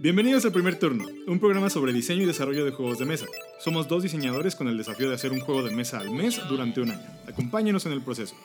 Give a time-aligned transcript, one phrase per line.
[0.00, 3.26] Bienvenidos al primer turno, un programa sobre diseño y desarrollo de juegos de mesa.
[3.58, 6.80] Somos dos diseñadores con el desafío de hacer un juego de mesa al mes durante
[6.80, 7.02] un año.
[7.26, 8.36] Acompáñenos en el proceso.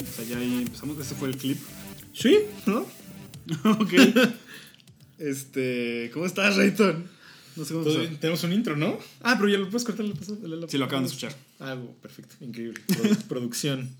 [0.00, 1.58] O sea, ya ahí empezamos, ese fue el clip.
[2.14, 2.86] Sí, ¿no?
[3.80, 3.92] ok.
[5.18, 7.17] Este, ¿cómo estás, Rayton?
[7.58, 8.20] No sé cómo Todo- empezar.
[8.20, 8.98] Tenemos un intro, ¿no?
[9.20, 10.06] Ah, pero ya lo puedes cortar.
[10.68, 11.36] Sí, lo acaban de escuchar.
[11.60, 12.36] Ah, perfecto.
[12.40, 12.80] Increíble.
[12.86, 13.90] Produ- producción.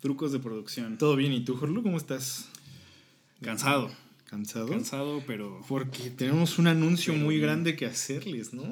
[0.00, 0.98] Trucos de producción.
[0.98, 1.32] ¿Todo bien?
[1.32, 1.82] ¿Y tú, Jorlo?
[1.82, 2.48] ¿Cómo estás?
[3.40, 3.90] Cansado.
[4.26, 4.66] ¿Cansado?
[4.68, 8.62] Cansado, pero Porque tenemos un anuncio muy grande que hacerles, ¿no?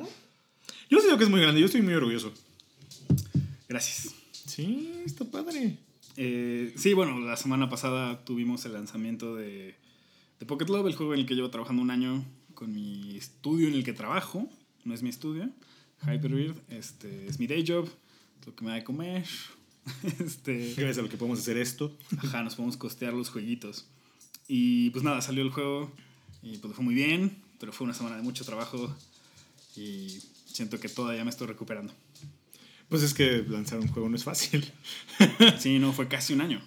[0.90, 1.60] Yo sé que es muy grande.
[1.60, 2.32] Yo estoy muy orgulloso.
[3.68, 4.14] gracias.
[4.32, 5.76] Sí, está padre.
[6.16, 9.76] Eh, sí, bueno, la semana pasada tuvimos el lanzamiento de,
[10.40, 12.24] de Pocket Love, el juego en el que llevo trabajando un año
[12.60, 14.46] con mi estudio en el que trabajo.
[14.84, 15.48] No es mi estudio,
[16.02, 16.56] Hyperbird.
[16.68, 17.88] Este, es mi day job,
[18.38, 19.24] es lo que me da de comer.
[20.20, 21.96] este, Gracias a lo que podemos hacer esto.
[22.18, 23.86] ajá, nos podemos costear los jueguitos.
[24.46, 25.90] Y pues nada, salió el juego
[26.42, 28.94] y pues fue muy bien, pero fue una semana de mucho trabajo
[29.74, 31.94] y siento que todavía me estoy recuperando.
[32.90, 34.70] Pues es que lanzar un juego no es fácil.
[35.58, 36.60] Sí, no, fue casi un año.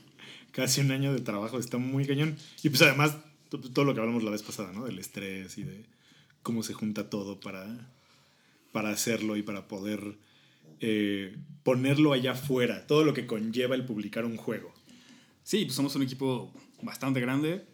[0.54, 2.36] Casi un año de trabajo está muy cañón.
[2.64, 3.18] Y pues además,
[3.60, 4.86] todo lo que hablamos la vez pasada, ¿no?
[4.86, 5.86] Del estrés y de
[6.42, 7.92] cómo se junta todo para,
[8.72, 10.18] para hacerlo y para poder
[10.80, 12.86] eh, ponerlo allá afuera.
[12.88, 14.74] Todo lo que conlleva el publicar un juego.
[15.44, 16.52] Sí, pues somos un equipo
[16.82, 17.66] bastante grande.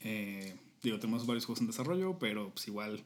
[0.00, 3.02] Eh, digo, tenemos varios juegos en desarrollo, pero pues igual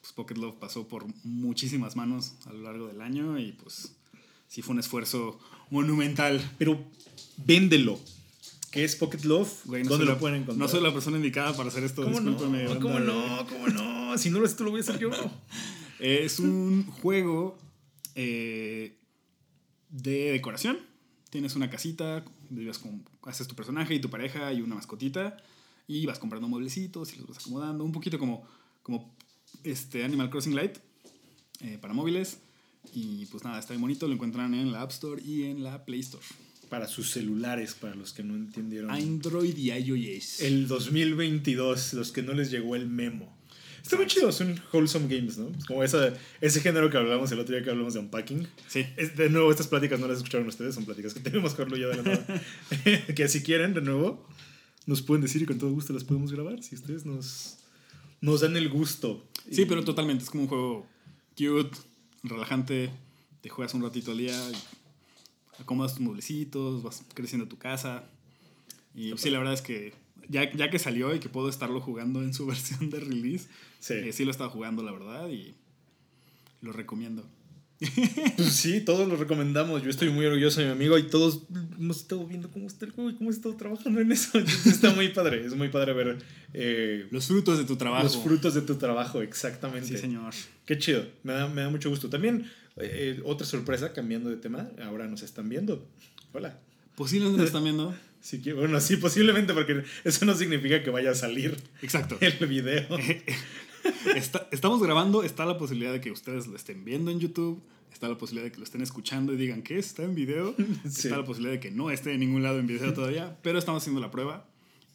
[0.00, 3.96] pues Pocket Love pasó por muchísimas manos a lo largo del año y pues
[4.48, 5.38] sí fue un esfuerzo
[5.70, 6.42] monumental.
[6.58, 6.84] Pero
[7.38, 8.00] véndelo.
[8.72, 9.66] ¿Qué es Pocket Love?
[9.66, 10.58] Güey, no ¿Dónde lo la- pueden encontrar?
[10.58, 12.36] No soy la persona indicada para hacer esto, ¿Cómo no?
[12.36, 13.46] ¿Cómo no?
[13.46, 14.18] ¿Cómo no?
[14.18, 15.10] Si no lo haces tú, lo voy a hacer yo.
[16.00, 17.56] Es un juego
[18.16, 18.96] eh,
[19.90, 20.78] de decoración.
[21.30, 22.24] Tienes una casita,
[22.82, 25.36] con, haces tu personaje y tu pareja y una mascotita
[25.86, 28.44] y vas comprando mueblecitos y los vas acomodando, un poquito como,
[28.82, 29.14] como
[29.62, 30.80] este Animal Crossing Lite
[31.60, 32.38] eh, para móviles.
[32.92, 35.84] Y pues nada, está bien bonito, lo encuentran en la App Store y en la
[35.84, 36.24] Play Store.
[36.72, 38.90] Para sus celulares, para los que no entendieron.
[38.90, 40.40] Android y iOS.
[40.40, 43.36] El 2022, los que no les llegó el memo.
[43.82, 45.52] Está muy chido, son wholesome games, ¿no?
[45.66, 48.48] Como esa, ese género que hablamos el otro día que hablamos de unpacking.
[48.68, 48.86] Sí.
[48.96, 51.88] Es- de nuevo, estas pláticas no las escucharon ustedes, son pláticas que tenemos Carlos ya
[51.88, 52.42] de la nada.
[53.14, 54.26] que si quieren, de nuevo,
[54.86, 57.58] nos pueden decir y con todo gusto las podemos grabar, si ustedes nos,
[58.22, 59.28] nos dan el gusto.
[59.50, 60.86] Sí, Y- pero totalmente, es como un juego
[61.36, 61.76] cute,
[62.22, 62.88] relajante,
[63.42, 64.54] te juegas un ratito al día, y
[65.62, 68.04] acomodas tus mueblecitos, vas creciendo tu casa.
[68.94, 69.94] Y sí, la verdad es que
[70.28, 73.48] ya, ya que salió y que puedo estarlo jugando en su versión de release,
[73.80, 73.94] Sí.
[73.94, 75.54] eh, sí lo he estado jugando, la verdad, y
[76.60, 77.24] lo recomiendo.
[78.36, 79.82] Pues sí, todos lo recomendamos.
[79.82, 81.40] Yo estoy muy orgulloso de mi amigo y todos
[81.76, 84.38] hemos estado viendo cómo está el juego y cómo he estado trabajando en eso.
[84.38, 86.18] Está muy padre, es muy padre ver
[86.54, 88.04] eh, Los frutos de tu trabajo.
[88.04, 89.88] los frutos de tu trabajo, exactamente.
[89.88, 90.32] Sí, señor.
[90.64, 92.08] Qué chido, me da, me da mucho gusto.
[92.08, 95.86] También, eh, otra sorpresa, cambiando de tema, ahora nos están viendo.
[96.32, 96.58] Hola.
[96.96, 97.94] Posiblemente lo están viendo.
[98.22, 102.16] Sí, que- bueno, sí, posiblemente, porque eso no significa que vaya a salir Exacto.
[102.20, 102.86] el video.
[104.14, 107.60] Está- estamos grabando, está la posibilidad de que ustedes lo estén viendo en YouTube,
[107.92, 110.54] está la posibilidad de que lo estén escuchando y digan que está en video,
[110.88, 111.08] Sí.
[111.08, 113.82] está la posibilidad de que no esté en ningún lado en video todavía, pero estamos
[113.82, 114.46] haciendo la prueba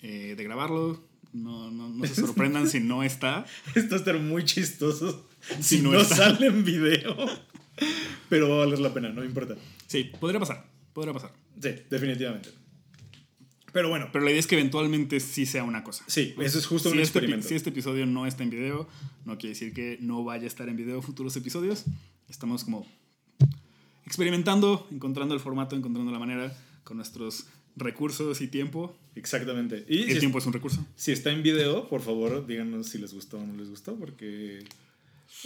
[0.01, 1.03] eh, de grabarlo.
[1.33, 3.45] No, no, no se sorprendan si no está.
[3.75, 5.27] Esto va a estar muy chistoso
[5.59, 7.13] si, Si no no, sale en video.
[8.29, 9.55] Pero va a valer la pena, no importa.
[9.87, 11.31] Sí, podría pasar, podría pasar.
[11.61, 12.49] Sí, definitivamente.
[13.73, 16.03] Pero bueno, Pero la idea es que eventualmente sí sea una cosa.
[16.07, 17.47] sí, eso es justo Si un este, experimento.
[17.47, 18.87] si este episodio no está en video,
[19.25, 21.85] no quiere decir que no vaya a estar en video futuros episodios.
[22.29, 22.87] Estamos como
[24.05, 28.95] experimentando, encontrando el formato, encontrando la manera con nuestros recursos y tiempo.
[29.15, 29.85] Exactamente.
[29.87, 30.85] Y El si, tiempo es un recurso.
[30.95, 34.59] si está en video, por favor, díganos si les gustó o no les gustó, porque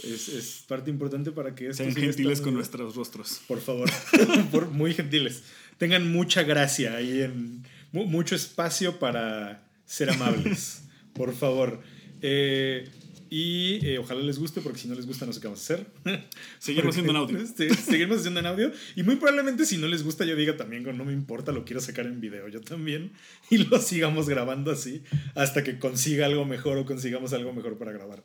[0.02, 3.40] es, es parte importante para que esto Sean gentiles estando- con nuestros rostros.
[3.46, 3.90] Por favor,
[4.50, 5.42] por, muy gentiles.
[5.78, 7.62] Tengan mucha gracia ahí en
[7.92, 10.82] mu- mucho espacio para ser amables.
[11.12, 11.80] por favor.
[12.20, 12.88] Eh,
[13.34, 15.74] y eh, ojalá les guste, porque si no les gusta, no sé qué vamos a
[15.74, 15.86] hacer.
[16.58, 17.38] Seguirlo haciendo en audio.
[17.46, 18.72] Seguimos haciendo en audio.
[18.94, 21.80] Y muy probablemente, si no les gusta, yo diga también, no me importa, lo quiero
[21.80, 22.48] sacar en video.
[22.48, 23.12] Yo también.
[23.50, 25.02] Y lo sigamos grabando así
[25.34, 28.22] hasta que consiga algo mejor o consigamos algo mejor para grabar.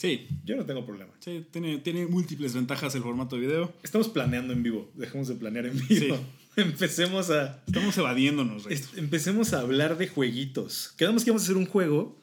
[0.00, 1.12] Sí, Yo no tengo problema.
[1.20, 3.74] sí tiene, tiene múltiples ventajas el formato de video.
[3.82, 4.90] Estamos planeando en vivo.
[4.94, 6.16] Dejemos de planear en vivo.
[6.16, 6.22] Sí.
[6.56, 7.62] Empecemos a.
[7.66, 8.66] Estamos evadiéndonos,
[8.96, 10.94] empecemos a hablar de jueguitos.
[10.96, 12.18] Quedamos que íbamos a hacer un juego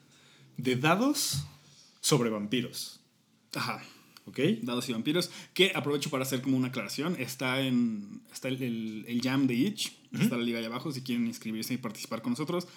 [0.57, 1.43] de dados
[2.01, 2.99] sobre vampiros.
[3.53, 3.83] Ajá.
[4.25, 4.39] ¿Ok?
[4.63, 5.29] Dados y vampiros.
[5.53, 7.15] Que aprovecho para hacer como una aclaración.
[7.19, 8.21] Está en.
[8.33, 9.93] Está el, el- el jam de Itch.
[10.19, 12.67] Está la liga ahí abajo si quieren inscribirse y participar con nosotros.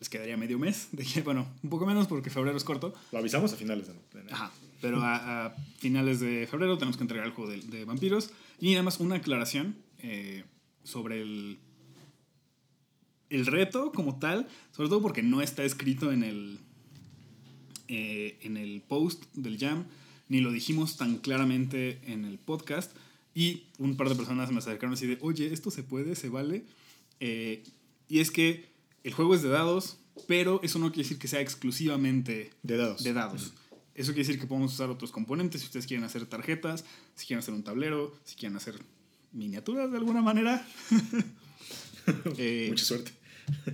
[0.00, 2.94] Les quedaría medio mes, de que, bueno, un poco menos porque febrero es corto.
[3.12, 4.34] Lo avisamos a finales de enero.
[4.34, 8.30] Ajá, pero a, a finales de febrero tenemos que entregar el juego de, de vampiros.
[8.60, 10.44] Y además una aclaración eh,
[10.84, 11.58] sobre el,
[13.30, 16.58] el reto como tal, sobre todo porque no está escrito en el,
[17.88, 19.84] eh, en el post del jam,
[20.28, 22.94] ni lo dijimos tan claramente en el podcast.
[23.34, 26.16] Y un par de personas me acercaron así de, oye, ¿esto se puede?
[26.16, 26.64] ¿Se vale?
[27.20, 27.62] Eh,
[28.08, 28.66] y es que
[29.08, 33.02] el juego es de dados, pero eso no quiere decir que sea exclusivamente De dados.
[33.02, 33.52] de dados.
[33.94, 36.84] Eso quiere decir que podemos usar otros componentes si ustedes quieren hacer tarjetas,
[37.14, 38.78] si quieren hacer un tablero, si quieren hacer
[39.32, 40.66] miniaturas de alguna manera.
[42.38, 43.12] Eh, Mucha suerte.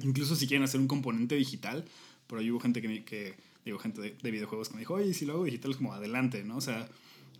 [0.03, 1.85] incluso si quieren hacer un componente digital.
[2.27, 5.15] Por ahí hubo gente que, que digo, gente de, de videojuegos que me dijo, oye,
[5.15, 6.57] si lo hago digital es como adelante, ¿no?
[6.57, 6.89] O sea,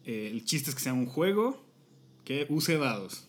[0.05, 1.65] eh, el chiste es que sea un juego
[2.25, 3.25] que use dados.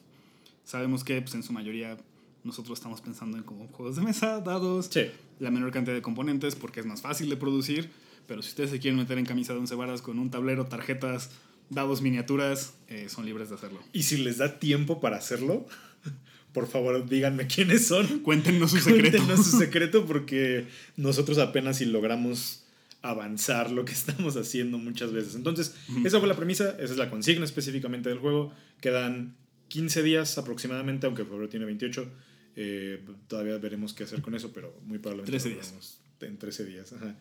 [0.64, 1.98] Sabemos que pues, en su mayoría
[2.45, 5.07] nosotros estamos pensando en como juegos de mesa, dados, Sí.
[5.39, 7.89] la menor cantidad de componentes porque es más fácil de producir.
[8.27, 11.31] Pero si ustedes se quieren meter en camisa de once varas con un tablero, tarjetas,
[11.69, 13.80] dados, miniaturas, eh, son libres de hacerlo.
[13.94, 15.65] Y si les da tiempo para hacerlo,
[16.53, 18.19] por favor díganme quiénes son.
[18.19, 19.18] Cuéntenos su secreto.
[19.18, 22.63] Cuéntenos su secreto porque nosotros apenas si logramos
[23.03, 25.36] avanzar lo que estamos haciendo muchas veces.
[25.36, 28.51] Entonces, esa fue la premisa, esa es la consigna específicamente del juego.
[28.81, 29.36] Quedan
[29.68, 32.07] 15 días aproximadamente, aunque febrero tiene 28.
[32.56, 36.00] Eh, todavía veremos qué hacer con eso, pero muy probablemente 13 lo días.
[36.22, 36.94] en 13 días.
[36.94, 37.16] Ajá.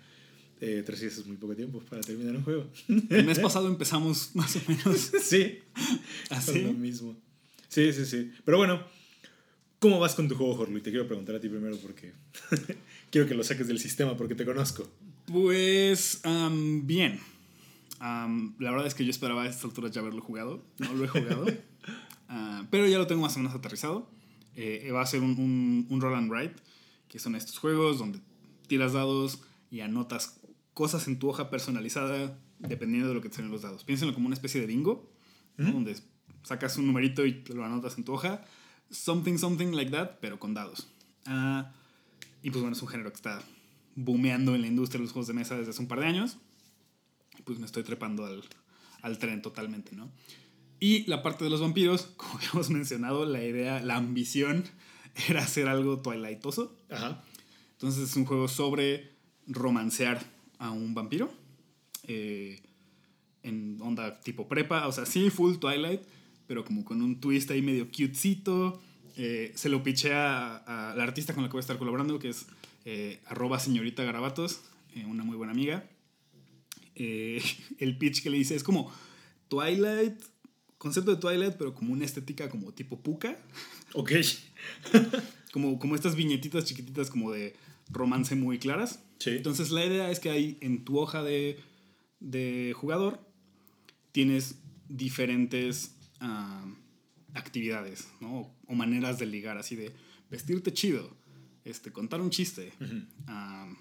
[0.60, 2.70] Eh, 13 días es muy poco tiempo para terminar un juego.
[3.10, 5.58] El mes pasado empezamos más o menos sí,
[6.31, 6.62] así.
[6.62, 7.16] lo mismo.
[7.69, 8.31] Sí, sí, sí.
[8.44, 8.81] Pero bueno,
[9.81, 10.78] ¿cómo vas con tu juego, Jorlu?
[10.78, 12.12] Y te quiero preguntar a ti primero porque
[13.10, 14.88] quiero que lo saques del sistema porque te conozco.
[15.26, 17.19] Pues am, bien.
[17.98, 20.62] Am, la verdad es que yo esperaba a estas alturas ya haberlo jugado.
[20.78, 21.46] No lo he jugado.
[22.26, 24.08] Ah, pero ya lo tengo más o menos aterrizado.
[24.56, 26.54] Eh, va a ser un, un, un roll and write,
[27.08, 28.20] que son estos juegos donde
[28.66, 30.40] tiras dados y anotas
[30.72, 33.84] cosas en tu hoja personalizada dependiendo de lo que te salen los dados.
[33.84, 35.10] Piénsenlo como una especie de bingo,
[35.56, 35.72] ¿no?
[35.72, 35.96] donde
[36.42, 38.44] sacas un numerito y lo anotas en tu hoja.
[38.90, 40.88] Something, something like that, pero con dados.
[41.26, 41.72] Ah,
[42.42, 43.42] y pues bueno, es un género que está
[43.96, 46.36] boomeando en la industria de los juegos de mesa desde hace un par de años.
[47.38, 48.42] Y pues me estoy trepando al,
[49.02, 50.10] al tren totalmente, ¿no?
[50.84, 54.64] Y la parte de los vampiros, como habíamos mencionado, la idea, la ambición
[55.31, 56.76] era hacer algo twilightoso.
[56.90, 57.25] Ajá.
[57.72, 59.10] Entonces es un juego sobre
[59.46, 60.22] romancear
[60.58, 61.32] a un vampiro.
[62.06, 62.60] eh,
[63.42, 66.02] en onda tipo prepa, o sea, sí, full Twilight,
[66.46, 68.82] pero como con un twist ahí medio cutecito.
[69.16, 72.19] Eh, se lo piché a, a la artista con la que voy a estar colaborando,
[72.19, 72.44] que es
[72.84, 74.60] eh, arroba señorita Garabatos,
[74.94, 75.88] eh, una muy buena amiga.
[76.94, 78.92] El pitch que le hice es como
[79.48, 80.33] Twilight,
[80.84, 83.36] concepto de Twilight, pero como una estética como tipo puca
[83.94, 84.12] Ok.
[85.52, 87.56] como, como estas viñetitas chiquititas como de
[87.90, 89.02] romance muy claras.
[89.19, 89.31] Sí.
[89.31, 91.58] Entonces la idea es que ahí en tu hoja de,
[92.20, 93.20] de jugador
[94.12, 94.56] tienes
[94.88, 96.64] diferentes ah,
[97.34, 98.54] actividades, ¿no?
[98.66, 99.92] O maneras de ligar, así de
[100.31, 101.16] vestirte chido,
[101.64, 102.72] este, contar un chiste,
[103.26, 103.72] ah,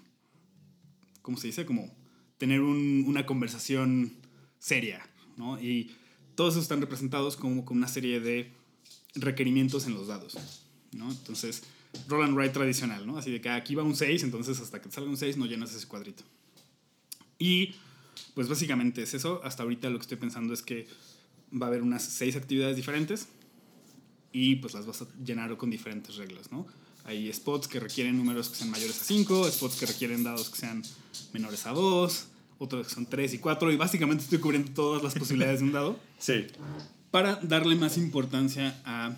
[1.22, 1.66] ¿cómo se dice?
[1.66, 1.94] Como
[2.38, 4.14] tener un- una conversación
[4.58, 5.06] seria,
[5.36, 5.60] ¿no?
[5.60, 5.90] Y
[6.34, 8.52] todos están representados como con una serie de
[9.14, 10.36] requerimientos en los dados,
[10.92, 11.10] ¿no?
[11.10, 11.62] Entonces,
[12.08, 13.18] roll and write tradicional, ¿no?
[13.18, 15.74] Así de que aquí va un 6, entonces hasta que salga un 6 no llenas
[15.74, 16.24] ese cuadrito.
[17.38, 17.74] Y
[18.34, 19.40] pues básicamente es eso.
[19.44, 20.86] Hasta ahorita lo que estoy pensando es que
[21.52, 23.28] va a haber unas 6 actividades diferentes
[24.32, 26.66] y pues las vas a llenar con diferentes reglas, ¿no?
[27.04, 30.56] Hay spots que requieren números que sean mayores a 5, spots que requieren dados que
[30.56, 30.82] sean
[31.32, 32.26] menores a 2,
[32.64, 35.72] otros que son 3 y 4 y básicamente estoy cubriendo todas las posibilidades de un
[35.72, 36.46] dado Sí.
[37.10, 39.16] para darle más importancia a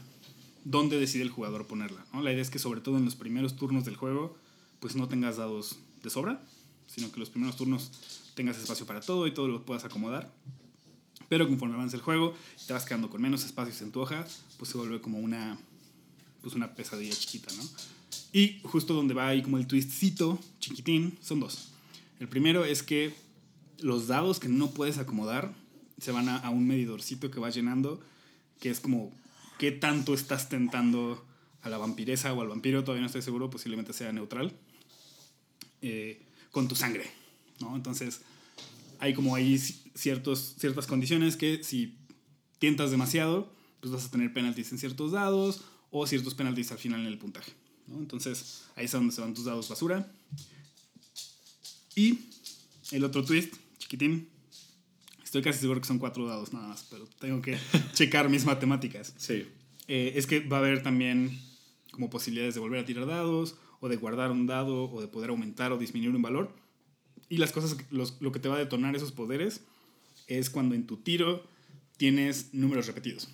[0.65, 2.05] dónde decide el jugador ponerla.
[2.12, 2.23] ¿no?
[2.23, 4.37] La idea es que sobre todo en los primeros turnos del juego,
[4.81, 6.41] pues no tengas dados de sobra,
[6.87, 7.91] sino que los primeros turnos
[8.35, 10.31] tengas espacio para todo y todo lo puedas acomodar.
[11.29, 12.35] Pero conforme avanza el juego
[12.67, 14.26] te vas quedando con menos espacios en tu hoja,
[14.59, 15.59] pues se vuelve como una,
[16.43, 17.62] pues una pesadilla chiquita, ¿no?
[18.33, 21.69] Y justo donde va ahí como el twistcito chiquitín, son dos.
[22.21, 23.15] El primero es que
[23.80, 25.54] los dados que no puedes acomodar
[25.99, 28.00] se van a, un medidorcito que vas llenando,
[28.61, 29.12] que es como
[29.59, 31.25] qué tanto estás tentando
[31.62, 34.52] a la vampiresa o al vampiro, todavía no estoy seguro, posiblemente sea neutral,
[35.83, 37.11] eh, con tu sangre,
[37.61, 37.75] ¿no?
[37.76, 38.21] Entonces,
[38.99, 41.97] hay como ahí ci- ciertos, ciertas condiciones que si
[42.59, 47.00] tientas demasiado, pues vas a tener penalties en ciertos dados o ciertos penalties al final
[47.00, 47.52] en el puntaje,
[47.87, 47.99] ¿no?
[47.99, 50.11] Entonces, ahí es donde se van tus dados basura.
[51.95, 52.21] Y
[52.90, 53.54] el otro twist,
[53.87, 54.28] chiquitín,
[55.23, 57.57] estoy casi seguro que son cuatro dados nada más, pero tengo que
[57.93, 59.14] checar mis matemáticas.
[59.16, 59.47] Sí.
[59.88, 61.38] Eh, es que va a haber también
[61.93, 65.31] como posibilidades de volver a tirar dados, o de guardar un dado, o de poder
[65.31, 66.52] aumentar o disminuir un valor.
[67.28, 69.62] Y las cosas, los- lo que te va a detonar esos poderes
[70.26, 71.47] es cuando en tu tiro
[71.97, 73.28] tienes números repetidos.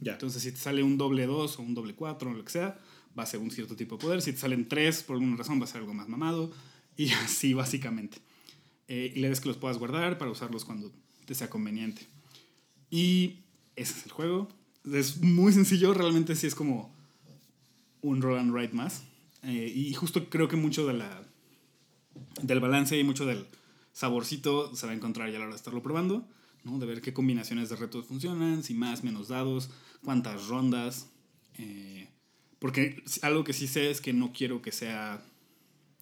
[0.00, 0.12] Ya.
[0.14, 2.80] Entonces, si te sale un doble 2 o un doble 4 o lo que sea,
[3.16, 4.20] va a ser un cierto tipo de poder.
[4.22, 6.50] Si te salen 3, por alguna razón, va a ser algo más mamado.
[6.96, 8.18] Y así, básicamente.
[8.88, 10.92] Eh, y la idea que los puedas guardar para usarlos cuando
[11.24, 12.06] te sea conveniente.
[12.90, 13.40] Y
[13.76, 14.48] ese es el juego.
[14.92, 16.94] Es muy sencillo, realmente sí es como
[18.00, 19.04] un roll and write más.
[19.42, 21.22] Eh, y justo creo que mucho de la,
[22.42, 23.46] del balance y mucho del
[23.92, 26.26] saborcito se va a encontrar ya a la hora de estarlo probando,
[26.64, 26.78] ¿no?
[26.78, 29.70] De ver qué combinaciones de retos funcionan, si más, menos dados,
[30.04, 31.08] cuántas rondas.
[31.58, 32.08] eh,
[32.62, 35.20] porque algo que sí sé es que no quiero que sea.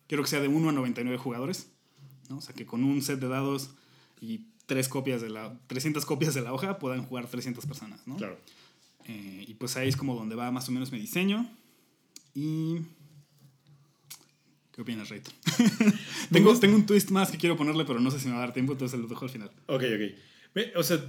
[0.06, 1.70] Quiero que sea de 1 a 99 jugadores.
[2.30, 2.38] ¿No?
[2.38, 3.70] O sea, que con un set de dados
[4.20, 8.06] y tres copias de la, 300 copias de la hoja puedan jugar 300 personas.
[8.06, 8.16] ¿no?
[8.16, 8.38] Claro.
[9.06, 11.50] Eh, y pues ahí es como donde va más o menos mi diseño.
[12.34, 12.76] Y.
[14.72, 15.30] ¿Qué opinas, Reito?
[16.32, 18.42] tengo, tengo un twist más que quiero ponerle, pero no sé si me va a
[18.42, 19.50] dar tiempo, entonces lo dejo al final.
[19.66, 20.66] Ok, ok.
[20.76, 21.04] O sea,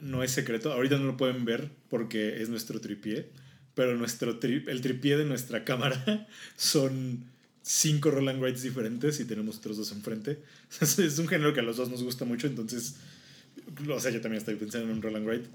[0.00, 0.72] no es secreto.
[0.72, 3.30] Ahorita no lo pueden ver porque es nuestro tripié.
[3.74, 6.26] Pero nuestro tri- el tripié de nuestra cámara
[6.56, 7.24] son
[7.66, 10.38] cinco roll and writes diferentes y tenemos otros dos enfrente.
[10.80, 12.96] Es un género que a los dos nos gusta mucho, entonces.
[13.88, 15.48] O sea, yo también estoy pensando en un roll and write.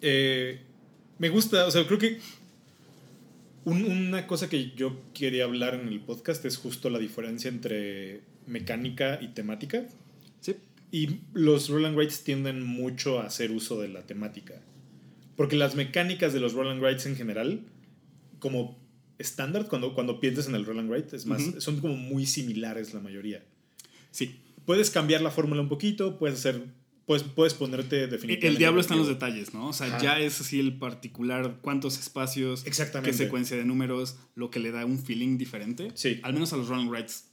[0.00, 0.60] Eh,
[1.18, 2.18] me gusta, o sea, creo que
[3.64, 8.20] un- una cosa que yo quería hablar en el podcast es justo la diferencia entre
[8.46, 9.84] mecánica y temática.
[10.40, 10.56] Sí.
[10.92, 14.54] Y los roll and writes tienden mucho a hacer uso de la temática.
[15.36, 17.60] Porque las mecánicas de los roll and writes en general,
[18.38, 18.78] como
[19.20, 22.94] estándar, cuando, cuando piensas en el roll and write, es más, son como muy similares
[22.94, 23.44] la mayoría.
[24.10, 24.40] Sí.
[24.64, 26.64] Puedes cambiar la fórmula un poquito, puedes hacer,
[27.06, 28.46] puedes, puedes ponerte definitivamente.
[28.48, 29.68] El diablo está en los detalles, ¿no?
[29.68, 30.02] O sea, Ajá.
[30.02, 33.10] ya es así el particular, cuántos espacios, Exactamente.
[33.10, 35.90] qué secuencia de números, lo que le da un feeling diferente.
[35.94, 36.20] Sí.
[36.22, 37.24] Al menos a los and writes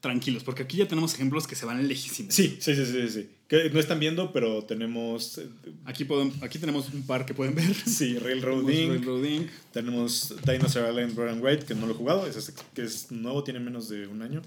[0.00, 2.34] tranquilos, porque aquí ya tenemos ejemplos que se van lejísimos.
[2.34, 3.28] Sí, sí, sí, sí, sí.
[3.48, 5.38] Que no están viendo, pero tenemos.
[5.38, 5.48] eh,
[5.86, 7.74] Aquí, podem- aquí tenemos un par que pueden ver.
[7.74, 8.90] Sí, Railroad Tenemos Inc.
[9.06, 9.50] Railroad Inc.
[9.72, 13.42] Tenemos Dinosaur Island Roll and Write, que no lo he jugado, es, que es nuevo,
[13.44, 14.42] tiene menos de un año.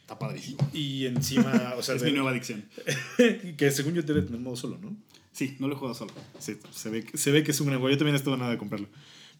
[0.00, 0.68] Está padrísimo.
[0.72, 2.64] Y encima, o sea, es de- mi nueva adicción.
[3.56, 4.96] que según yo debe tener modo solo, ¿no?
[5.32, 6.12] Sí, no lo he jugado solo.
[6.40, 7.92] Sí, se ve, que- se ve que es un gran juego.
[7.92, 8.88] Yo también estuve nada de comprarlo.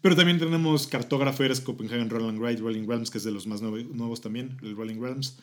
[0.03, 3.61] Pero también tenemos Cartographers, Copenhagen Roll and Write, Rolling Realms, que es de los más
[3.61, 5.37] nuevos también, el Rolling Realms.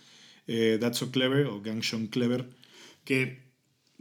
[0.48, 2.48] Eh, That's So Clever o Gang Shon Clever.
[3.04, 3.46] Que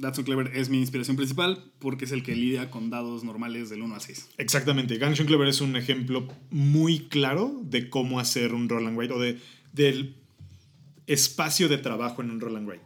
[0.01, 3.71] That's So Clever es mi inspiración principal porque es el que lidia con dados normales
[3.71, 4.29] del 1 al 6.
[4.39, 4.99] Exactamente.
[4.99, 9.15] Gang Shon Clever es un ejemplo muy claro de cómo hacer un Roll and Write
[9.15, 9.39] o de,
[9.73, 10.17] del
[11.07, 12.83] espacio de trabajo en un Roll and Write.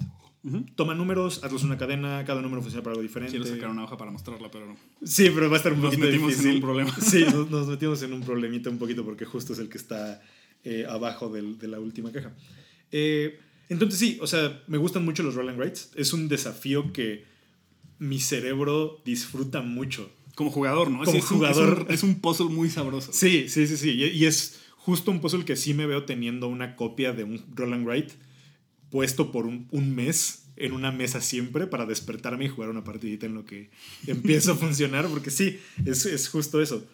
[0.75, 3.37] Toma números, hazlos una cadena, cada número funciona para algo diferente.
[3.37, 4.77] Quiero sacar una hoja para mostrarla, pero no.
[5.05, 6.55] Sí, pero va a estar un Nos poquito metimos en difícil.
[6.55, 6.97] un problema.
[7.01, 10.23] Sí, nos, nos metimos en un problemita un poquito porque justo es el que está
[10.65, 12.33] eh, abajo del- de la última caja.
[12.91, 13.39] Eh,
[13.71, 15.91] entonces sí, o sea, me gustan mucho los roll and writes.
[15.95, 17.25] Es un desafío que
[18.01, 20.11] mi cerebro disfruta mucho.
[20.35, 21.05] Como jugador, ¿no?
[21.05, 21.79] Como es jugador.
[21.83, 23.13] Es un, es un puzzle muy sabroso.
[23.13, 23.91] Sí, sí, sí, sí.
[23.93, 27.73] Y, es justo un puzzle que sí me veo teniendo una copia de un roll
[27.75, 28.13] and write
[28.91, 33.27] puesto por un, un mes en una mesa siempre para despertarme y jugar una partidita
[33.27, 33.71] en lo que
[34.09, 36.85] empieza a funcionar, porque sí, es, es justo eso.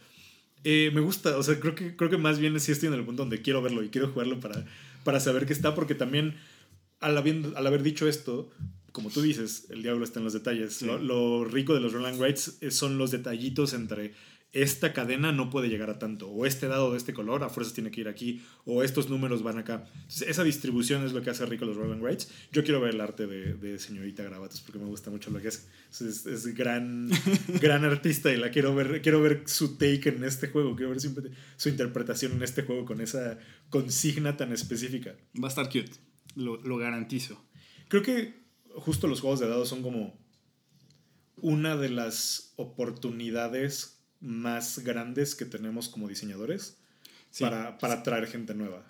[0.62, 3.04] Eh, me gusta, o sea, creo que, creo que más bien sí estoy en el
[3.04, 4.66] punto donde quiero verlo y quiero jugarlo para,
[5.04, 6.34] para saber qué está, porque también
[7.06, 8.50] al, habiendo- al haber dicho esto,
[8.92, 10.74] como tú dices, el diablo está en los detalles.
[10.74, 10.86] Sí.
[10.86, 14.14] Lo, lo rico de los roll and writes es- son los detallitos entre
[14.52, 17.74] esta cadena no puede llegar a tanto, o este dado de este color a fuerzas
[17.74, 19.84] tiene que ir aquí, o estos números van acá.
[19.94, 22.30] Entonces, esa distribución es lo que hace rico los roll and writes.
[22.52, 25.48] Yo quiero ver el arte de, de señorita Gravatos porque me gusta mucho lo que
[25.48, 25.68] hace.
[25.90, 27.10] Es, es gran,
[27.60, 31.00] gran artista y la quiero ver, quiero ver su take en este juego, quiero ver
[31.00, 31.12] su,
[31.58, 35.16] su interpretación en este juego con esa consigna tan específica.
[35.42, 35.90] Va a estar cute.
[36.36, 37.42] Lo, lo garantizo.
[37.88, 38.34] Creo que
[38.76, 40.14] justo los juegos de dados son como
[41.42, 46.78] una de las oportunidades más grandes que tenemos como diseñadores
[47.30, 47.44] Sí.
[47.44, 48.82] para, para atraer gente nueva.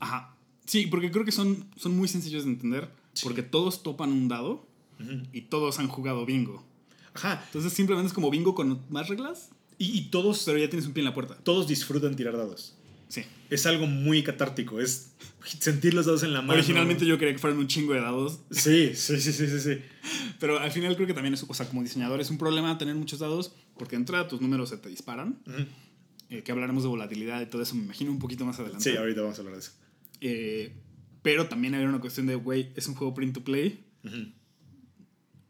[0.00, 0.34] Ajá.
[0.64, 2.88] Sí, porque creo que son, son muy sencillos de entender.
[3.22, 4.66] Porque todos topan un dado
[5.32, 6.64] y todos han jugado bingo.
[7.12, 7.42] Ajá.
[7.46, 10.94] Entonces simplemente es como bingo con más reglas, Y, y todos, pero ya tienes un
[10.94, 11.36] pie en la puerta.
[11.42, 12.76] todos disfrutan tirar dados.
[13.14, 13.22] Sí.
[13.50, 14.80] Es algo muy catártico.
[14.80, 15.12] Es
[15.60, 16.54] sentir los dados en la mano.
[16.54, 19.78] Originalmente yo quería que fueran un chingo de dados, Sí, sí, sí, sí, sí.
[20.40, 22.94] pero al final creo que también es, o sea, como diseñador es un problema tener
[22.96, 25.38] muchos dados porque de entrada tus números se te disparan.
[26.30, 28.90] Eh, que hablaremos de volatilidad y todo eso, me imagino un poquito más adelante.
[28.90, 29.72] Sí, ahorita vamos a hablar de eso.
[30.20, 30.72] Eh,
[31.22, 33.84] pero también hay una cuestión de, güey, es un juego print to play.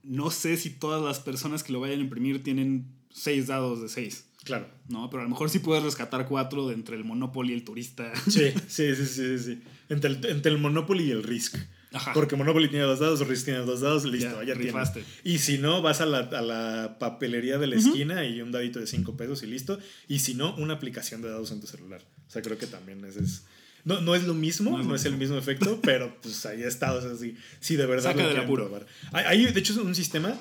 [0.03, 3.89] No sé si todas las personas que lo vayan a imprimir tienen seis dados de
[3.89, 4.27] seis.
[4.45, 4.67] Claro.
[4.89, 5.09] ¿no?
[5.11, 8.13] Pero a lo mejor sí puedes rescatar cuatro de entre el Monopoly y el turista.
[8.29, 9.63] Sí, sí, sí, sí, sí.
[9.89, 11.57] Entre el, entre el Monopoly y el Risk.
[11.93, 12.13] Ajá.
[12.13, 15.05] Porque Monopoly tiene dos dados, Risk tiene dos dados, listo, Ya, rifaste.
[15.23, 18.81] Y si no, vas a la, a la papelería de la esquina y un dadito
[18.81, 19.79] de 5 pesos y listo.
[20.09, 22.03] Y si no, una aplicación de dados en tu celular.
[22.27, 23.45] O sea, creo que también ese es...
[23.85, 26.95] No, no es lo mismo, No es el mismo efecto, pero pues ahí está.
[26.95, 28.11] O sea, sí, sí, de verdad.
[28.11, 28.85] Saca lo del apuro.
[29.13, 30.37] hay, de hecho, un sistema...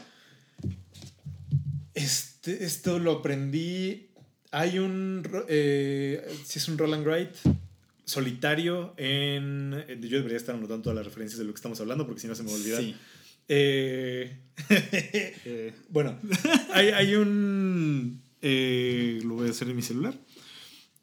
[1.93, 4.07] Este, esto lo aprendí...
[4.51, 5.23] Hay un...
[5.47, 7.31] Eh, si es un roll and write
[8.05, 9.71] solitario en...
[10.01, 12.35] Yo debería estar anotando todas las referencias de lo que estamos hablando porque si no
[12.35, 12.81] se me va a olvidar.
[12.81, 12.95] Sí.
[13.47, 14.37] Eh,
[14.69, 16.17] Eh, bueno,
[16.73, 18.21] hay, hay un.
[18.41, 20.13] lo voy a hacer en mi celular.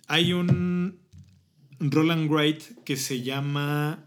[0.06, 0.99] Hay un
[1.80, 4.06] Roland Wright que se llama.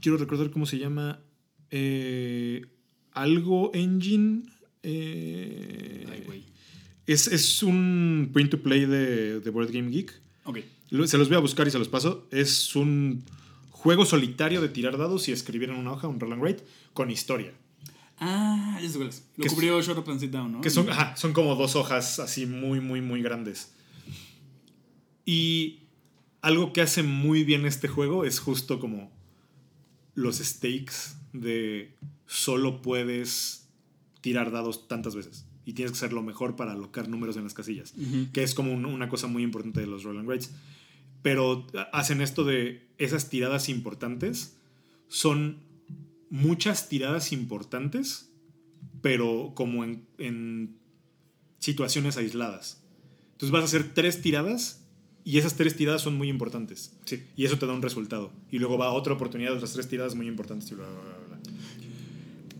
[0.00, 1.20] Quiero recordar cómo se llama.
[1.70, 2.66] eh,
[3.16, 4.42] algo Engine.
[4.82, 6.44] eh, ay,
[7.06, 10.12] es, es un print to play de, de Board Game Geek.
[10.44, 10.58] Ok.
[10.90, 12.26] Lo- Se los voy a buscar y se los paso.
[12.30, 13.24] Es un
[13.70, 17.10] juego solitario de tirar dados y escribir en una hoja un roll and write con
[17.10, 17.52] historia.
[18.18, 19.24] Ah, ya sé cuál es.
[19.36, 20.60] Lo Que cubrió Shut Up and Sit Down, ¿no?
[20.62, 23.72] Que son, ajá, son como dos hojas así muy, muy, muy grandes.
[25.24, 25.80] Y
[26.42, 29.10] algo que hace muy bien este juego es justo como
[30.14, 31.94] los stakes de
[32.26, 33.68] solo puedes
[34.20, 35.46] tirar dados tantas veces.
[35.64, 37.94] Y tienes que ser lo mejor para alocar números en las casillas.
[38.32, 40.40] Que es como un- una cosa muy importante de los roll and.
[41.22, 44.56] Pero hacen esto de esas tiradas importantes.
[45.08, 45.58] Son
[46.30, 48.30] muchas tiradas importantes,
[49.02, 50.76] pero como en, en
[51.58, 52.82] situaciones aisladas.
[53.32, 54.84] Entonces vas a hacer tres tiradas
[55.24, 56.92] y esas tres tiradas son muy importantes.
[57.06, 57.22] Sí.
[57.36, 58.32] Y eso te da un resultado.
[58.50, 60.70] Y luego va otra oportunidad otras tres tiradas muy importantes.
[60.70, 61.25] Y bla, bla, bla, bla.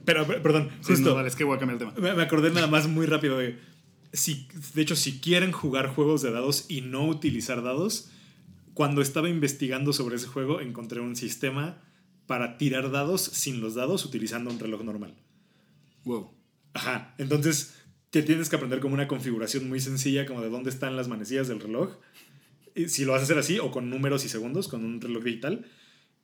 [0.06, 1.10] Pero, per- perdón, Sí, justo.
[1.10, 2.14] no, vale, es que voy a cambiar el tema.
[2.14, 3.58] Me, acordé nada más muy rápido de.
[4.14, 8.08] Si, de hecho, si quieren jugar juegos de dados y no utilizar dados,
[8.72, 11.82] cuando estaba investigando sobre ese juego, encontré un sistema
[12.26, 15.14] para tirar dados sin los dados utilizando un reloj normal.
[16.04, 16.30] Wow.
[16.72, 17.14] Ajá.
[17.18, 17.74] Entonces,
[18.10, 21.48] que tienes que aprender como una configuración muy sencilla, como de dónde están las manecillas
[21.48, 21.96] del reloj.
[22.74, 25.24] Y si lo vas a hacer así, o con números y segundos, con un reloj
[25.24, 25.66] digital.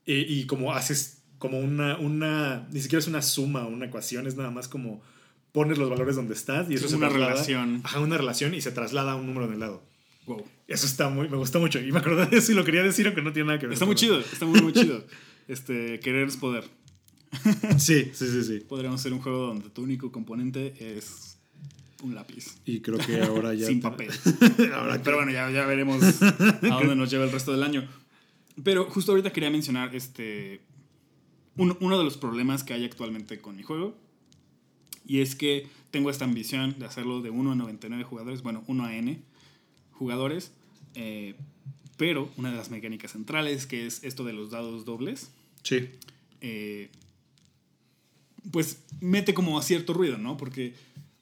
[0.07, 2.69] eh, y como haces como una, una.
[2.71, 5.03] Ni siquiera es una suma o una ecuación, es nada más como
[5.51, 7.81] pones los valores donde estás y eso Es una traslada- relación.
[7.83, 9.83] Ajá, una relación y se traslada a un número en el lado.
[10.27, 10.45] Wow.
[10.69, 11.29] Eso está muy.
[11.29, 11.81] Me gustó mucho.
[11.81, 13.73] Y me acordé de eso y lo quería decir, aunque no tiene nada que ver.
[13.75, 15.05] Está muy chido, está muy, muy chido.
[15.49, 16.65] Este, querer es poder.
[17.79, 18.61] Sí, sí, sí, sí.
[18.61, 21.39] Podríamos hacer un juego donde tu único componente es
[22.03, 22.57] un lápiz.
[22.67, 23.67] Y creo que ahora ya.
[23.73, 24.11] Sin papel.
[24.75, 27.89] ahora que- Pero bueno, ya, ya veremos a dónde nos lleva el resto del año.
[28.63, 30.61] Pero justo ahorita quería mencionar este
[31.57, 33.97] un- uno de los problemas que hay actualmente con mi juego.
[35.07, 38.85] Y es que tengo esta ambición de hacerlo de 1 a 99 jugadores, bueno, 1
[38.85, 39.21] a N
[39.93, 40.53] jugadores.
[40.95, 41.35] eh,
[41.97, 45.31] pero una de las mecánicas centrales, que es esto de los dados dobles,
[45.63, 45.89] Sí.
[46.41, 46.91] eh,
[48.51, 50.37] pues mete como a cierto ruido, ¿no?
[50.37, 50.75] Porque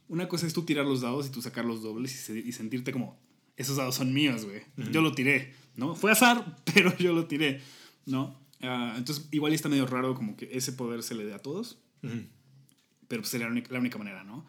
[0.09, 2.53] una cosa es tú tirar los dados y tú sacar los dobles y, se- y
[2.53, 3.17] sentirte como,
[3.57, 4.63] esos dados son míos, güey.
[4.91, 5.95] Yo lo tiré, ¿no?
[5.95, 7.61] Fue azar, pero yo lo tiré,
[8.07, 8.40] ¿no?
[8.63, 11.79] Ah, entonces, igual está medio raro como que ese poder se le dé a todos,
[13.09, 14.45] pero pues sería la única, la única manera, ¿no?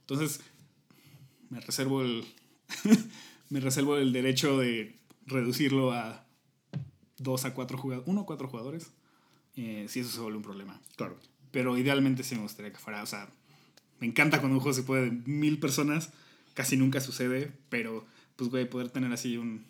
[0.00, 0.40] Entonces,
[1.50, 2.24] me reservo el,
[3.50, 6.24] me reservo el derecho de reducirlo a
[7.18, 8.92] dos a cuatro jugadores, uno a cuatro jugadores,
[9.56, 10.80] eh, si eso se vuelve un problema.
[10.96, 11.18] Claro.
[11.50, 13.28] Pero idealmente sí me gustaría que fuera, o sea,
[13.98, 16.10] me encanta cuando un juego se puede de mil personas,
[16.54, 19.64] casi nunca sucede, pero pues, güey, poder tener así un,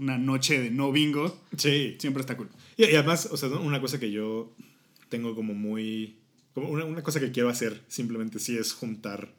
[0.00, 1.96] una noche de no bingo, Sí.
[2.00, 2.48] siempre está cool.
[2.76, 4.52] Y, y además, o sea, una cosa que yo
[5.08, 6.16] tengo como muy.
[6.54, 9.32] Como una, una cosa que quiero hacer simplemente sí es juntar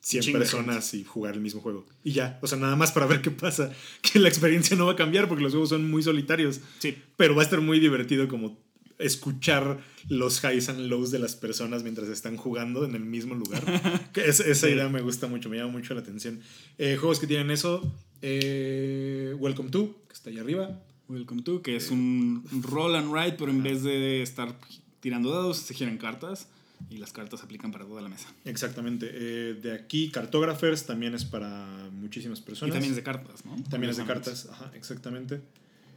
[0.00, 1.84] 100 Chingo de personas y jugar el mismo juego.
[2.04, 3.72] Y ya, o sea, nada más para ver qué pasa.
[4.02, 6.60] Que la experiencia no va a cambiar porque los juegos son muy solitarios.
[6.78, 8.64] Sí, Pero va a estar muy divertido como
[8.98, 9.78] escuchar
[10.08, 13.62] los highs and lows de las personas mientras están jugando en el mismo lugar.
[14.14, 16.40] Es- esa idea me gusta mucho, me llama mucho la atención.
[16.78, 20.80] Eh, juegos que tienen eso, eh, Welcome to, que está ahí arriba.
[21.08, 24.56] Welcome to, que es un roll and write, pero en vez de estar
[25.00, 26.48] tirando dados, se giran cartas
[26.90, 28.28] y las cartas se aplican para toda la mesa.
[28.44, 29.08] Exactamente.
[29.12, 32.72] Eh, de aquí, Cartographers también es para muchísimas Y personas.
[32.74, 33.56] también es de cartas, ¿no?
[33.70, 35.40] También es de cartas, ajá, exactamente.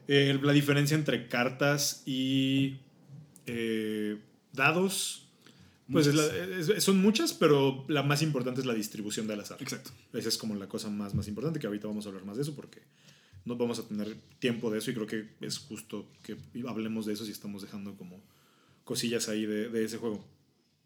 [0.08, 2.78] Eh, la diferencia entre cartas y
[3.46, 4.18] eh,
[4.54, 5.28] dados,
[5.92, 6.26] pues es la-
[6.76, 9.58] es- son muchas, pero la más importante es la distribución del azar.
[9.62, 9.92] Exacto.
[10.14, 12.44] Esa es como la cosa más, más importante, que ahorita vamos a hablar más de
[12.44, 12.82] eso porque
[13.46, 17.14] no vamos a tener tiempo de eso y creo que es justo que hablemos de
[17.14, 18.22] eso si estamos dejando como
[18.84, 20.24] cosillas ahí de, de ese juego.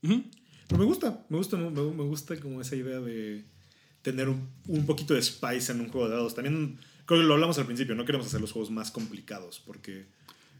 [0.03, 0.23] Ujú.
[0.67, 3.43] Pero me gusta, me gusta, me, me gusta como esa idea de,
[4.01, 6.35] tener un, un poquito de spice en un juego de dados.
[6.35, 10.05] También creo que lo hablamos al principio, no queremos hacer los juegos más complicados porque...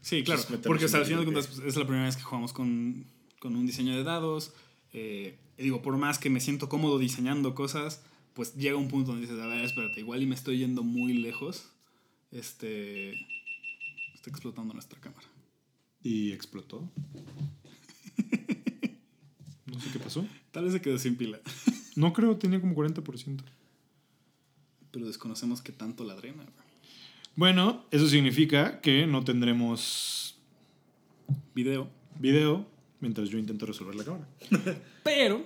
[0.00, 0.42] Sí, claro.
[0.48, 3.06] Pues, Porque al final de cuentas pues, es la primera vez que jugamos con,
[3.44, 4.54] con un diseño de dados.
[4.94, 8.02] Eh, digo, por más que me siento cómodo diseñando cosas,
[8.32, 11.12] pues llega un punto donde dices, a ver, espérate, igual y me estoy yendo muy
[11.12, 11.68] lejos.
[12.32, 13.12] Este.
[14.14, 15.26] Está explotando nuestra cámara.
[16.02, 16.88] Y explotó.
[19.66, 20.26] no sé qué pasó.
[20.50, 21.38] Tal vez se quedó sin pila.
[21.96, 23.40] No creo, tenía como 40%.
[24.90, 26.42] Pero desconocemos qué tanto la drena.
[26.42, 26.66] güey.
[27.36, 30.36] Bueno, eso significa que no tendremos
[31.54, 31.88] Video.
[32.18, 34.26] video mientras yo intento resolver la cámara.
[35.02, 35.44] Pero,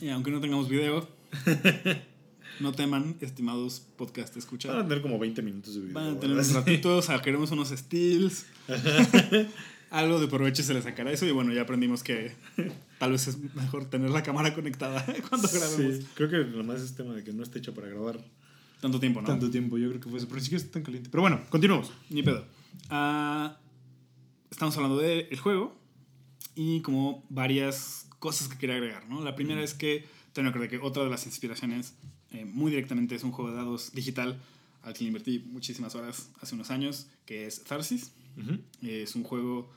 [0.00, 1.08] y aunque no tengamos video,
[2.60, 4.88] no teman, estimados podcast Van a escuchados.
[4.88, 5.94] tener como 20 minutos de video.
[5.94, 6.54] Van a tener un ¿verdad?
[6.54, 8.46] ratito, o sea, queremos unos steals.
[9.90, 12.32] Algo de provecho se le sacará eso y bueno, ya aprendimos que
[12.98, 15.96] tal vez es mejor tener la cámara conectada cuando grabemos.
[15.96, 18.20] Sí, creo que lo más es tema de que no está hecha para grabar
[18.82, 19.26] Tanto tiempo, ¿no?
[19.26, 19.78] tanto tiempo.
[19.78, 20.28] Yo creo que fue eso.
[20.28, 21.08] Pero sí que está tan caliente.
[21.10, 21.90] Pero bueno, continuamos.
[22.10, 22.44] Ni pedo.
[22.90, 23.56] Ah,
[24.50, 25.77] estamos hablando del juego
[26.58, 29.22] y como varias cosas que quería agregar, ¿no?
[29.22, 31.94] La primera es que tengo que que otra de las inspiraciones
[32.32, 34.40] eh, muy directamente es un juego de dados digital
[34.82, 38.10] al que le invertí muchísimas horas hace unos años, que es Tharsis.
[38.82, 39.70] Es un juego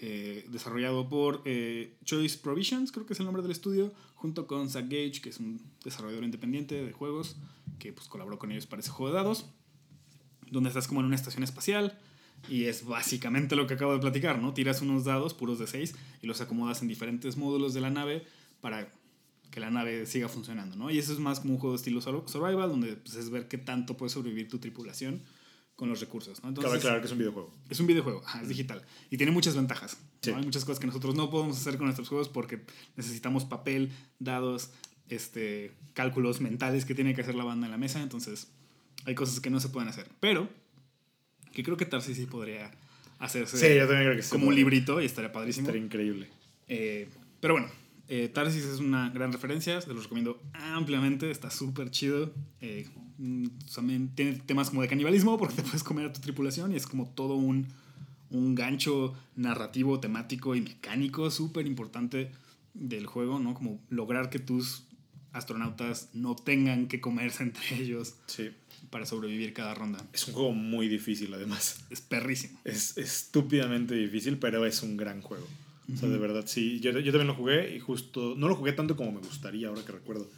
[0.00, 4.70] eh, desarrollado por eh, Choice Provisions, creo que es el nombre del estudio, junto con
[4.70, 7.36] Zach Gage, que es un desarrollador independiente de juegos,
[7.80, 9.46] que pues, colaboró con ellos para ese juego de dados,
[10.48, 11.98] donde estás como en una estación espacial
[12.48, 14.52] y es básicamente lo que acabo de platicar, ¿no?
[14.54, 18.24] Tiras unos dados puros de 6 y los acomodas en diferentes módulos de la nave
[18.60, 18.88] para
[19.50, 20.90] que la nave siga funcionando, ¿no?
[20.90, 23.48] Y eso es más como un juego de estilo sur- survival, donde pues, es ver
[23.48, 25.22] qué tanto puede sobrevivir tu tripulación
[25.76, 26.42] con los recursos, ¿no?
[26.42, 27.52] Cabe Entonces, aclarar que es un videojuego.
[27.68, 28.82] es un videojuego, ajá, es digital.
[29.10, 29.96] Y tiene muchas ventajas.
[30.26, 32.62] Hay muchas cosas que nosotros no podemos hacer con nuestros juegos porque
[32.96, 34.70] necesitamos papel, dados,
[35.08, 38.02] este, cálculos mentales que tiene que hacer la banda en la mesa.
[38.02, 38.48] Entonces,
[39.06, 40.08] hay cosas que no se pueden hacer.
[40.20, 40.48] Pero,
[41.52, 42.70] que creo que Tarsi sí podría
[43.18, 44.30] hacerse Sí, yo también creo que sí.
[44.30, 45.66] como un librito y estaría padrísimo.
[45.66, 46.28] Estaría increíble.
[46.68, 47.08] Eh,
[47.40, 47.68] pero bueno,
[48.08, 52.32] eh, Tarsis es una gran referencia, se los recomiendo ampliamente, está súper chido.
[52.60, 56.72] Eh, mm, también tiene temas como de canibalismo, porque te puedes comer a tu tripulación
[56.72, 57.66] y es como todo un,
[58.30, 62.30] un gancho narrativo, temático y mecánico súper importante
[62.74, 63.54] del juego, ¿no?
[63.54, 64.84] Como lograr que tus
[65.32, 68.50] astronautas no tengan que comerse entre ellos Sí.
[68.90, 70.04] Para sobrevivir cada ronda.
[70.12, 71.84] Es un juego muy difícil, además.
[71.90, 72.58] Es perrísimo.
[72.64, 75.46] Es estúpidamente difícil, pero es un gran juego.
[75.92, 76.80] O sea, de verdad, sí.
[76.80, 78.34] Yo, yo también lo jugué y justo.
[78.36, 80.28] No lo jugué tanto como me gustaría, ahora que recuerdo.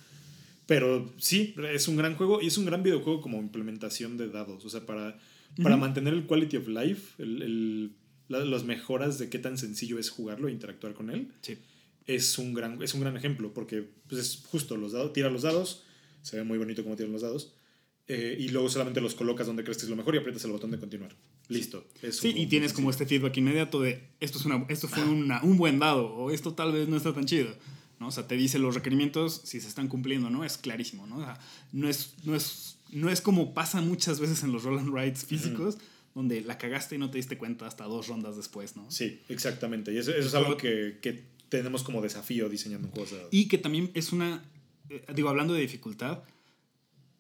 [0.67, 4.65] Pero sí, es un gran juego y es un gran videojuego como implementación de dados.
[4.65, 5.19] O sea, para,
[5.63, 7.93] para mantener el quality of life, el, el-
[8.29, 11.59] la- las mejoras de qué tan sencillo es jugarlo e interactuar con él, Sí.
[12.07, 13.53] es un gran, es un gran ejemplo.
[13.53, 15.83] Porque pues, es justo, los dados, tira los dados,
[16.23, 17.53] se ve muy bonito como tiran los dados.
[18.09, 20.53] Eh, y luego solamente los colocas donde crees que es lo mejor y aprietas el
[20.53, 21.15] botón de continuar.
[21.49, 21.87] Listo.
[22.03, 25.43] Es Sí, y tienes como este feedback inmediato de esto, es una, esto fue una-
[25.43, 27.55] un buen dado o esto tal vez no está tan chido.
[28.01, 28.09] ¿no?
[28.09, 30.45] O sea, te dice los requerimientos si se están cumpliendo, ¿no?
[30.45, 31.19] Es clarísimo, ¿no?
[31.19, 31.39] O sea,
[31.71, 35.25] no, es, no, es, no es como pasa muchas veces en los roll and rides
[35.25, 35.79] físicos,
[36.13, 38.91] donde la cagaste y no te diste cuenta hasta dos rondas después, ¿no?
[38.91, 39.93] Sí, exactamente.
[39.95, 43.29] Y eso, eso es algo que, que tenemos como desafío diseñando dados.
[43.31, 44.43] Y que también es una.
[44.91, 46.25] eh, digo, hablando de dificultad,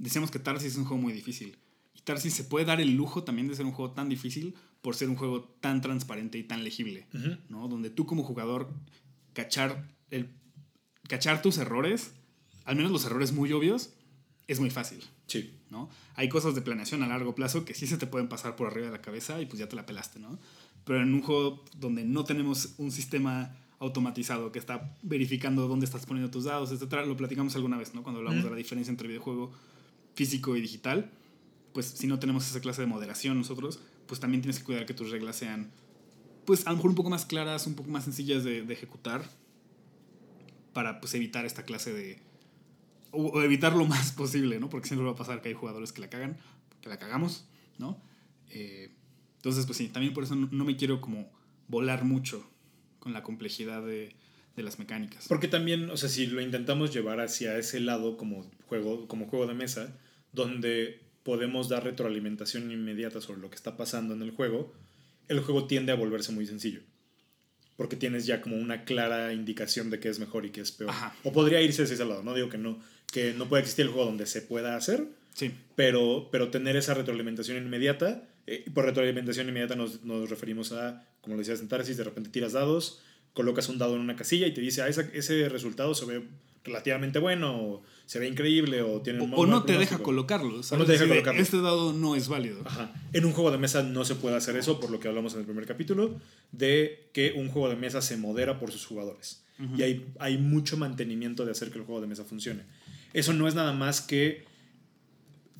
[0.02, 1.56] decíamos que Tarsis es un juego muy difícil.
[1.94, 4.96] Y Tarsis se puede dar el lujo también de ser un juego tan difícil por
[4.96, 7.06] ser un juego tan transparente y tan legible.
[7.48, 7.68] ¿no?
[7.68, 8.68] Donde tú como jugador
[9.32, 10.28] cachar, el,
[11.08, 12.12] cachar tus errores,
[12.64, 13.90] al menos los errores muy obvios,
[14.48, 15.02] es muy fácil.
[15.28, 15.54] Sí.
[15.70, 15.88] ¿no?
[16.16, 18.86] Hay cosas de planeación a largo plazo que sí se te pueden pasar por arriba
[18.86, 20.38] de la cabeza y pues ya te la pelaste, ¿no?
[20.84, 26.06] Pero en un juego donde no tenemos un sistema automatizado que está verificando dónde estás
[26.06, 28.02] poniendo tus dados, etcétera, lo platicamos alguna vez, ¿no?
[28.02, 29.52] Cuando hablamos de la diferencia entre videojuego
[30.14, 31.10] físico y digital,
[31.72, 34.94] pues si no tenemos esa clase de moderación nosotros, pues también tienes que cuidar que
[34.94, 35.70] tus reglas sean,
[36.44, 39.24] pues a lo mejor un poco más claras, un poco más sencillas de, ejecutar,
[40.72, 42.18] para pues evitar esta clase de,
[43.10, 44.68] o, o evitar lo más posible, ¿no?
[44.68, 46.38] Porque siempre va a pasar que hay jugadores que la cagan,
[46.80, 47.46] que la cagamos,
[47.78, 48.00] ¿no?
[48.50, 48.92] Eh,
[49.36, 51.30] entonces, pues sí, también por eso no me quiero como
[51.68, 52.48] volar mucho
[53.00, 54.14] con la complejidad de,
[54.56, 55.26] de las mecánicas.
[55.28, 59.46] Porque también, o sea, si lo intentamos llevar hacia ese lado como juego, como juego
[59.46, 59.96] de mesa,
[60.32, 64.72] donde podemos dar retroalimentación inmediata sobre lo que está pasando en el juego,
[65.28, 66.80] el juego tiende a volverse muy sencillo.
[67.76, 70.90] Porque tienes ya como una clara indicación de qué es mejor y qué es peor.
[70.90, 71.14] Ajá.
[71.24, 73.92] O podría irse hacia ese lado, no digo que no, que no puede existir el
[73.92, 79.48] juego donde se pueda hacer, Sí, pero, pero tener esa retroalimentación inmediata, eh, por retroalimentación
[79.48, 83.00] inmediata nos, nos referimos a, como lo decías en Tarsis, de repente tiras dados,
[83.32, 86.22] colocas un dado en una casilla y te dice, ah, esa- ese resultado se ve
[86.64, 90.62] relativamente bueno, o se ve increíble, o tiene O, un o no te deja colocarlo.
[90.62, 90.80] ¿sabes?
[90.80, 91.40] no te deja colocarlo.
[91.42, 92.60] Este dado no es válido.
[92.64, 92.92] Ajá.
[93.12, 95.40] En un juego de mesa no se puede hacer eso, por lo que hablamos en
[95.40, 96.20] el primer capítulo,
[96.52, 99.42] de que un juego de mesa se modera por sus jugadores.
[99.76, 102.62] Y hay, hay mucho mantenimiento de hacer que el juego de mesa funcione.
[103.12, 104.44] Eso no es nada más que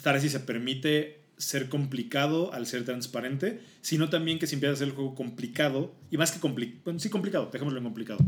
[0.03, 4.89] Tarsi se permite ser complicado al ser transparente, sino también que si empiezas a hacer
[4.89, 8.25] el juego complicado, y más que complicado, bueno, sí complicado, dejémoslo en complicado,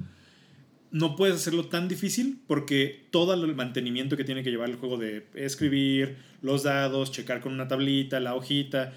[0.90, 4.96] no puedes hacerlo tan difícil porque todo el mantenimiento que tiene que llevar el juego
[4.96, 8.92] de escribir, los dados, checar con una tablita, la hojita,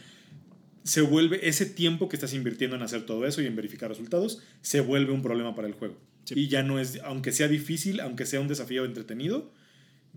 [0.84, 4.42] se vuelve ese tiempo que estás invirtiendo en hacer todo eso y en verificar resultados,
[4.62, 5.98] se vuelve un problema para el juego.
[6.24, 6.34] Sí.
[6.38, 9.52] Y ya no es, aunque sea difícil, aunque sea un desafío entretenido,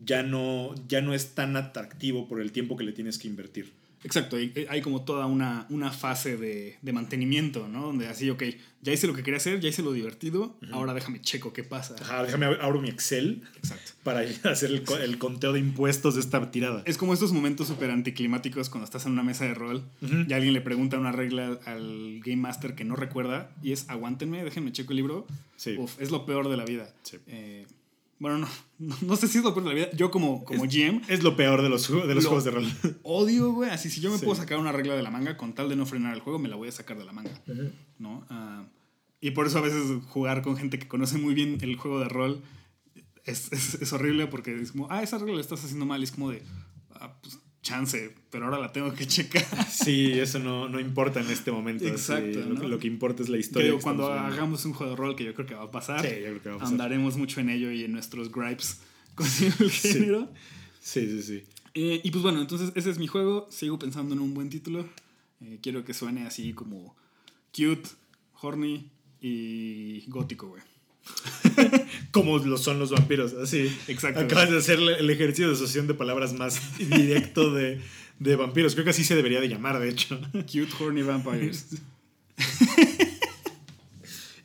[0.03, 3.80] ya no, ya no es tan atractivo por el tiempo que le tienes que invertir.
[4.03, 7.83] Exacto, hay, hay como toda una, una fase de, de mantenimiento, ¿no?
[7.87, 8.43] Donde así, ok,
[8.83, 11.97] ya hice lo que quería hacer, ya hice lo divertido, ahora déjame checo qué pasa.
[12.01, 13.93] Ajá, déjame ab- abro mi Excel Exacto.
[14.03, 16.83] para hacer el, el conteo de impuestos de esta tirada.
[16.87, 20.55] Es como estos momentos súper anticlimáticos cuando estás en una mesa de rol y alguien
[20.55, 24.93] le pregunta una regla al Game Master que no recuerda y es aguántenme, déjenme checo
[24.93, 25.27] el libro.
[25.57, 25.77] Sí.
[25.79, 26.91] Uf, es lo peor de la vida.
[27.03, 27.19] Sí.
[27.27, 27.67] Eh,
[28.21, 29.91] bueno, no, no, no sé si es lo peor de la vida.
[29.97, 32.67] Yo como, como GM Es lo peor de los, de los Lo- juegos de rol.
[33.03, 33.71] odio, güey.
[33.71, 34.25] Así, si yo me Sí.
[34.25, 36.49] puedo sacar una regla de la manga con tal de no frenar el juego, me
[36.49, 37.33] la voy a sacar de la manga.
[37.99, 38.25] ¿no?
[38.31, 38.63] Ah,
[39.21, 42.09] y por eso a veces jugar con gente que conoce muy bien el juego de
[42.09, 42.43] rol
[43.25, 46.01] es, es- es horrible porque es como, ah, esa regla la estás haciendo mal.
[46.01, 46.43] Y es como de,
[46.95, 49.45] ah, pues chance, pero ahora la tengo que checar.
[49.71, 51.87] Sí, eso no, no importa en este momento.
[51.87, 52.69] Exacto, lo, ¿no?
[52.69, 53.69] lo que importa es la historia.
[53.69, 54.27] digo, cuando viendo.
[54.27, 56.43] hagamos un juego de rol, que yo creo que va a pasar, Sí, yo creo
[56.43, 56.73] que va a pasar.
[56.73, 58.81] andaremos mucho en ello y en nuestros gripes
[59.15, 60.29] con el género.
[60.81, 61.45] Sí, sí, sí.
[61.75, 63.47] Eh, y pues bueno, entonces ese es mi juego.
[63.51, 64.89] Sigo pensando en un buen título.
[65.41, 66.97] Eh, quiero que suene así como
[67.55, 67.89] cute,
[68.41, 70.63] horny y gótico, güey.
[72.11, 73.75] Como lo son los vampiros, así.
[73.89, 74.21] Exacto.
[74.21, 77.81] Acabas de hacer el ejercicio de asociación de palabras más directo de,
[78.19, 78.75] de vampiros.
[78.75, 80.19] Creo que así se debería de llamar, de hecho.
[80.33, 81.67] Cute, horny vampires.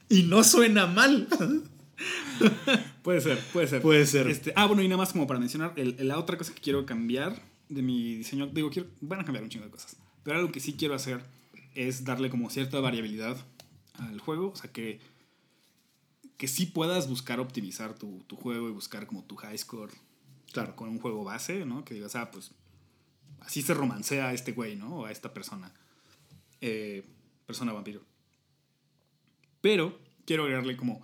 [0.09, 1.27] Y no suena mal.
[3.01, 3.81] puede ser, puede ser.
[3.81, 4.27] Puede ser.
[4.27, 6.85] Este, ah, bueno, y nada más como para mencionar, el- la otra cosa que quiero
[6.85, 10.51] cambiar de mi diseño, digo, quiero, van a cambiar un chingo de cosas, pero algo
[10.51, 11.21] que sí quiero hacer
[11.73, 13.37] es darle como cierta variabilidad
[13.95, 14.99] al juego, o sea, que,
[16.37, 19.91] que sí puedas buscar optimizar tu, tu juego y buscar como tu high score
[20.51, 20.75] Claro.
[20.75, 21.83] con un juego base, ¿no?
[21.83, 22.51] Que digas, ah, pues
[23.41, 24.99] así se romancea a este güey, ¿no?
[24.99, 25.73] O a esta persona.
[26.61, 27.05] Eh,
[27.45, 28.01] persona vampiro.
[29.61, 31.01] Pero quiero agregarle como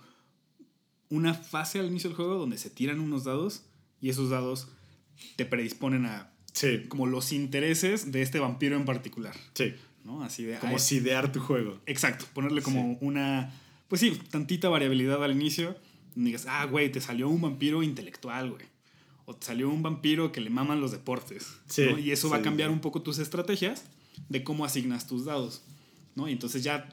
[1.10, 3.64] una fase al inicio del juego donde se tiran unos dados
[4.00, 4.68] y esos dados
[5.36, 9.74] te predisponen a Sí, como los intereses de este vampiro en particular, sí.
[10.04, 10.22] ¿no?
[10.22, 10.58] Así de...
[10.58, 11.80] Como sidear tu juego.
[11.86, 13.52] Exacto, ponerle como una,
[13.92, 15.76] pues sí, tantita variabilidad al inicio.
[16.14, 18.64] Donde digas, ah, güey, te salió un vampiro intelectual, güey.
[19.26, 21.58] O te salió un vampiro que le maman los deportes.
[21.66, 21.98] Sí, ¿no?
[21.98, 22.72] Y eso va a cambiar sí.
[22.72, 23.84] un poco tus estrategias
[24.30, 25.62] de cómo asignas tus dados.
[26.14, 26.26] ¿no?
[26.26, 26.88] Y entonces ya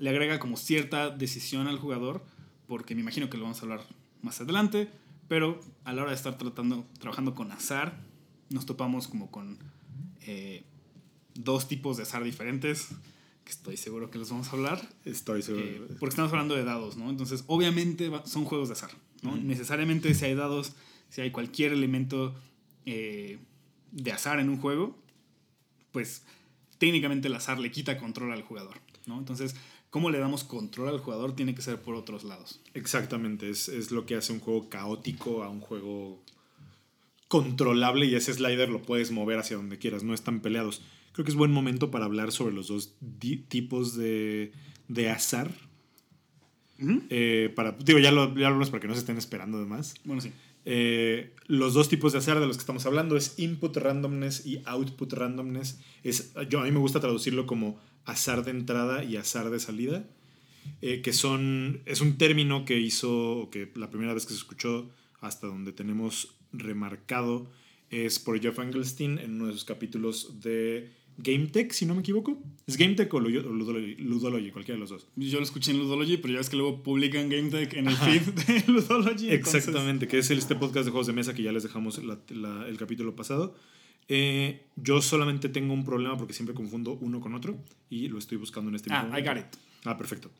[0.00, 2.24] le agrega como cierta decisión al jugador,
[2.66, 3.86] porque me imagino que lo vamos a hablar
[4.20, 4.90] más adelante,
[5.28, 8.00] pero a la hora de estar tratando, trabajando con azar,
[8.50, 9.60] nos topamos como con
[10.22, 10.64] eh,
[11.34, 12.88] dos tipos de azar diferentes,
[13.44, 14.88] que estoy seguro que los vamos a hablar.
[15.04, 15.64] Estoy seguro.
[15.64, 17.10] Eh, porque estamos hablando de dados, ¿no?
[17.10, 18.90] Entonces, obviamente va- son juegos de azar,
[19.22, 19.36] ¿no?
[19.36, 20.72] Necesariamente si hay dados,
[21.08, 22.34] si hay cualquier elemento
[22.86, 23.38] eh,
[23.90, 24.96] de azar en un juego,
[25.92, 26.22] pues
[26.78, 29.18] técnicamente el azar le quita control al jugador, ¿no?
[29.18, 29.54] Entonces,
[29.90, 31.34] ¿cómo le damos control al jugador?
[31.36, 32.60] Tiene que ser por otros lados.
[32.74, 36.22] Exactamente, es, es lo que hace un juego caótico a un juego
[37.28, 40.82] controlable y ese slider lo puedes mover hacia donde quieras, no están peleados.
[41.12, 42.96] Creo que es buen momento para hablar sobre los dos
[43.48, 44.52] tipos de,
[44.88, 45.50] de azar.
[47.10, 49.94] Eh, para, digo, ya lo, ya hablamos para que no se estén esperando de más.
[50.04, 50.32] Bueno, sí.
[50.64, 54.62] Eh, los dos tipos de azar de los que estamos hablando es input randomness y
[54.64, 55.80] output randomness.
[56.02, 60.04] Es, yo, a mí me gusta traducirlo como azar de entrada y azar de salida,
[60.80, 64.90] eh, que son, es un término que hizo, que la primera vez que se escuchó,
[65.20, 67.50] hasta donde tenemos remarcado,
[67.90, 72.42] es por Jeff Engelstein en uno de sus capítulos de GameTech, si no me equivoco.
[72.66, 73.96] ¿Es GameTech o Lu- o Ludology?
[73.96, 75.06] Ludology, cualquiera de los dos.
[75.16, 78.22] Yo lo escuché en Ludology, pero ya ves que luego publican GameTech en el feed
[78.22, 79.28] de Ludology.
[79.30, 82.02] entonces- Exactamente, que es el- este podcast de juegos de mesa que ya les dejamos
[82.02, 83.54] la- la- el capítulo pasado.
[84.08, 87.56] Eh, yo solamente tengo un problema porque siempre confundo uno con otro
[87.88, 89.58] y lo estoy buscando en este Ah, mismo I got momento.
[89.84, 90.30] Ah, perfecto.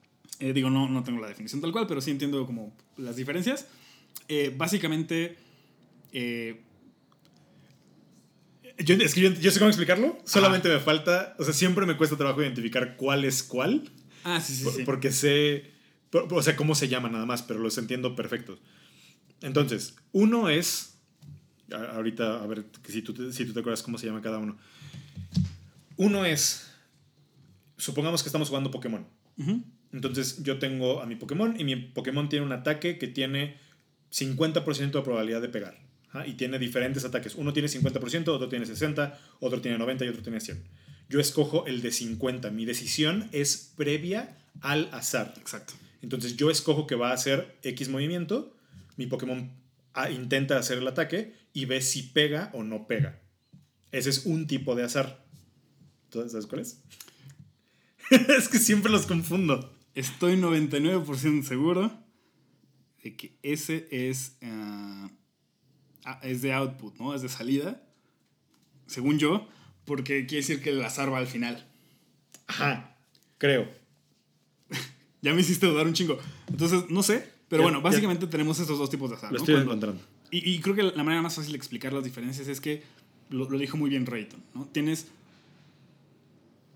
[0.40, 3.68] Eh, digo, no, no tengo la definición tal cual, pero sí entiendo como las diferencias.
[4.28, 5.36] Eh, básicamente,
[6.12, 6.60] eh,
[8.78, 11.96] Yo, es que yo, yo sé cómo explicarlo, solamente me falta, o sea, siempre me
[11.96, 13.90] cuesta trabajo identificar cuál es cuál,
[14.24, 14.82] ah, sí, sí, por- sí.
[14.84, 15.70] porque sé,
[16.10, 18.60] por- o sea, cómo se llama nada más, pero los entiendo perfectos.
[19.40, 20.88] Entonces, uno es.
[21.72, 24.56] Ahorita, a ver si tú, te, si tú te acuerdas cómo se llama cada uno.
[25.96, 26.70] Uno es.
[27.76, 29.06] Supongamos que estamos jugando Pokémon.
[29.92, 33.56] Entonces, yo tengo a mi Pokémon y mi Pokémon tiene un ataque que tiene
[34.12, 35.78] 50% de probabilidad de pegar.
[36.26, 37.34] Y tiene diferentes ataques.
[37.34, 40.58] Uno tiene 50%, otro tiene 60%, otro tiene 90% y otro tiene 100%.
[41.08, 42.50] Yo escojo el de 50.
[42.50, 45.34] Mi decisión es previa al azar.
[45.38, 45.74] Exacto.
[46.02, 48.56] Entonces yo escojo que va a hacer X movimiento,
[48.96, 49.52] mi Pokémon
[49.94, 53.20] ah, intenta hacer el ataque y ve si pega o no pega.
[53.92, 55.24] Ese es un tipo de azar.
[56.10, 56.82] ¿Tú ¿Sabes cuál es?
[58.10, 59.72] es que siempre los confundo.
[59.94, 61.92] Estoy 99% seguro
[63.02, 65.10] de que ese es, ah,
[66.22, 67.14] es de output, ¿no?
[67.14, 67.82] Es de salida,
[68.86, 69.46] según yo,
[69.84, 71.66] porque quiere decir que el azar va al final.
[72.46, 72.96] Ajá,
[73.38, 73.68] creo.
[75.22, 76.18] Ya me hiciste dudar un chingo.
[76.48, 79.30] Entonces, no sé, pero Ya- bueno, ya- básicamente tenemos estos dos tipos de azar.
[79.30, 79.44] Lo ¿no?
[79.44, 80.02] estoy Cuando- encontrando.
[80.32, 82.82] y, y creo que la manera más fácil de explicar las diferencias es que
[83.30, 84.66] lo, lo dijo muy bien Rayton, ¿no?
[84.72, 85.06] Tienes,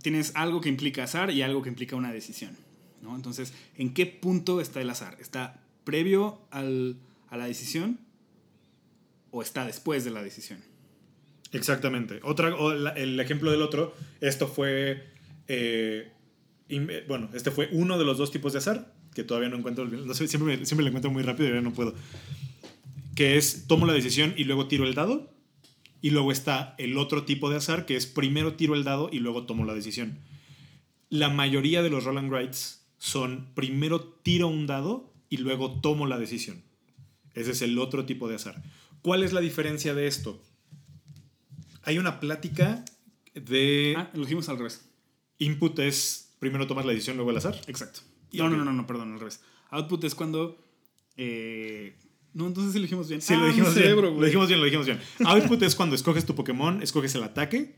[0.02, 2.56] tienes algo que implica azar y algo que implica una decisión,
[3.02, 3.16] ¿no?
[3.16, 5.16] Entonces, ¿en qué punto está el azar?
[5.20, 6.96] ¿Está previo al-
[7.28, 7.98] a la decisión
[9.36, 10.60] o está después de la decisión?
[11.52, 12.20] Exactamente.
[12.22, 12.54] Otra,
[12.96, 15.04] el ejemplo del otro, esto fue,
[15.48, 16.10] eh,
[16.68, 19.86] eh, bueno, este fue uno de los dos tipos de azar, que todavía no encuentro,
[20.14, 21.94] siempre, me- siempre lo encuentro muy rápido y ahora no puedo,
[23.14, 25.32] que es tomo la decisión y luego tiro el dado,
[26.02, 29.18] y luego está el otro tipo de azar, que es primero tiro el dado y
[29.18, 30.18] luego tomo la decisión.
[31.08, 36.06] La mayoría de los roll and writes son primero tiro un dado y luego tomo
[36.06, 36.62] la decisión.
[37.34, 38.62] Ese es el otro tipo de azar.
[39.06, 40.42] ¿Cuál es la diferencia de esto?
[41.84, 42.84] Hay una plática
[43.36, 44.84] de Ah, lo dijimos al revés.
[45.38, 47.56] input es primero tomas la decisión, luego el azar.
[47.68, 48.00] Exacto.
[48.32, 49.40] Y No, no, no, no, perdón, al revés.
[49.70, 50.58] Output es cuando...
[51.16, 51.96] eh,
[52.34, 53.22] no, entonces sí lo dijimos bien.
[53.22, 54.20] Sí, Ah, lo dijimos cerebro, bien.
[54.22, 54.98] Lo dijimos bien, lo dijimos bien.
[55.24, 57.76] Output es cuando escoges tu Pokémon, escoges el ataque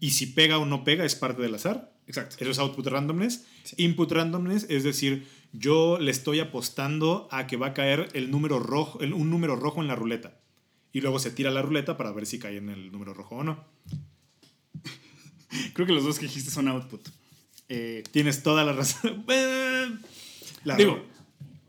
[0.00, 1.94] y si pega o no pega es parte del azar.
[2.08, 2.34] Exacto.
[2.40, 3.46] Eso es output randomness.
[3.76, 8.58] Input randomness es decir, yo le estoy apostando a que va a caer el número
[8.58, 10.40] rojo, el- un número rojo en la ruleta.
[10.94, 13.44] Y luego se tira la ruleta para ver si cae en el número rojo o
[13.44, 13.64] no.
[15.74, 17.06] Creo que los dos que dijiste son output.
[17.68, 19.24] Eh, Tienes toda la razón.
[20.64, 21.04] La- Digo-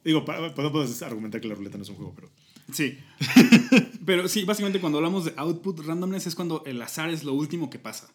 [0.04, 2.30] digo, pa- podemos argumentar que la ruleta no es un juego, pero.
[2.72, 2.98] Sí.
[4.06, 7.70] Pero sí, básicamente cuando hablamos de output randomness es cuando el azar es lo último
[7.72, 8.08] que pasa.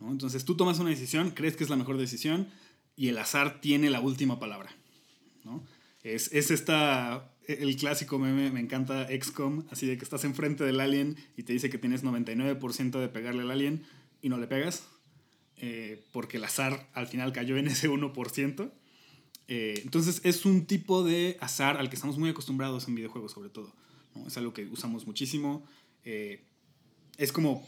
[0.00, 0.10] ¿no?
[0.10, 2.48] Entonces tú tomas una decisión, crees que es la mejor decisión
[2.96, 4.70] y el azar tiene la última palabra.
[5.44, 5.64] ¿no?
[6.02, 10.80] Es, es esta, el clásico meme, me encanta XCOM, así de que estás enfrente del
[10.80, 13.84] alien y te dice que tienes 99% de pegarle al alien
[14.20, 14.84] y no le pegas,
[15.56, 18.70] eh, porque el azar al final cayó en ese 1%.
[19.50, 23.48] Eh, entonces es un tipo de azar al que estamos muy acostumbrados en videojuegos sobre
[23.48, 23.72] todo.
[24.26, 25.66] Es algo que usamos muchísimo.
[26.04, 26.44] eh,
[27.16, 27.66] es como...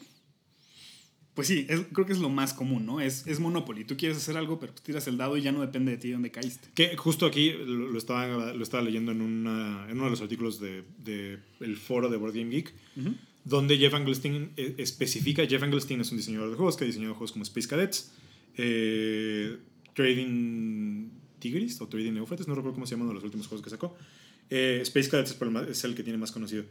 [1.34, 3.00] Pues sí, es- creo que es lo más común, ¿no?
[3.00, 3.84] Es, es Monopoly.
[3.84, 6.30] Tú quieres hacer algo, pero tiras el dado y ya no depende de ti dónde
[6.30, 6.68] caíste.
[6.74, 10.20] Que justo aquí lo, lo estaba, lo estaba leyendo en, una- en uno de los
[10.20, 12.74] artículos del de, el foro de Board Game Geek,
[13.44, 17.14] donde Jeff Engelstein eh, especifica, Jeff Engelstein es un diseñador de juegos que ha diseñado
[17.14, 18.12] juegos como Space Cadets,
[18.56, 19.56] eh,
[19.94, 23.62] Trading Tigris o Trading Euphrates, no recuerdo cómo se llama uno de los últimos juegos
[23.64, 23.96] que sacó.
[24.50, 26.64] Eh, Space Cadets es, el más- es el que tiene más conocido.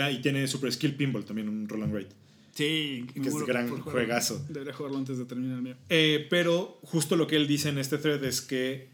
[0.00, 2.10] Ah, y tiene Super Skill Pinball, también un roll and write.
[2.56, 4.42] Sí, Que es gran juegazo.
[4.48, 5.76] Debería jugarlo antes de terminar el mío.
[5.90, 8.88] Eh, pero justo lo que él dice en este thread es que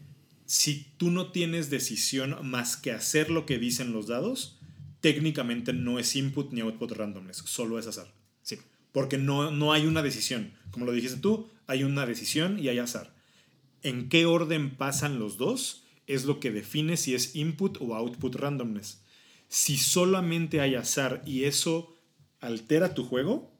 [0.45, 4.59] si tú no tienes decisión más que hacer lo que dicen los dados,
[4.99, 8.13] técnicamente no es input ni output randomness, solo es azar.
[8.41, 8.57] Sí.
[8.91, 10.53] Porque no, no hay una decisión.
[10.71, 13.15] Como lo dijiste tú, hay una decisión y hay azar.
[13.81, 18.35] En qué orden pasan los dos es lo que define si es input o output
[18.35, 19.01] randomness.
[19.47, 21.95] Si solamente hay azar y eso
[22.41, 23.52] altera tu juego,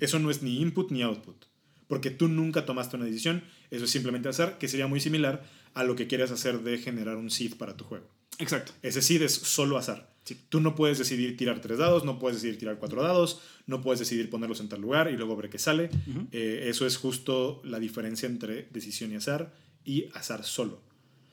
[0.00, 1.44] eso no es ni input ni output.
[1.86, 5.84] Porque tú nunca tomaste una decisión, eso es simplemente azar, que sería muy similar a
[5.84, 8.06] lo que quieres hacer de generar un seed para tu juego.
[8.38, 8.72] Exacto.
[8.82, 10.14] Ese seed es solo azar.
[10.24, 10.38] Sí.
[10.48, 13.98] Tú no puedes decidir tirar tres dados, no puedes decidir tirar cuatro dados, no puedes
[13.98, 15.90] decidir ponerlos en tal lugar y luego ver qué sale.
[16.32, 19.54] Eh, eso es justo la diferencia entre decisión y azar
[19.84, 20.82] y azar solo.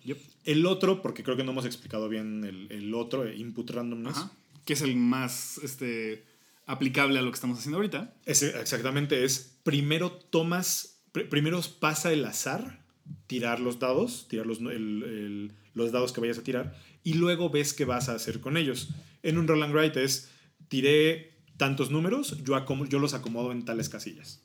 [0.05, 0.17] Yep.
[0.45, 4.17] El otro, porque creo que no hemos explicado bien el, el otro, eh, input randomness,
[4.17, 4.32] Ajá.
[4.63, 6.23] Que es el más este,
[6.66, 8.13] aplicable a lo que estamos haciendo ahorita.
[8.26, 12.84] ese exactamente es, primero tomas, pr- primero pasa el azar,
[13.28, 17.49] tirar los dados, tirar los, el- el- los dados que vayas a tirar, y luego
[17.49, 18.89] ves qué vas a hacer con ellos.
[19.24, 20.32] En un roll and write es,
[20.70, 22.55] tiré tantos números, yo,
[22.89, 24.41] yo los acomodo en tales casillas.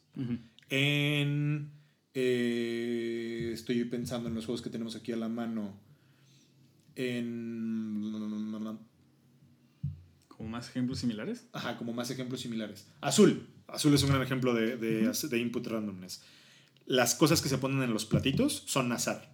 [0.68, 1.71] En.
[2.14, 5.75] eh, estoy pensando en los juegos que tenemos aquí a la mano.
[6.97, 8.01] En.
[10.41, 11.45] Como más ejemplos similares.
[11.53, 12.86] Ajá, como más ejemplos similares.
[13.03, 13.47] Azul.
[13.68, 16.22] Azul es un gran ejemplo de, de, de input randomness.
[16.86, 19.30] Las cosas que se ponen en los platitos son azar.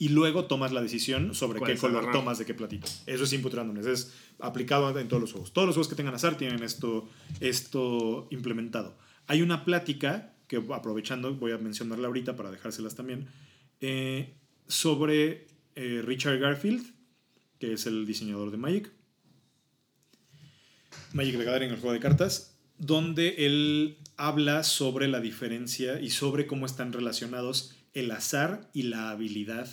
[0.00, 2.12] Y luego tomas la decisión sobre ¿Cuál qué color agarrar?
[2.20, 2.88] tomas de qué platito.
[3.06, 3.86] Eso es input randomness.
[3.86, 5.52] Es aplicado en todos los juegos.
[5.52, 8.98] Todos los juegos que tengan azar tienen esto, esto implementado.
[9.28, 13.28] Hay una plática que aprovechando voy a mencionarla ahorita para dejárselas también.
[13.80, 14.34] eh,
[14.66, 16.84] sobre eh, Richard Garfield,
[17.60, 18.90] que es el diseñador de Magic.
[21.14, 26.46] Magic the Gathering, el juego de cartas, donde él habla sobre la diferencia y sobre
[26.46, 29.68] cómo están relacionados el azar y la habilidad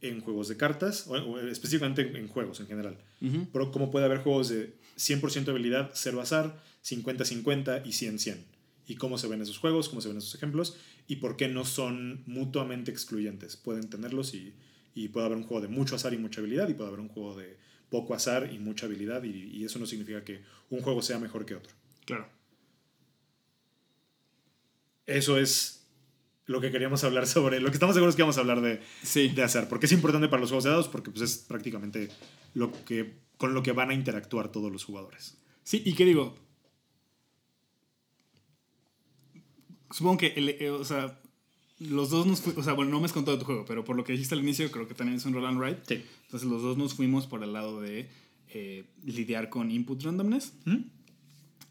[0.00, 2.96] en juegos de cartas, o, o específicamente en juegos en general.
[3.52, 8.36] Pero cómo puede haber juegos de 100% habilidad, 0 azar, 50-50 y 100-100.
[8.86, 10.76] Y cómo se ven esos juegos, cómo se ven esos ejemplos
[11.08, 13.56] y por qué no son mutuamente excluyentes.
[13.56, 14.54] Pueden tenerlos y,
[14.94, 17.08] y puede haber un juego de mucho azar y mucha habilidad y puede haber un
[17.08, 17.58] juego de
[17.90, 21.46] poco azar y mucha habilidad y, y eso no significa que un juego sea mejor
[21.46, 21.72] que otro.
[22.04, 22.28] Claro.
[25.06, 25.86] Eso es
[26.46, 29.28] lo que queríamos hablar sobre, lo que estamos seguros que vamos a hablar de, Sí.
[29.28, 29.68] de azar.
[29.68, 30.88] ¿Por qué es importante para los juegos de dados?
[30.88, 32.08] Porque pues, es prácticamente
[32.54, 35.36] lo que, con lo que van a interactuar todos los jugadores.
[35.62, 36.36] Sí, y qué digo.
[39.90, 41.20] Supongo que, el- eh, o sea,
[41.80, 43.96] los dos nos fuimos, o sea, bueno, no me has contado tu juego, pero por
[43.96, 45.80] lo que dijiste al inicio, creo que también es un roll and write.
[45.86, 46.04] Sí.
[46.24, 48.08] Entonces los dos nos fuimos por el lado de
[48.48, 50.52] eh, lidiar con input randomness.
[50.64, 50.76] ¿Mm?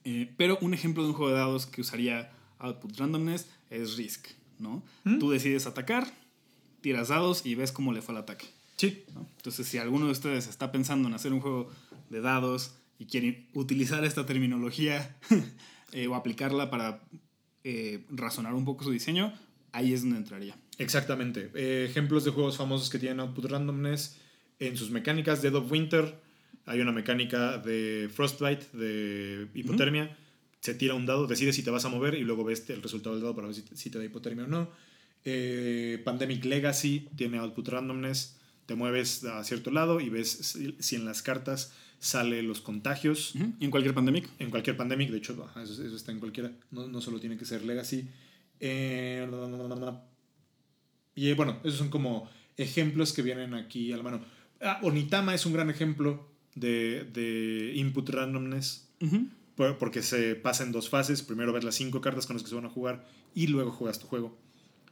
[0.06, 4.28] Eh, pero un ejemplo de un juego de dados que usaría output randomness es Risk,
[4.60, 4.84] ¿no?
[5.04, 5.20] ¿Mm?
[5.20, 6.12] Tú decides atacar,
[6.82, 8.46] tiras dados y ves cómo le fue al ataque.
[8.78, 9.04] Sí.
[9.14, 9.28] ¿no?
[9.38, 11.70] Entonces, si alguno de ustedes está pensando en hacer un juego
[12.10, 15.18] de dados y quiere utilizar esta terminología
[15.92, 17.04] eh, o aplicarla para
[17.64, 19.34] eh, razonar un poco su diseño,
[19.78, 20.58] ahí es donde entraría.
[20.78, 21.52] Exactamente.
[21.54, 24.18] Eh, ejemplos de juegos famosos que tienen output randomness
[24.60, 25.42] en sus mecánicas.
[25.42, 26.20] Dead of Winter.
[26.66, 30.18] Hay una mecánica de Frostbite, de hipotermia.
[30.60, 33.16] Se tira un dado, decides si te vas a mover y luego ves el resultado
[33.16, 34.70] del dado para ver si, si te da hipotermia o no.
[35.24, 38.36] Eh, Pandemic Legacy tiene output randomness.
[38.66, 43.34] Te mueves a cierto lado y ves si, si en las cartas sale los contagios.
[43.60, 44.28] Y en cualquier pandemic.
[44.40, 46.52] En cualquier pandemic, de hecho, eso, eso está en cualquiera.
[46.72, 48.08] No, no solo tiene que ser Legacy.
[48.60, 49.28] Eh,
[51.16, 54.22] y eh, bueno, esos son como ejemplos que vienen aquí a la mano.
[54.62, 58.88] Ah, Onitama es un gran ejemplo de, de input randomness.
[59.02, 59.28] Ujú.
[59.56, 61.22] por- Porque se pasa en dos fases.
[61.24, 63.06] Primero ves las cinco cartas con las que se van a jugar
[63.36, 64.38] y luego juegas tu juego.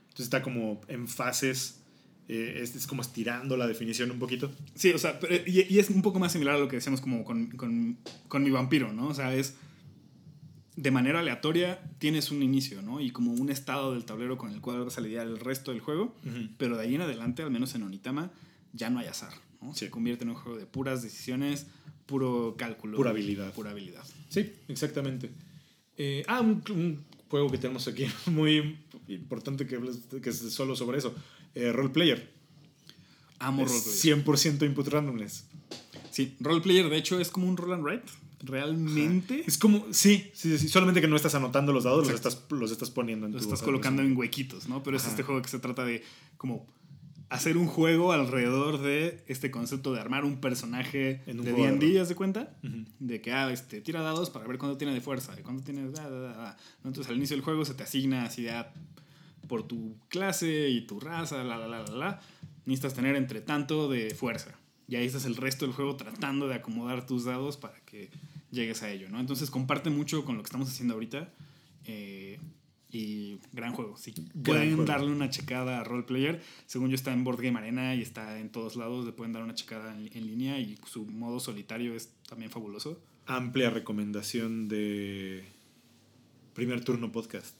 [0.03, 1.81] Entonces está como en fases.
[2.27, 4.51] eh, es, es como estirando la definición un poquito.
[4.73, 6.99] Sí, o sea, pero- y, y es un poco más similar a lo que decíamos
[7.01, 7.97] como con, con,
[8.27, 9.07] con mi vampiro, ¿no?
[9.09, 9.55] O sea, es
[10.75, 12.99] de manera aleatoria tienes un inicio, ¿no?
[12.99, 15.79] Y como un estado del tablero con el cual vas a lidiar el resto del
[15.79, 16.15] juego,
[16.57, 18.31] pero de ahí en adelante, al menos en Onitama,
[18.73, 19.73] ya no hay azar, ¿no?
[19.73, 19.85] Sí.
[19.85, 21.67] Se convierte en un juego de puras decisiones,
[22.05, 22.97] puro cálculo.
[22.97, 23.53] Pura habilidad.
[23.53, 24.03] Pura habilidad.
[24.29, 25.31] Sí, exactamente.
[25.97, 29.79] Eh, ah, un, un juego que tenemos aquí muy importante que,
[30.21, 31.15] que es solo sobre eso.
[31.53, 32.33] Eh, Role Player.
[33.39, 34.23] Amo roleplayer.
[34.23, 35.45] 100% input randomness.
[36.11, 38.05] Sí, roleplayer de hecho es como un roll and write.
[38.43, 42.43] Realmente Es como, sí, sí, sí, solamente que no estás anotando los dados, los estás,
[42.49, 44.83] los estás poniendo en lo tu estás colocando en huequitos, ¿no?
[44.83, 46.03] Pero es este juego que se trata de
[46.37, 46.67] como
[47.29, 51.99] hacer un juego alrededor de este concepto de armar un personaje En un de D&D.
[51.99, 52.55] ¿haz de cuenta?
[52.99, 55.89] De que, ah, este, tira dados para ver cuánto tiene de fuerza y cuánto tiene...
[55.89, 56.57] da, da, da, da.
[56.83, 56.89] ¿no?
[56.89, 58.73] Entonces al inicio del juego se te asigna así de, ah,
[59.47, 62.21] por tu clase y tu raza, la, la, la, la, la,
[62.65, 64.57] necesitas tener entre tanto de fuerza.
[64.87, 68.09] Y ahí estás el resto del juego tratando de acomodar tus dados para que
[68.51, 69.19] llegues a ello, ¿no?
[69.19, 71.33] Entonces comparte mucho con lo que estamos haciendo ahorita.
[71.85, 72.39] eh,
[72.91, 73.97] y gran juego.
[73.97, 74.85] Si pueden juego.
[74.85, 78.49] darle una checada a Roleplayer, según yo está en Board Game Arena y está en
[78.49, 82.13] todos lados, le pueden dar una checada en, en línea y su modo solitario es
[82.29, 83.01] también fabuloso.
[83.25, 85.43] Amplia recomendación de
[86.53, 87.59] primer turno podcast.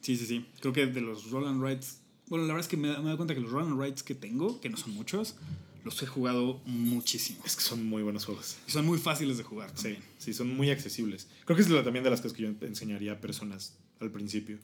[0.00, 0.44] Sí, sí, sí.
[0.60, 2.00] Creo que de los Roll and Rides.
[2.28, 4.02] Bueno, la verdad es que me, da- me doy cuenta que los Roll and Rides
[4.02, 5.36] que tengo, que no son muchos,
[5.84, 7.40] los he jugado muchísimo.
[7.44, 8.56] Es que son muy buenos juegos.
[8.66, 10.02] Y son muy fáciles de jugar Sí, también.
[10.18, 11.28] sí, son muy accesibles.
[11.44, 14.58] Creo que es también de las cosas que yo enseñaría a personas al principio.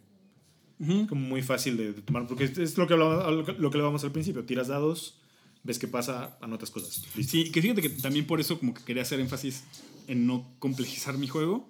[1.08, 4.12] Como muy fácil de, de tomar, porque es- lo que, hablaba, lo que hablábamos al
[4.12, 4.44] principio.
[4.46, 5.18] Tiras dados,
[5.62, 7.02] ves qué pasa, anotas cosas.
[7.14, 7.32] Listo.
[7.32, 9.64] Sí, que fíjate que también por eso como que quería hacer énfasis
[10.08, 11.68] en no complejizar mi juego,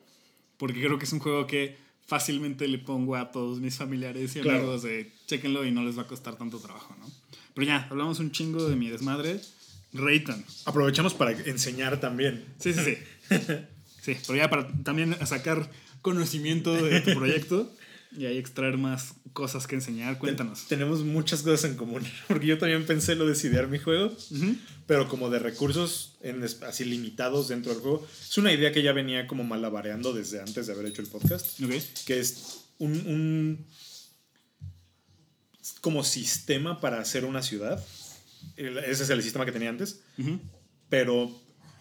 [0.59, 1.77] porque creo que es un juego que
[2.07, 4.59] fácilmente le pongo a todos mis familiares y Claro.
[4.61, 7.07] amigos de chequenlo y no les va a costar tanto trabajo, ¿no?
[7.55, 9.41] Pero ya, hablamos un chingo de mi desmadre.
[9.93, 10.45] Reitan.
[10.67, 12.45] Aprovechamos para enseñar también.
[12.59, 13.37] Sí, sí, sí.
[14.03, 15.71] Sí, pero ya para también sacar
[16.01, 17.71] conocimiento de tu proyecto.
[18.17, 20.19] Y ahí extraer más cosas que enseñar.
[20.19, 20.67] Cuéntanos.
[20.69, 22.03] tenemos muchas cosas en común.
[22.29, 24.57] Porque yo también pensé lo de idear mi juego, Ujú.
[24.87, 28.07] pero como de recursos en así limitados dentro del juego.
[28.29, 31.61] Es una idea que ya venía como malabareando desde antes de haber hecho el podcast.
[31.61, 31.73] Ok.
[32.07, 33.67] que es un, un
[35.81, 37.85] como sistema para hacer una ciudad.
[38.57, 40.03] Ese es el sistema que tenía antes.
[40.89, 41.31] Pero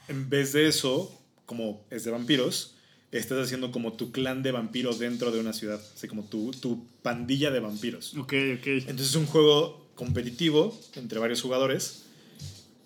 [0.08, 1.12] en vez de eso,
[1.46, 2.76] como es de vampiros,
[3.12, 5.82] estás haciendo como tu clan de vampiros dentro de una ciudad.
[5.96, 8.16] Así como tu, tu pandilla de vampiros.
[8.16, 8.68] Ok, ok.
[8.68, 12.06] Entonces es un juego competitivo entre varios jugadores.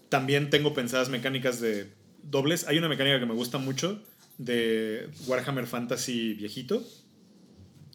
[0.10, 1.90] También tengo pensadas mecánicas de
[2.24, 2.68] dobles.
[2.68, 4.02] Hay una mecánica que me gusta mucho
[4.38, 6.84] de Warhammer Fantasy viejito.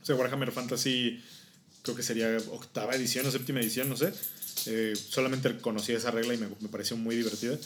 [0.01, 1.23] O sea, Warhammer Fantasy
[1.89, 4.13] creo que sería octava edición o séptima edición, no sé.
[4.67, 7.57] Eh, solamente conocí esa regla y me, me pareció muy divertida.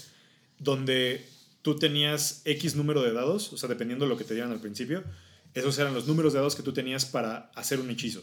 [0.59, 1.27] Donde
[1.63, 4.61] tú tenías X número de dados, o sea, dependiendo de lo que te dieran al
[4.61, 5.03] principio,
[5.55, 8.23] esos eran los números de dados que tú tenías para hacer un hechizo.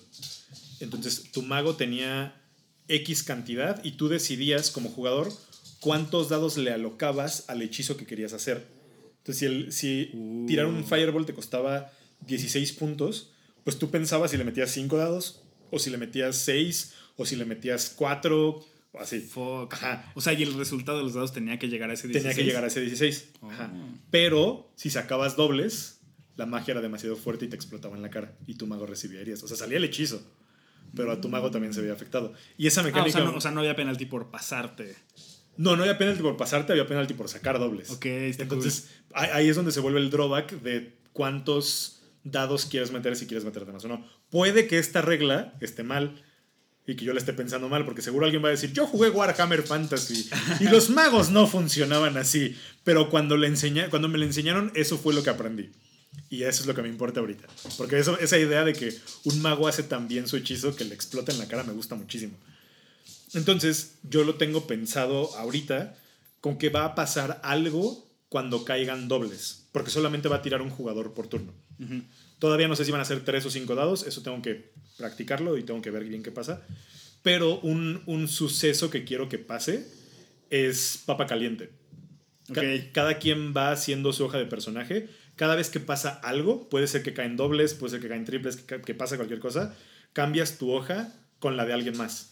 [0.79, 2.41] Entonces, tu mago tenía
[2.87, 5.31] X cantidad y tú decidías como jugador
[5.79, 8.65] cuántos dados le alocabas al hechizo que querías hacer.
[9.19, 10.45] Entonces, si, el- si Uh.
[10.47, 11.91] tirar un Fireball te costaba
[12.25, 13.31] 16 puntos,
[13.63, 15.41] pues tú pensabas si le metías 5 dados,
[15.71, 18.49] o si le metías 6, o si le metías 4,
[18.91, 19.19] o así.
[19.19, 19.73] Fuck.
[19.73, 20.11] Ajá.
[20.15, 22.23] O sea, y el resultado de los dados tenía que llegar a ese 16.
[22.23, 23.29] Tenía que llegar a ese 16.
[23.43, 23.71] Ajá.
[24.11, 25.99] Pero si sacabas dobles,
[26.35, 28.37] la magia era demasiado fuerte y te explotaba en la cara.
[28.47, 29.43] Y tu mago recibía heridas.
[29.43, 30.21] O sea, salía el hechizo.
[30.95, 32.33] Pero a tu mago también se veía afectado.
[32.57, 33.11] Y esa Ah, o, mecánica.
[33.19, 34.95] sea, no, o sea, no había penalti por pasarte.
[35.57, 37.91] no, no había penalti por pasarte, había penalti por sacar dobles.
[37.91, 43.15] Ok, está Entonces, ahí es donde se vuelve el drawback de cuántos dados quieres meter
[43.15, 44.05] si quieres meterte más o no.
[44.29, 46.21] Puede que esta regla esté mal
[46.85, 49.09] y que yo le esté pensando mal, porque seguro alguien va a decir, yo jugué
[49.09, 54.25] Warhammer Fantasy y los magos no funcionaban así, pero cuando, le enseña, cuando me le
[54.25, 55.69] enseñaron, eso fue lo que aprendí.
[56.31, 57.47] Y eso es lo que me importa ahorita.
[57.77, 58.93] Porque esa idea de que
[59.25, 61.95] un mago hace tan bien su hechizo que le explota en la cara me gusta
[61.95, 62.35] muchísimo.
[63.33, 65.95] Entonces, yo lo tengo pensado ahorita
[66.41, 70.69] con que va a pasar algo cuando caigan dobles, porque solamente va a tirar un
[70.69, 71.53] jugador por turno.
[72.39, 75.57] Todavía no sé si van a ser tres o cinco dados, eso tengo que practicarlo
[75.57, 76.61] y tengo que ver bien qué pasa.
[77.21, 79.85] Pero un, un suceso que quiero que pase
[80.49, 81.69] es papa caliente.
[82.53, 82.91] Ca- Ok.
[82.93, 85.09] Cada quien va haciendo su hoja de personaje.
[85.35, 88.55] Cada vez que pasa algo, puede ser que caen dobles, puede ser que caen triples,
[88.57, 89.75] que, ca- que pasa cualquier cosa,
[90.13, 92.31] cambias tu hoja con la de alguien más.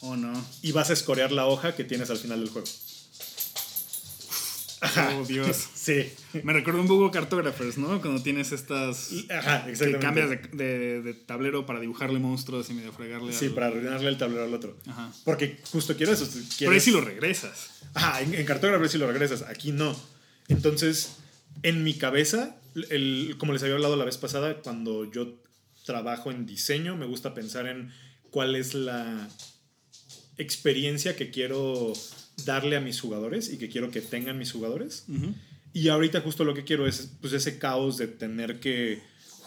[0.00, 0.44] Oh, no.
[0.62, 2.68] Y vas a escorear la hoja que tienes al final del juego.
[5.20, 5.68] Oh, Dios.
[5.74, 6.12] Sí.
[6.42, 8.00] Me recuerda un poco Cartographers, ¿no?
[8.00, 9.10] Cuando tienes estas...
[9.30, 9.98] Ajá, Que exactamente.
[9.98, 13.32] cambias de, de- de tablero para dibujarle monstruos y medio fregarle.
[13.32, 14.76] Sí, al- para arruinarle el tablero al otro.
[14.86, 15.12] Ajá.
[15.24, 16.28] Porque justo quiero eso.
[16.58, 17.70] Pero ahí sí lo regresas.
[17.94, 19.94] Ajá, en, en cartógrafo sí lo regresas, aquí no.
[20.48, 21.16] Entonces,
[21.62, 22.56] en mi cabeza,
[22.90, 25.34] el, como les había hablado la vez pasada, cuando yo
[25.86, 27.92] trabajo en diseño, me gusta pensar en
[28.30, 29.28] cuál es la
[30.36, 31.92] experiencia que quiero
[32.44, 35.04] darle a mis jugadores y que quiero que tengan mis jugadores.
[35.72, 39.00] Y ahorita justo lo que quiero es pues, ese caos de tener que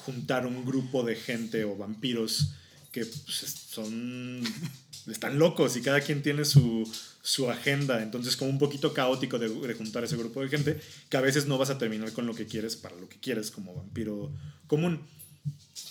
[0.05, 2.51] juntar un grupo de gente o vampiros
[2.91, 4.41] que pues, es- son...
[5.07, 6.83] están locos y cada quien tiene su,
[7.21, 8.03] su agenda.
[8.03, 10.79] Entonces como un poquito caótico de, de juntar ese grupo de gente
[11.09, 13.49] que a veces no vas a terminar con lo que quieres para lo que quieres
[13.51, 14.33] como vampiro
[14.67, 15.01] común.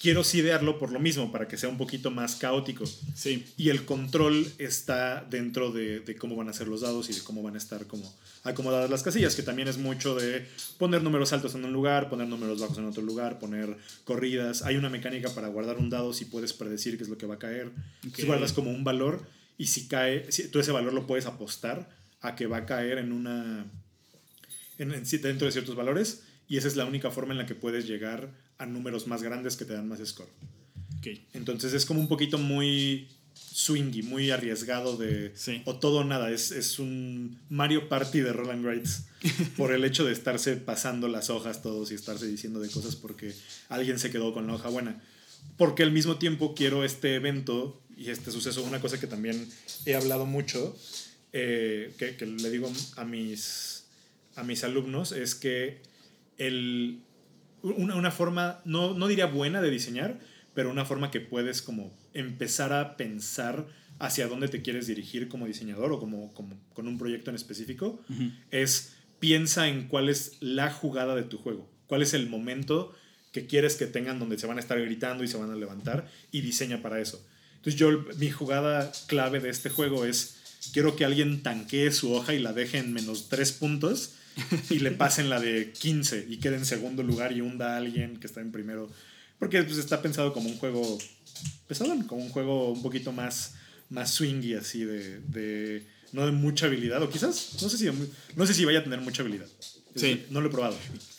[0.01, 2.84] Quiero sí idearlo por lo mismo, para que sea un poquito más caótico.
[3.14, 3.44] Sí.
[3.57, 7.20] Y el control está dentro de, de cómo van a ser los dados y de
[7.22, 10.47] cómo van a estar como acomodadas las casillas, que también es mucho de
[10.78, 14.62] poner números altos en un lugar, poner números bajos en otro lugar, poner corridas.
[14.62, 17.34] Hay una mecánica para guardar un dado si puedes predecir qué es lo que va
[17.36, 17.72] a caer.
[18.09, 18.14] Ok.
[18.16, 19.26] Si guardas como un valor
[19.59, 21.88] y si cae, si, tú ese valor lo puedes apostar
[22.20, 23.66] a que va a caer en una...
[24.78, 27.55] En, en- dentro de ciertos valores y esa es la única forma en la que
[27.55, 30.28] puedes llegar a números más grandes que te dan más score.
[31.34, 35.62] Entonces es como un poquito muy swingy, muy arriesgado de Sí.
[35.64, 36.30] o todo o nada.
[36.30, 39.04] Es, es un Mario Party de Roland Wrights
[39.57, 43.34] por el hecho de estarse pasando las hojas todos y estarse diciendo de cosas porque
[43.68, 45.02] alguien se quedó con la hoja buena.
[45.57, 49.48] Porque al mismo tiempo quiero este evento y este suceso, una cosa que también
[49.86, 50.76] he hablado mucho,
[51.32, 53.84] eh, que, que le digo a mis,
[54.34, 55.80] a mis alumnos, es que
[56.36, 57.00] el,
[57.62, 60.18] una, una forma, no, no diría buena de diseñar,
[60.54, 63.66] pero una forma que puedes como empezar a pensar
[63.98, 68.02] hacia dónde te quieres dirigir como diseñador o como, como con un proyecto en específico,
[68.50, 72.94] es piensa en cuál es la jugada de tu juego, cuál es el momento
[73.32, 76.11] que quieres que tengan donde se van a estar gritando y se van a levantar
[76.32, 77.24] y diseña para eso.
[77.57, 80.36] Entonces yo, mi jugada clave de este juego es,
[80.72, 84.14] quiero que alguien tanquee su hoja y la deje en menos 3 puntos
[84.70, 88.18] y le pasen la de 15 y quede en segundo lugar y hunda a alguien
[88.18, 88.91] que está en primero.
[89.39, 90.99] Porque pues, está pensado como un juego
[91.66, 93.55] pesadón, como un juego un poquito más,
[93.91, 95.87] más swingy, así de, de.
[96.12, 97.91] No de mucha habilidad, o quizás, no sé si,
[98.37, 99.47] no sé si vaya a tener mucha habilidad.
[99.97, 100.24] Sí.
[100.30, 100.76] No lo he probado.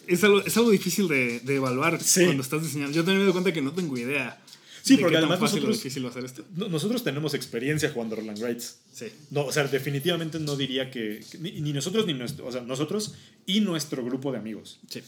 [0.07, 2.24] Es algo, es algo difícil de, de evaluar Sí.
[2.24, 2.95] cuando estás diseñando.
[2.95, 4.39] Yo también me doy cuenta que no tengo idea.
[4.88, 6.45] Sí, porque qué tan además fácil o nosotros- difícil va a ser esto.
[6.55, 8.79] No- Nosotros tenemos experiencia jugando Roland Rights.
[8.93, 9.05] Sí.
[9.31, 11.23] No, o sea, definitivamente no diría que.
[11.31, 12.45] que ni, ni nosotros ni nuestro.
[12.47, 13.15] O sea, nosotros
[13.45, 14.79] y nuestro grupo de amigos.
[14.89, 15.01] Sí.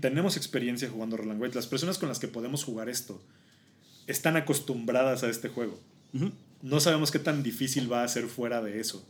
[0.00, 1.54] Tenemos experiencia jugando Roland Rights.
[1.56, 3.22] Las personas con las que podemos jugar esto
[4.06, 5.78] están acostumbradas a este juego.
[6.62, 9.04] No sabemos qué tan difícil va a ser fuera de eso.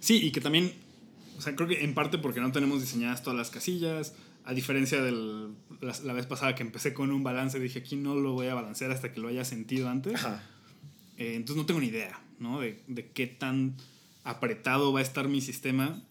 [0.00, 0.72] Sí, y que también,
[1.36, 4.14] o sea, creo que en parte porque no tenemos diseñadas todas las casillas,
[4.50, 8.16] a diferencia de la, la vez pasada que empecé con un balance, dije aquí no
[8.16, 10.16] lo voy a balancear hasta que lo haya sentido antes.
[10.16, 10.42] Ajá.
[11.18, 12.60] Eh, entonces no tengo ni idea, ¿no?
[12.60, 13.76] De, de qué tan
[14.24, 16.02] apretado va a estar mi sistema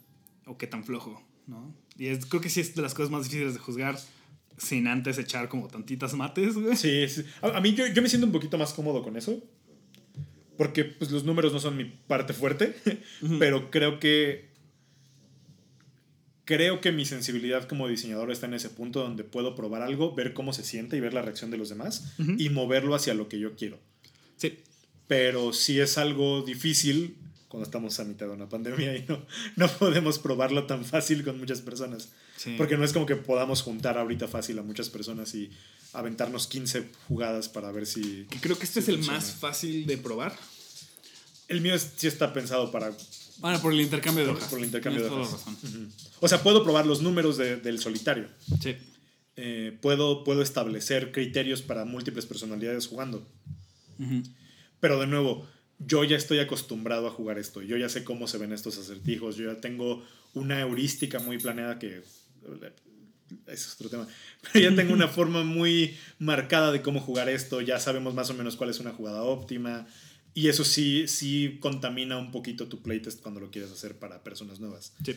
[0.46, 1.76] o qué tan flojo, ¿no?
[1.98, 4.00] Y es, creo que sí es de las cosas más difíciles de juzgar
[4.58, 6.78] sin antes echar como tantitas mates, güey.
[6.78, 7.26] Sí, sí.
[7.42, 9.44] A, a mí yo, yo me siento un poquito más cómodo con eso.
[10.60, 12.76] Porque pues, los números no son mi parte fuerte.
[13.40, 14.49] Pero creo que.
[16.50, 20.34] Creo que mi sensibilidad como diseñador está en ese punto donde puedo probar algo, ver
[20.34, 22.32] cómo se siente y ver la reacción de los demás Ujú.
[22.40, 23.78] y moverlo hacia lo que yo quiero.
[24.38, 24.58] Sí,
[25.08, 27.16] Pero sí es algo difícil
[27.50, 29.24] cuando estamos a mitad de una pandemia y no,
[29.58, 32.10] no podemos probarlo tan fácil con muchas personas.
[32.36, 32.56] sí.
[32.58, 35.52] Porque no es como que podamos juntar ahorita fácil a muchas personas y
[35.94, 38.26] aventarnos 15 jugadas para ver si...
[38.42, 39.20] Creo que este Sí es el funciona.
[39.20, 40.36] más fácil de probar.
[41.48, 42.92] El mío es- sí está pensado para...
[43.40, 44.50] Bueno, por el intercambio de hojas.
[44.50, 45.44] por el intercambio de Tienes hojas.
[45.46, 45.94] toda la razón.
[46.20, 48.28] O sea, puedo probar los números de- del solitario.
[48.62, 48.76] Sí.
[49.38, 53.26] Eh, puedo, puedo establecer criterios para múltiples personalidades jugando.
[53.98, 54.24] Ujú.
[54.82, 55.48] Pero de nuevo,
[55.80, 57.62] yo ya estoy acostumbrado a jugar esto.
[57.62, 59.38] Yo ya sé cómo se ven estos acertijos.
[59.38, 62.02] Yo ya tengo una heurística muy planeada que...
[63.46, 64.08] Ese es otro tema.
[64.54, 67.62] Pero ya tengo una forma muy marcada de cómo jugar esto.
[67.62, 69.88] Ya sabemos más o menos cuál es una jugada óptima.
[70.34, 74.60] Y eso sí, sí contamina un poquito tu playtest cuando lo quieres hacer para personas
[74.60, 74.94] nuevas.
[75.04, 75.16] Sí.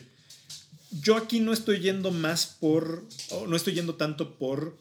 [1.01, 3.07] Yo aquí no estoy yendo más por.
[3.31, 4.77] o no estoy yendo tanto por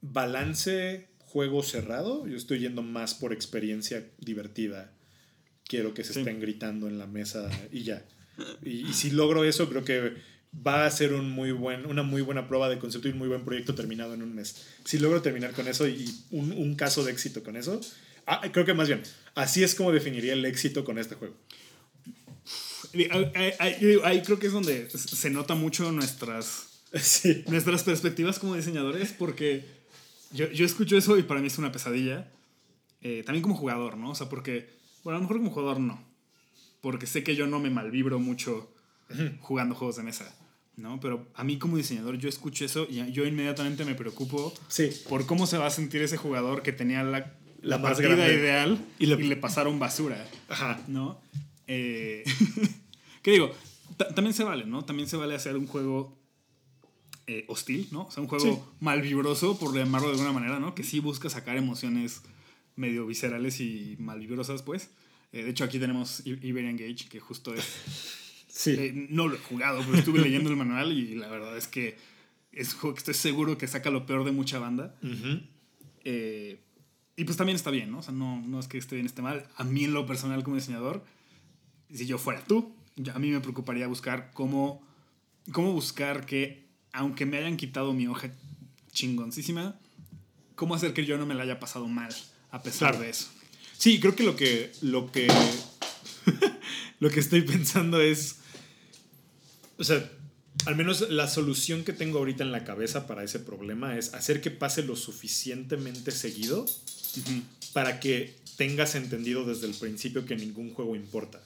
[0.00, 2.26] balance juego cerrado.
[2.26, 4.92] Yo estoy yendo más por experiencia divertida.
[5.66, 6.18] Quiero que se Sí.
[6.20, 8.04] estén gritando en la mesa y ya.
[8.62, 10.14] Y, y si logro eso, creo que
[10.66, 13.28] va a ser un muy buen, una muy buena prueba de concepto y un muy
[13.28, 14.56] buen proyecto terminado en un mes.
[14.84, 17.80] Si logro terminar con eso y un, un caso de éxito con eso,
[18.26, 19.02] ah, creo que más bien,
[19.34, 21.34] así es como definiría el éxito con este juego.
[23.58, 27.44] Ahí, creo que es donde se nota mucho nuestras, Sí.
[27.48, 29.64] nuestras perspectivas como diseñadores, porque
[30.32, 32.30] yo, yo escucho eso y para mí es una pesadilla.
[33.02, 34.10] Eh, también como jugador, ¿no?
[34.10, 34.70] O sea, porque,
[35.02, 36.02] bueno, a lo mejor como jugador no.
[36.80, 38.70] Porque sé que yo no me malvibro mucho
[39.40, 40.34] jugando juegos de mesa,
[40.76, 40.98] ¿no?
[41.00, 44.90] Pero a mí como diseñador yo escucho eso y yo inmediatamente me preocupo Sí.
[45.08, 47.34] por cómo se va a sentir ese jugador que tenía la,
[47.64, 48.34] La la más partida grande.
[48.34, 50.26] ideal Y y le- pasaron basura.
[50.48, 50.80] Ajá.
[50.88, 51.20] ¿no?
[51.66, 52.24] Eh,
[53.22, 53.52] ¿Qué digo?
[53.96, 54.84] Ta- también se vale, ¿no?
[54.84, 56.18] También se vale hacer un juego
[57.26, 58.02] eh, hostil, ¿no?
[58.06, 58.58] O sea, un juego Sí.
[58.80, 60.74] malvibroso, por llamarlo de alguna manera, ¿no?
[60.74, 62.20] Que sí busca sacar emociones
[62.76, 64.90] medio viscerales y malvibrosas, pues.
[65.32, 67.64] Eh, de hecho, aquí tenemos Iberian Gage, que justo es...
[68.54, 68.70] Sí.
[68.78, 71.96] eh, no lo he jugado, pero estuve leyendo el manual y la verdad es que
[72.52, 74.94] es un juego que estoy seguro que saca lo peor de mucha banda.
[75.02, 75.40] Ujú.
[76.04, 76.60] Eh,
[77.16, 77.98] y pues también está bien, ¿no?
[77.98, 79.46] O sea, no, no es que esté bien, esté mal.
[79.56, 81.04] A mí en lo personal como diseñador,
[81.92, 82.74] si yo fuera tú,
[83.12, 84.82] a mí me preocuparía buscar cómo,
[85.52, 88.30] cómo buscar que, aunque me hayan quitado mi hoja
[88.92, 89.76] chingoncísima,
[90.54, 92.14] cómo hacer que yo no me la haya pasado mal
[92.50, 93.04] a pesar Claro.
[93.04, 93.28] de eso.
[93.76, 94.72] Sí, creo que lo que.
[94.82, 95.26] Lo que.
[97.00, 98.38] lo que estoy pensando es.
[99.78, 100.08] O sea,
[100.66, 104.40] al menos la solución que tengo ahorita en la cabeza para ese problema es hacer
[104.40, 106.64] que pase lo suficientemente seguido
[107.72, 111.40] para que tengas entendido desde el principio que ningún juego importa.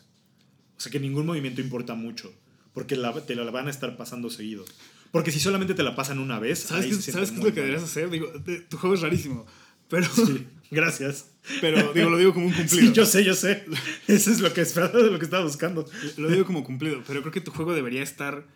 [0.76, 2.32] O sea, que ningún movimiento importa mucho.
[2.74, 4.64] Porque la- te la van a estar pasando seguido.
[5.10, 6.60] Porque si solamente te la pasan una vez.
[6.60, 8.10] ¿Sabes, ahí qué, se siente ¿sabes qué es lo que deberías hacer?
[8.10, 8.30] Digo,
[8.68, 9.46] tu juego es rarísimo,
[9.88, 11.26] pero, Sí, gracias.
[11.62, 12.86] pero digo, lo digo como un cumplido.
[12.88, 13.64] Sí, yo sé, yo sé.
[14.06, 15.88] Eso es lo que esperaba, lo que estaba buscando.
[16.18, 18.46] Lo digo como cumplido, pero creo que tu juego debería estar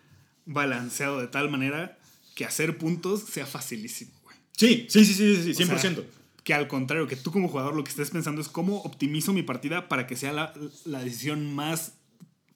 [0.47, 1.99] balanceado de tal manera
[2.35, 4.37] que hacer puntos sea facilísimo, güey.
[4.57, 6.05] Sí, sí, sí, sí, sí, O sea, 100%.
[6.45, 9.43] que al contrario, que tú como jugador lo que estés pensando es cómo optimizo mi
[9.43, 10.53] partida para que sea la,
[10.85, 11.93] la decisión más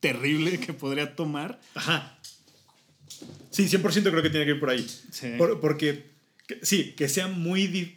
[0.01, 1.61] terrible que podría tomar.
[1.75, 2.19] Ajá.
[3.51, 4.87] Sí, 100% creo que tiene que ir por ahí.
[5.11, 5.29] Sí.
[5.39, 6.11] Por- porque,
[6.47, 7.97] que- sí, que sea muy...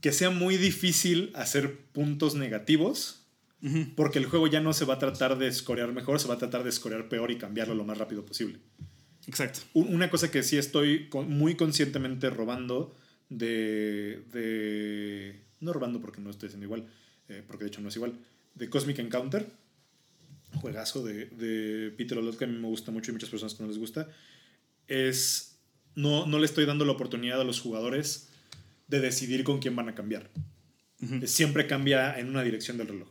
[0.00, 3.23] que sea muy difícil hacer puntos negativos,
[3.96, 6.38] porque el juego ya no se va a tratar de escorear mejor, se va a
[6.38, 8.58] tratar de escorear peor y cambiarlo lo más rápido posible.
[9.26, 9.60] Exacto.
[9.72, 12.94] Un- Una cosa que sí estoy muy conscientemente robando
[13.30, 15.40] de, de...
[15.60, 16.86] No robando porque no estoy haciendo igual,
[17.28, 18.12] eh, porque de hecho no es igual.
[18.54, 19.46] De Cosmic Encounter,
[20.60, 23.62] juegazo de, de Peter Olot que a mí me gusta mucho y muchas personas que
[23.62, 24.08] no les gusta,
[24.88, 25.56] es...
[25.96, 28.28] No, no le estoy dando la oportunidad a los jugadores
[28.88, 30.28] de decidir con quién van a cambiar.
[31.24, 33.08] Siempre cambia en una dirección del reloj.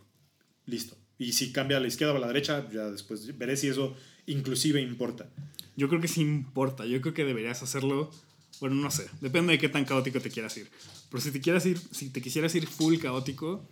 [0.65, 0.95] Listo.
[1.17, 3.95] Y si cambia a la izquierda o a la derecha, ya después veré si eso
[4.25, 5.29] inclusive importa.
[5.75, 6.85] Yo creo que sí importa.
[6.85, 8.11] Yo creo que deberías hacerlo.
[8.59, 9.07] Bueno, no sé.
[9.21, 10.69] Depende de qué tan caótico te quieras ir.
[11.09, 13.65] Pero si te quieras ir, si te quisieras ir full caótico,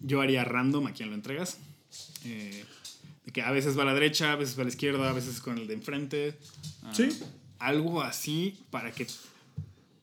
[0.00, 1.58] yo haría random a quien lo entregas.
[2.24, 2.64] Eh,
[3.24, 5.12] de que a veces va a la derecha, a veces va a la izquierda, a
[5.12, 6.34] veces con el de enfrente.
[6.82, 7.08] Ah, Sí.
[7.58, 9.06] Algo así para que.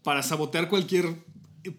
[0.03, 1.15] Para sabotear cualquier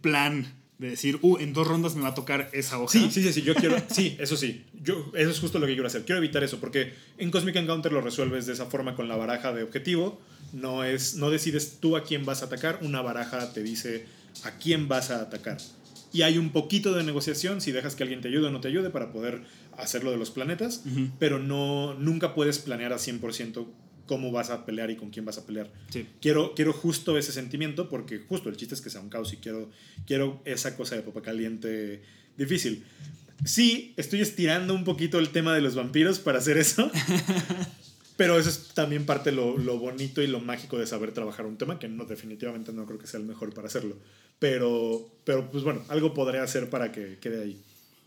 [0.01, 0.47] plan
[0.79, 2.93] de decir, uh, en dos rondas me va a tocar esa hoja.
[2.93, 5.75] Sí, sí, sí, sí, yo quiero, sí, eso sí, yo, eso es justo lo que
[5.75, 9.09] quiero hacer, quiero evitar eso, porque en Cosmic Encounter lo resuelves de esa forma con
[9.09, 10.21] la baraja de objetivo,
[10.53, 14.07] no, es, no decides tú a quién vas a atacar, una baraja te dice
[14.43, 15.59] a quién vas a atacar.
[16.13, 18.69] Y hay un poquito de negociación si dejas que alguien te ayude o no te
[18.69, 19.43] ayude para poder
[19.77, 20.85] hacer lo de los planetas,
[21.19, 23.67] pero no, nunca puedes planear a 100%
[24.07, 25.71] cómo vas a pelear y con quién vas a pelear.
[25.91, 26.07] Sí.
[26.21, 29.39] Quiero, quiero justo ese sentimiento porque justo el chiste es que sea un caos y
[29.39, 29.71] quiero,
[30.07, 32.03] quiero esa cosa de papa caliente
[32.37, 32.85] difícil.
[33.45, 36.91] Sí, estoy estirando un poquito el tema de los vampiros para hacer eso.
[38.17, 41.57] pero eso es también parte lo, lo bonito y lo mágico de saber trabajar un
[41.57, 43.97] tema que no definitivamente no creo que sea el mejor para hacerlo.
[44.39, 47.63] Pero, pero pues bueno, algo podré hacer para que quede ahí.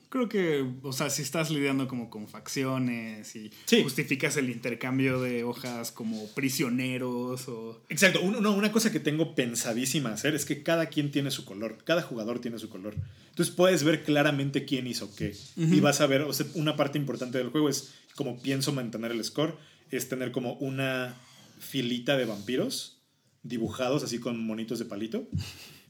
[0.10, 3.84] Creo que, o sea, si estás lidiando como con facciones y Sí.
[3.84, 7.82] justificas el intercambio de hojas como prisioneros o...
[7.90, 11.44] Exacto, un- no, una cosa que tengo pensadísima hacer es que cada quien tiene su
[11.44, 12.96] color, cada jugador tiene su color.
[13.30, 15.36] Entonces puedes ver claramente quién hizo qué.
[15.58, 19.12] Y vas a ver, o sea, una parte importante del juego es como pienso mantener
[19.12, 19.58] el score,
[19.92, 21.16] es tener como una
[21.60, 23.02] filita de vampiros
[23.44, 25.28] dibujados así con monitos de palito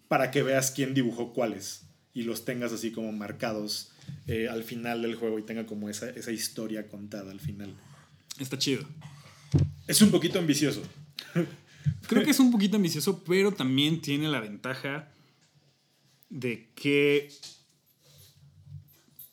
[0.07, 3.91] para que veas quién dibujó cuáles y los tengas así como marcados
[4.28, 7.74] eh, al final del juego y tenga como esa, esa historia contada al final.
[8.39, 8.86] Está chido.
[9.88, 10.82] Es un poquito ambicioso.
[12.08, 15.12] Creo que es un poquito ambicioso, pero también tiene la ventaja
[16.30, 17.30] de que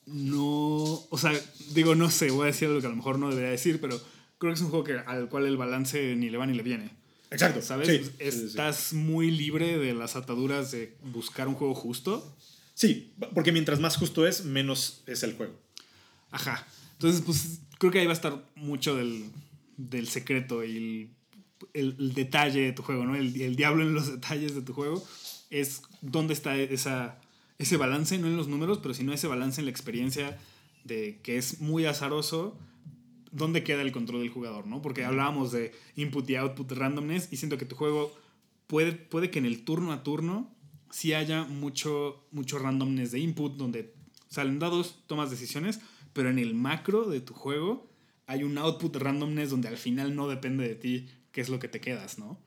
[0.07, 1.33] no, o sea,
[1.73, 4.01] digo, no sé, voy a decir algo que a lo mejor no debería decir, pero
[4.39, 6.63] creo que es un juego que, al cual el balance ni le va ni le
[6.63, 6.91] viene.
[7.31, 7.89] Exacto, ¿Sabes?
[7.89, 8.45] sí, sí, sí, sí.
[8.47, 12.37] Estás muy libre de las ataduras de buscar un juego justo.
[12.75, 15.55] Sí, porque mientras más justo es, menos es el juego.
[16.31, 16.67] Ajá.
[16.95, 19.31] Entonces, pues creo que ahí va a estar mucho del,
[19.77, 21.11] del secreto y el,
[21.75, 23.15] el- el detalle de tu juego, ¿no?
[23.17, 25.05] El, el diablo en los detalles de tu juego
[25.51, 27.21] es dónde está esa,
[27.59, 30.37] ese balance, no en los números, pero sino ese balance en la experiencia
[30.85, 32.59] de que es muy azaroso,
[33.31, 34.83] dónde queda el control del jugador, ¿no?
[34.83, 38.13] Porque hablábamos de input y output randomness y siento que tu juego
[38.67, 40.54] puede, puede que en el turno a turno
[40.95, 43.93] sí haya mucho, mucho randomness de input, donde
[44.29, 45.81] salen dados, tomas decisiones,
[46.13, 47.91] pero en el macro de tu juego
[48.27, 51.67] hay un output randomness donde al final no depende de ti qué es lo que
[51.67, 52.39] te quedas, ¿no?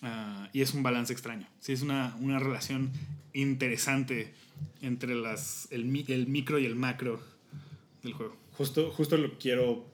[0.00, 1.46] Ah, y es un balance extraño.
[1.60, 2.90] Sí, es una, una relación
[3.34, 4.32] interesante
[4.80, 7.20] entre las, el, el micro y el macro
[8.02, 8.34] del juego.
[8.52, 9.84] Justo, justo lo quiero.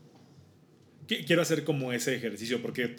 [1.09, 2.97] qui- Quiero hacer como ese ejercicio porque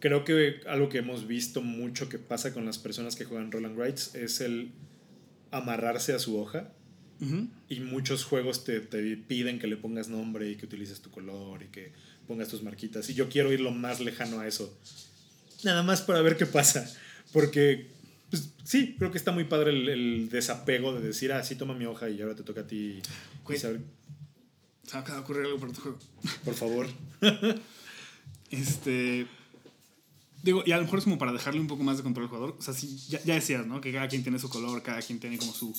[0.00, 3.78] creo que algo que hemos visto mucho que pasa con las personas que juegan Roland
[3.78, 4.70] Rights es el
[5.50, 6.72] amarrarse a su hoja.
[7.20, 7.48] Ujú.
[7.68, 11.62] Y muchos juegos te, te piden que le pongas nombre y que utilices tu color
[11.62, 11.92] y que
[12.28, 13.08] pongas tus marquitas.
[13.08, 14.78] Y yo quiero ir lo más lejano a eso.
[15.64, 16.86] Nada más para ver qué pasa.
[17.32, 17.86] Porque,
[18.30, 21.74] pues sí, creo que está muy padre el, el desapego de decir, ah, sí, toma
[21.74, 23.00] mi hoja y ahora te toca a ti.
[23.00, 23.02] y
[23.44, 23.58] Güey.
[23.58, 23.80] saber-
[24.86, 25.98] Se me acaba de ocurrir algo para tu juego.
[26.44, 26.86] por favor.
[28.50, 29.26] Este.
[30.42, 32.28] Digo, y a lo mejor es como para dejarle un poco más de control al
[32.30, 32.56] jugador.
[32.58, 33.80] O sea, sí, ya, ya decías, ¿no?
[33.80, 35.74] Que cada quien tiene su color, cada quien tiene como su,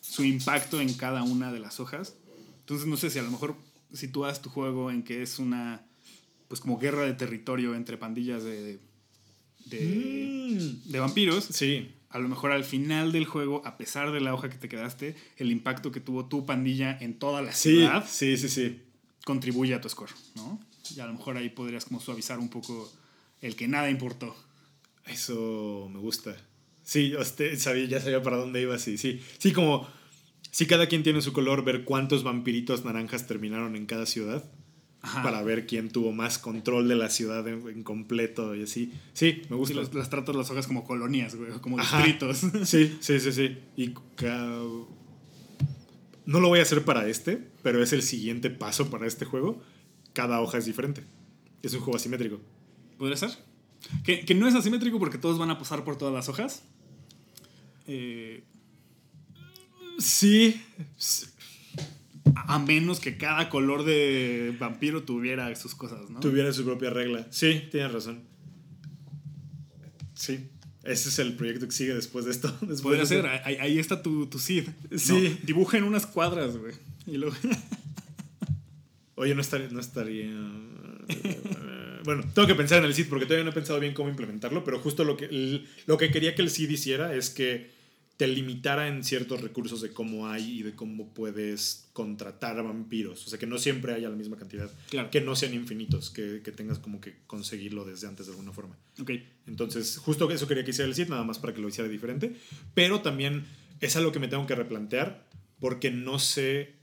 [0.00, 2.14] su impacto en cada una de las hojas.
[2.60, 3.54] Entonces, no sé si a lo mejor
[3.92, 5.82] sitúas tu juego en que es una.
[6.48, 8.78] Pues como guerra de territorio entre pandillas de.
[9.66, 10.90] de, Mm.
[10.90, 11.44] de vampiros.
[11.44, 14.68] Sí, A lo mejor al final del juego, a pesar de la hoja que te
[14.68, 18.82] quedaste, el impacto que tuvo tu pandilla en toda la sí, ciudad sí, sí, sí.
[19.24, 20.58] contribuye a tu score, ¿no?
[20.96, 22.92] Y a lo mejor ahí podrías como suavizar un poco
[23.40, 24.34] el que nada importó.
[25.06, 26.36] Eso me gusta.
[26.82, 29.20] Sí, usted sabía, ya sabía para dónde iba, sí, sí.
[29.38, 29.88] Sí, como
[30.50, 34.44] si cada quien tiene su color, ver cuántos vampiritos naranjas terminaron en cada ciudad.
[35.02, 35.22] Ajá.
[35.22, 38.92] Para ver quién tuvo más control de la ciudad en, en completo y así.
[39.14, 39.74] Sí, me Sí, gusta.
[39.76, 42.02] las, las tratas las hojas como colonias, güey, como Ajá.
[42.04, 42.42] distritos.
[42.68, 43.56] Sí, sí, sí, sí.
[43.76, 44.58] Y ca-
[46.26, 49.62] no lo voy a hacer para este, pero es el siguiente paso para este juego.
[50.12, 51.02] Cada hoja es diferente.
[51.62, 52.40] Es un juego asimétrico.
[53.00, 53.30] ¿Podría ser?
[54.04, 56.64] Que, que no es asimétrico porque todos van a pasar por todas las hojas.
[57.86, 58.44] Eh,
[59.98, 60.60] Sí.
[62.46, 66.20] a menos que cada color de vampiro tuviera sus cosas, ¿no?
[66.20, 67.26] Tuviera su propia regla.
[67.30, 68.20] Sí, tienes razón.
[70.12, 70.48] Sí.
[70.84, 72.48] Ese es el proyecto que sigue después de esto.
[72.60, 73.40] Después Podría de ser, esto.
[73.46, 74.68] ahí, ahí está tu, tu seed.
[74.90, 74.98] ¿no?
[74.98, 75.38] Sí.
[75.42, 76.74] Dibuja en unas cuadras, güey.
[77.06, 77.34] Y luego.
[79.16, 79.68] Oye, no estaría.
[79.68, 80.30] No estaría
[82.04, 84.64] bueno, tengo que pensar en el SID porque todavía no he pensado bien cómo implementarlo,
[84.64, 87.70] pero justo lo que, lo que quería que el SID hiciera es que
[88.16, 93.26] te limitara en ciertos recursos de cómo hay y de cómo puedes contratar vampiros.
[93.26, 94.70] O sea, que no siempre haya la misma cantidad.
[94.90, 95.10] Claro.
[95.10, 98.76] Que no sean infinitos, que, que tengas como que conseguirlo desde antes de alguna forma.
[99.00, 99.12] Ok.
[99.46, 102.36] Entonces, justo eso quería que hiciera el SID, nada más para que lo hiciera diferente.
[102.74, 103.46] Pero también
[103.80, 105.26] es algo que me tengo que replantear
[105.58, 106.74] porque no sé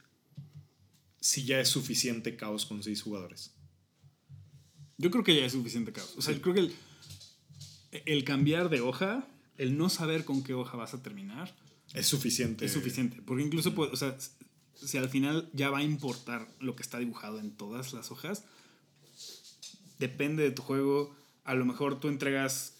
[1.20, 3.54] si ya es suficiente caos con seis jugadores.
[4.98, 6.14] Yo creo que ya es suficiente caos.
[6.18, 6.76] O sea, yo creo que el,
[8.06, 9.28] el cambiar de hoja,
[9.58, 11.56] el no saber con qué hoja vas a terminar,
[11.94, 12.66] Es suficiente.
[12.66, 13.22] es suficiente.
[13.26, 14.18] Porque incluso, puede- o sea,
[14.76, 18.44] si al final ya va a importar lo que está dibujado en todas las hojas,
[20.00, 21.16] depende de tu juego.
[21.44, 22.74] A lo mejor tú entregas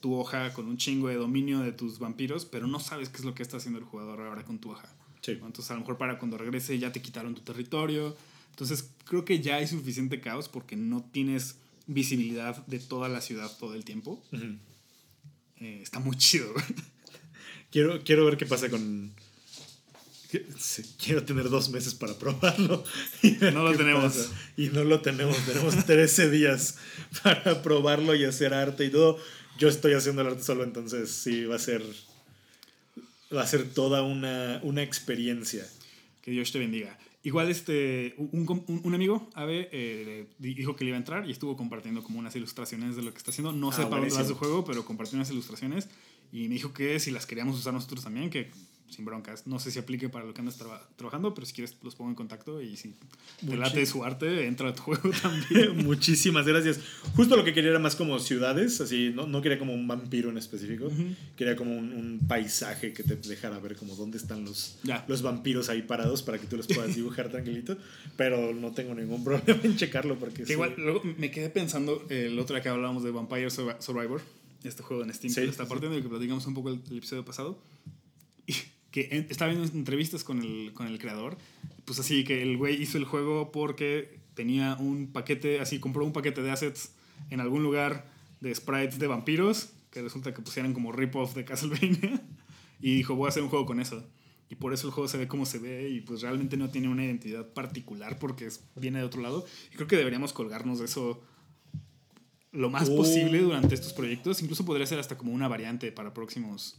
[0.00, 3.24] tu hoja con un chingo de dominio de tus vampiros, pero no sabes qué es
[3.24, 4.94] lo que está haciendo el jugador ahora con tu hoja.
[5.22, 5.32] Sí.
[5.32, 8.14] Entonces, a lo mejor para cuando regrese ya te quitaron tu territorio.
[8.54, 11.56] Entonces, creo que ya hay suficiente caos porque no tienes
[11.88, 14.22] visibilidad de toda la ciudad todo el tiempo.
[15.60, 16.52] Eh, está muy chido.
[17.72, 19.12] Quiero, quiero ver qué pasa con.
[21.04, 22.84] quiero tener dos meses para probarlo.
[23.22, 24.14] y No lo tenemos.
[24.14, 24.30] pasa.
[24.56, 25.36] Y no lo tenemos.
[25.44, 26.76] Tenemos 13 días
[27.24, 29.18] para probarlo y hacer arte y todo.
[29.58, 31.82] Yo estoy haciendo el arte solo, entonces sí, va a ser.
[33.34, 35.66] Va a ser toda una, una experiencia.
[36.22, 36.96] Que Dios te bendiga.
[37.24, 41.32] Igual este, un, un- un amigo, Ave, eh, dijo que le iba a entrar y
[41.32, 43.50] estuvo compartiendo como unas ilustraciones de lo que está haciendo.
[43.52, 45.88] No sé Ah, para dónde va su juego, pero compartió unas ilustraciones
[46.32, 48.50] y me dijo que si las queríamos usar nosotros también, que
[48.88, 49.46] sin broncas.
[49.46, 52.10] No sé si aplique para lo que andas traba- trabajando, pero si quieres los pongo
[52.10, 52.90] en contacto y si
[53.40, 55.84] te Muchi- late su arte, entra a tu juego también.
[55.84, 56.78] Muchísimas gracias.
[57.16, 60.30] Justo lo que quería era más como ciudades, así, no, no quería como un vampiro
[60.30, 60.90] en específico,
[61.36, 65.04] quería como un, un paisaje que te dejara ver como dónde están los, Ya.
[65.08, 67.76] los vampiros ahí parados para que tú los puedas dibujar tranquilito,
[68.16, 70.52] pero no tengo ningún problema en checarlo porque Que sí.
[70.52, 74.20] igual, luego me quedé pensando eh, el otro día que hablábamos de Vampire Survi- Survivor,
[74.62, 75.68] este juego en Steam Sí, que está sí.
[75.68, 77.58] partiendo y que platicamos un poco el, el episodio pasado.
[78.94, 81.36] Que en- estaba viendo entrevistas con el, con el creador.
[81.84, 86.12] Pues así que el güey hizo el juego porque tenía un paquete, así compró un
[86.12, 86.92] paquete de assets
[87.30, 88.06] en algún lugar
[88.40, 92.22] de sprites de vampiros, que resulta que pusieran como rip-off de Castlevania.
[92.80, 94.04] Y dijo, voy a hacer un juego con eso.
[94.50, 96.88] Y por eso el juego se ve como se ve y pues realmente no tiene
[96.88, 99.44] una identidad particular porque es- viene de otro lado.
[99.72, 101.20] Y creo que deberíamos colgarnos de eso
[102.52, 102.96] lo más Oh.
[102.96, 104.40] posible durante estos proyectos.
[104.42, 106.78] Incluso podría ser hasta como una variante para próximos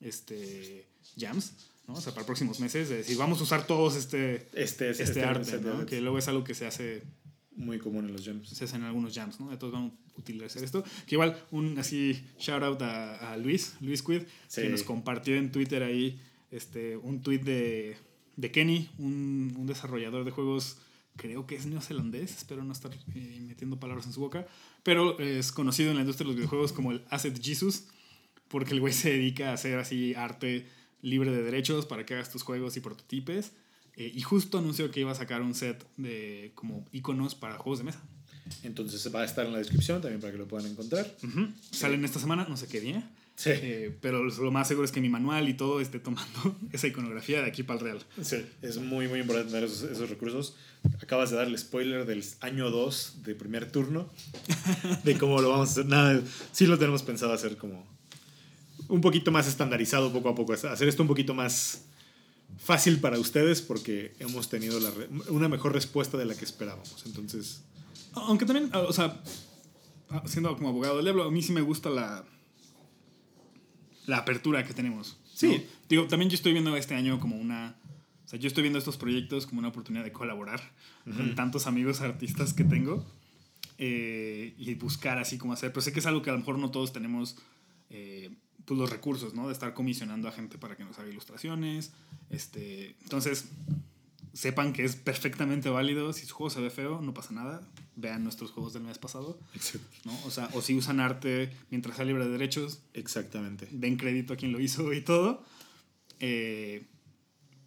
[0.00, 0.86] este,
[1.18, 1.52] jams,
[1.86, 1.94] ¿no?
[1.94, 2.88] O sea, para próximos meses.
[2.88, 5.72] De decir, vamos a usar todos este, Este, este, este arte, este ¿no?
[5.78, 5.86] arte.
[5.86, 7.02] Que luego es algo que se hace,
[7.54, 8.48] muy común en los gems.
[8.50, 9.56] se hace en algunos jams, ¿no?
[9.58, 10.84] Todos vamos a utilizar esto.
[11.06, 14.62] Que igual, un así shout out a, a Luis, Luis Quid, Sí.
[14.62, 17.96] que nos compartió en Twitter ahí este, un tweet de,
[18.36, 20.76] de Kenny, un, un desarrollador de juegos,
[21.16, 24.46] creo que es neozelandés, espero no estar eh, metiendo palabras en su boca,
[24.82, 27.84] pero es conocido en la industria de los videojuegos como el Asset Jesus,
[28.48, 30.66] porque el güey se dedica a hacer así arte
[31.02, 33.52] libre de derechos para que hagas tus juegos y prototipes.
[33.96, 37.78] eh, y justo anunció que iba a sacar un set de como iconos para juegos
[37.78, 38.02] de mesa.
[38.62, 41.16] Entonces va a estar en la descripción también para que lo puedan encontrar.
[41.70, 43.10] Salen esta semana, no sé qué día.
[43.34, 43.50] Sí.
[43.52, 47.42] Eh, pero lo más seguro es que mi manual y todo esté tomando esa iconografía
[47.42, 47.98] de aquí para el real.
[48.22, 50.56] Sí, es muy, muy importante tener esos, esos recursos.
[51.02, 54.08] Acabas de dar el spoiler del año 2 de primer turno,
[55.04, 55.86] de cómo lo vamos a hacer.
[55.86, 56.22] Nada,
[56.52, 57.84] sí lo tenemos pensado hacer como
[58.88, 61.86] un poquito más estandarizado poco a poco, hacer esto un poquito más
[62.58, 64.90] fácil para ustedes porque hemos tenido la
[65.28, 67.04] una mejor respuesta de la que esperábamos.
[67.06, 67.62] Entonces,
[68.14, 69.20] Aunque también, o sea,
[70.26, 72.24] siendo como abogado del diablo, a mí sí me gusta la,
[74.06, 75.18] la apertura que tenemos.
[75.34, 75.48] Sí.
[75.48, 75.64] ¿no?
[75.88, 77.76] Digo, también yo estoy viendo este año como una...
[78.24, 80.60] O sea, yo estoy viendo estos proyectos como una oportunidad de colaborar
[81.04, 83.06] con tantos amigos artistas que tengo
[83.78, 85.70] eh, y buscar así como hacer.
[85.70, 87.36] Pero sé que es algo que a lo mejor no todos tenemos
[87.88, 88.30] eh,
[88.66, 89.46] pues los recursos, ¿no?
[89.46, 91.92] De estar comisionando a gente para que nos haga ilustraciones.
[92.30, 93.46] Este, entonces,
[94.32, 96.12] sepan que es perfectamente válido.
[96.12, 97.66] Si su juego se ve feo, no pasa nada.
[97.94, 99.38] Vean nuestros juegos del mes pasado,
[100.04, 100.12] ¿no?
[100.26, 103.68] O sea, o si usan arte mientras sea libre de derechos, exactamente.
[103.70, 105.42] den crédito a quien lo hizo y todo.
[106.20, 106.84] Eh,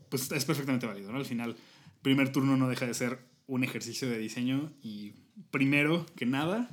[0.09, 1.17] pues es perfectamente válido, ¿no?
[1.17, 1.55] Al final,
[2.01, 5.13] primer turno no deja de ser un ejercicio de diseño y
[5.49, 6.69] primero que nada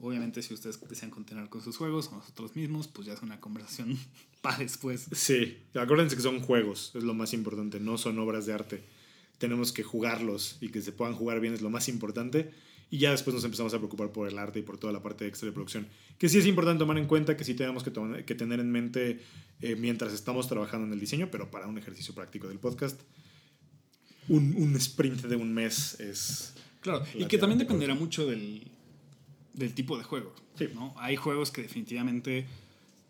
[0.00, 3.40] Obviamente, si ustedes desean continuar con sus juegos o nosotros mismos, pues ya es una
[3.40, 3.98] conversación
[4.42, 5.06] para después.
[5.12, 8.84] Sí, acuérdense que son juegos, es lo más importante, no son obras de arte.
[9.38, 12.52] Tenemos que jugarlos y que se puedan jugar bien es lo más importante.
[12.90, 15.26] Y ya después nos empezamos a preocupar por el arte y por toda la parte
[15.26, 15.88] extra de producción.
[16.18, 17.90] Que sí es importante tomar en cuenta, que sí tenemos que,
[18.26, 19.20] que tener en mente
[19.62, 23.00] eh, mientras estamos trabajando en el diseño, pero para un ejercicio práctico del podcast,
[24.28, 26.54] un, un sprint de un mes es...
[26.80, 28.71] Claro, y que también dependerá mucho del,
[29.54, 30.34] del tipo de juego.
[30.56, 30.68] Sí.
[30.74, 30.94] ¿no?
[30.98, 32.46] Hay juegos que definitivamente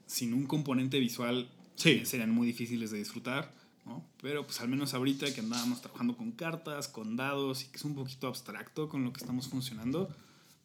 [0.06, 2.04] sin un componente visual Sí.
[2.04, 3.52] serían muy difíciles de disfrutar.
[3.84, 4.04] ¿no?
[4.20, 7.84] Pero pues al menos ahorita que andábamos trabajando con cartas, con dados y que es
[7.84, 10.08] un poquito abstracto con lo que estamos funcionando,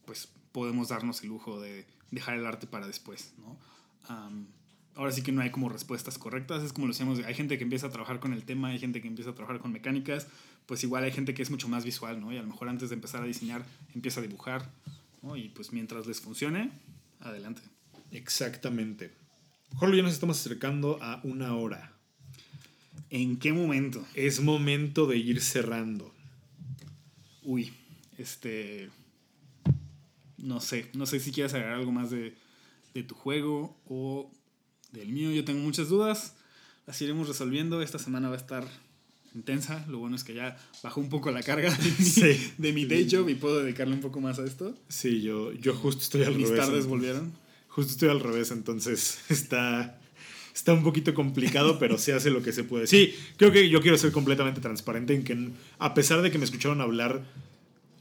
[0.06, 3.34] pues podemos darnos el lujo de dejar el arte para después.
[3.40, 3.58] ¿no?
[4.96, 7.64] Ahora sí que no hay como respuestas correctas, es como lo decíamos, hay gente que
[7.64, 10.28] empieza a trabajar con el tema, hay gente que empieza a trabajar con mecánicas,
[10.66, 12.34] pues igual hay gente que es mucho más visual, ¿no?
[12.34, 13.64] Y a lo mejor antes de empezar a diseñar
[13.94, 14.72] empieza a dibujar,
[15.28, 15.36] ¿no?
[15.36, 16.72] Y pues mientras les funcione,
[17.20, 17.62] adelante.
[18.12, 19.12] Exactamente.
[19.76, 21.94] Jorge, ya nos estamos acercando a una hora.
[23.10, 24.06] ¿En qué momento?
[24.14, 26.14] Es momento de ir cerrando.
[27.44, 27.74] Uy,
[28.18, 28.90] este.
[30.38, 32.36] No sé, no sé si quieres agregar algo más de,
[32.94, 34.32] de tu juego o
[34.92, 35.32] del mío.
[35.32, 36.36] Yo tengo muchas dudas,
[36.86, 37.82] las iremos resolviendo.
[37.82, 38.68] Esta semana va a estar
[39.38, 39.86] intensa.
[39.88, 42.52] Lo bueno es que ya bajó un poco la carga de mi, Sí.
[42.58, 44.76] de mi day job y puedo dedicarle un poco más a esto.
[44.90, 46.58] Sí, yo, yo justo estoy al Mis revés.
[46.66, 47.34] tardes entonces- volvieron.
[47.70, 50.00] Justo estoy al revés, entonces está,
[50.54, 52.88] está un poquito complicado, pero se hace lo que se puede.
[52.88, 56.46] Sí, creo que yo quiero ser completamente transparente en que a pesar de que me
[56.46, 57.24] escucharon hablar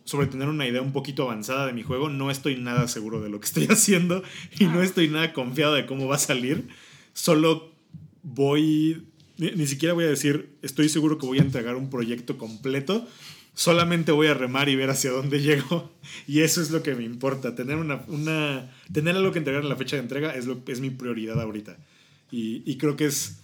[0.04, 3.28] sobre tener una idea un poquito avanzada de mi juego, no estoy nada seguro de
[3.28, 4.22] lo que estoy haciendo
[4.58, 6.68] y no estoy nada confiado de cómo va a salir.
[7.12, 7.72] Solo
[8.22, 9.04] voy,
[9.38, 13.06] ni, ni siquiera voy a decir, estoy seguro que voy a entregar un proyecto completo.
[13.54, 15.92] Solamente voy a remar y ver hacia dónde llego.
[16.26, 17.54] Y eso es lo que me importa.
[17.54, 20.80] Tener, una, una, tener algo que entregar en la fecha de entrega es, lo, es
[20.80, 21.78] mi prioridad ahorita.
[22.30, 23.40] Y, y creo que es...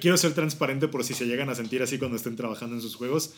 [0.00, 2.94] Quiero ser transparente por si se llegan a sentir así cuando estén trabajando en sus
[2.94, 3.34] juegos.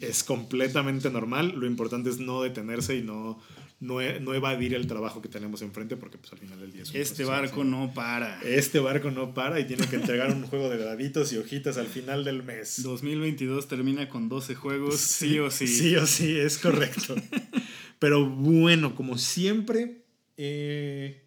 [0.00, 1.54] Es completamente normal.
[1.56, 3.40] Lo importante es no detenerse y no,
[3.80, 6.90] no, no evadir el trabajo que tenemos enfrente porque pues, al final del día es
[6.90, 8.40] un Este barco no para.
[8.42, 11.86] Este barco no para y tiene que entregar un juego de daditos y hojitas al
[11.86, 12.82] final del mes.
[12.82, 15.66] 2022 termina con 12 juegos, sí, o sí.
[15.66, 17.14] Sí o sí, es correcto.
[17.98, 20.04] Pero bueno, como siempre,
[20.36, 21.22] eh,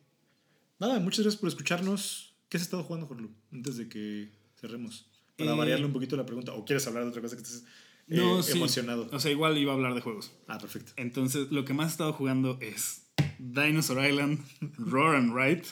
[0.79, 2.35] nada, muchas gracias por escucharnos.
[2.49, 3.29] ¿Qué has estado jugando, Jorlu?
[3.51, 4.29] Antes de que
[4.59, 5.05] cerremos.
[5.37, 6.53] Para Eh, variarle un poquito la pregunta.
[6.53, 7.63] ¿O quieres hablar de otra cosa que estés
[8.09, 8.53] eh, No, sí.
[8.53, 9.09] emocionado?
[9.11, 10.31] O sea, igual iba a hablar de juegos.
[10.47, 10.91] Ah, perfecto.
[10.95, 13.03] Entonces, lo que más he estado jugando es
[13.39, 14.39] Dinosaur Island,
[14.77, 15.63] Roar and Ride.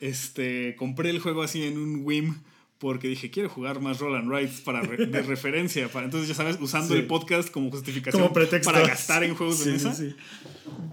[0.00, 2.34] Este, compré el juego así en un whim
[2.78, 5.88] porque dije, quiero jugar más Roll and Rides para re- de referencia.
[5.88, 7.00] Para, entonces, ya sabes, usando Sí.
[7.00, 8.70] el podcast como justificación Como pretexto.
[8.70, 9.94] para gastar en juegos Sí, de mesa.
[9.94, 10.14] sí.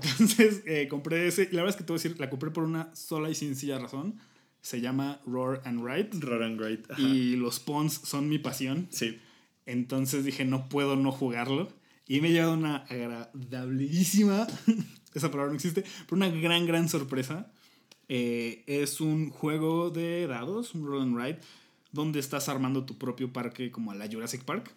[0.01, 1.43] Entonces, eh, compré ese.
[1.51, 3.35] Y la verdad es que te voy a decir, la compré por una sola y
[3.35, 4.17] sencilla razón.
[4.61, 6.09] Se llama Roar and Ride.
[6.21, 7.01] Roar and Ride, ajá.
[7.01, 8.87] Y los pawns son mi pasión.
[8.89, 9.19] Sí.
[9.65, 11.69] Entonces dije, no puedo no jugarlo.
[12.07, 14.45] Y me he llevado una agradabilísima,
[15.13, 17.51] esa palabra no existe, pero una gran, gran sorpresa.
[18.09, 21.39] Eh, es un juego de dados, un roll and ride,
[21.91, 24.73] donde estás armando tu propio parque como a la Jurassic Park.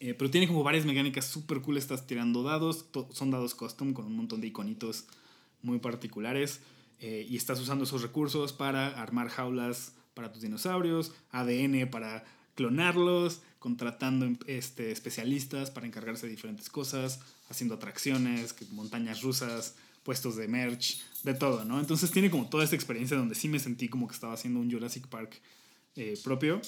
[0.00, 1.78] Eh, pero tiene como varias mecánicas súper cool.
[1.78, 5.06] Estás tirando dados, son dados custom con un montón de iconitos
[5.62, 6.60] muy particulares.
[7.00, 13.42] eh, y estás usando esos recursos para armar jaulas para tus dinosaurios, ADN para clonarlos,
[13.58, 21.00] contratando este, especialistas para encargarse de diferentes cosas, haciendo atracciones, montañas rusas, puestos de merch,
[21.22, 21.78] de todo, ¿no?
[21.78, 24.70] Entonces tiene como toda esta experiencia donde sí me sentí como que estaba haciendo un
[24.70, 25.40] Jurassic Park
[25.96, 26.60] eh, propio.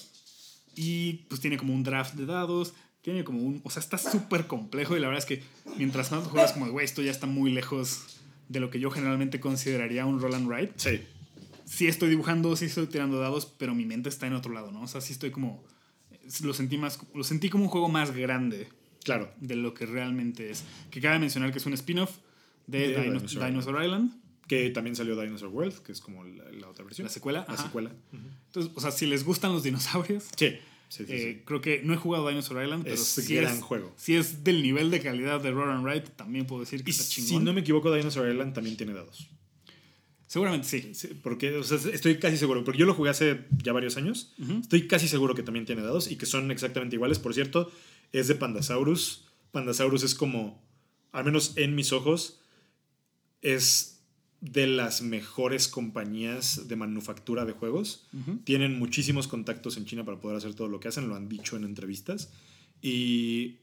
[0.76, 2.74] Y pues tiene como un draft de dados.
[3.02, 3.60] Tiene como un.
[3.64, 4.96] O sea, está súper complejo.
[4.96, 5.42] Y la verdad es que
[5.76, 8.18] mientras más juegas, como güey, esto ya está muy lejos
[8.48, 10.72] de lo que yo generalmente consideraría un roll and ride.
[10.76, 11.00] Sí.
[11.64, 14.82] Sí estoy dibujando, sí estoy tirando dados, pero mi mente está en otro lado, ¿no?
[14.82, 15.64] O sea, sí estoy como.
[16.42, 16.98] Lo sentí más.
[17.14, 18.68] Lo sentí como un juego más grande
[19.04, 19.30] Claro.
[19.40, 20.64] de lo que realmente es.
[20.90, 22.10] Que cabe mencionar que es un spin-off
[22.66, 24.12] de, De Dino- Dinosaur Dinosaur, Island,
[24.46, 27.06] Que también salió Dinosaur World, que es como la, la otra versión.
[27.06, 27.44] la secuela.
[27.48, 27.64] La ajá.
[27.64, 27.90] secuela.
[28.46, 30.50] Entonces, o sea, si les gustan los dinosaurios, Sí.
[30.90, 31.42] Sí, sí, Eh, sí.
[31.46, 33.92] Creo que no he jugado Dinosaur Island, pero Es si gran es, juego.
[33.96, 36.92] si es del nivel de calidad de Roar and Ride, también puedo decir que Y
[36.92, 37.44] está si chingón.
[37.44, 39.28] no me equivoco, Dinosaur Island también tiene dados.
[40.34, 40.90] Seguramente sí.
[40.94, 44.34] Sí, porque o sea, estoy casi seguro, porque yo lo jugué hace ya varios años.
[44.60, 47.20] Estoy casi seguro que también tiene dados y que son exactamente iguales.
[47.20, 47.70] Por cierto,
[48.10, 49.28] es de Pandasaurus.
[49.52, 50.60] Pandasaurus es como,
[51.12, 52.40] al menos en mis ojos,
[53.42, 54.00] es
[54.40, 58.08] de las mejores compañías de manufactura de juegos.
[58.42, 61.56] Tienen muchísimos contactos en China para poder hacer todo lo que hacen, lo han dicho
[61.56, 62.32] en entrevistas.
[62.82, 63.58] Y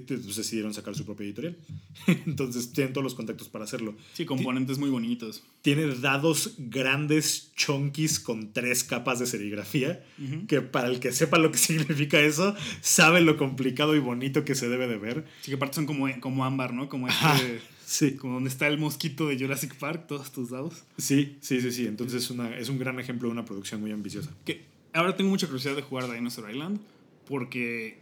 [0.00, 1.56] pues, decidieron sacar su propia editorial.
[2.26, 3.94] Entonces tienen todos los contactos para hacerlo.
[4.14, 5.42] Sí, componentes muy bonitos.
[5.60, 10.04] Tiene dados grandes, chonquis con tres capas de serigrafía,
[10.48, 14.54] que para el que sepa lo que significa eso, sabe lo complicado y bonito que
[14.54, 15.26] se debe de ver.
[15.42, 16.88] Sí, que aparte son como, como ámbar, ¿no?
[16.88, 17.60] Como este...
[17.84, 18.12] Sí.
[18.16, 20.84] Como donde está el mosquito de Jurassic Park, todos tus dados.
[20.96, 21.86] Sí, sí, sí, sí.
[21.86, 24.30] Entonces una, es un gran ejemplo de una producción muy ambiciosa.
[24.46, 24.64] Que
[24.94, 26.80] ahora tengo mucha curiosidad de jugar Dinosaur Island
[27.28, 27.98] porque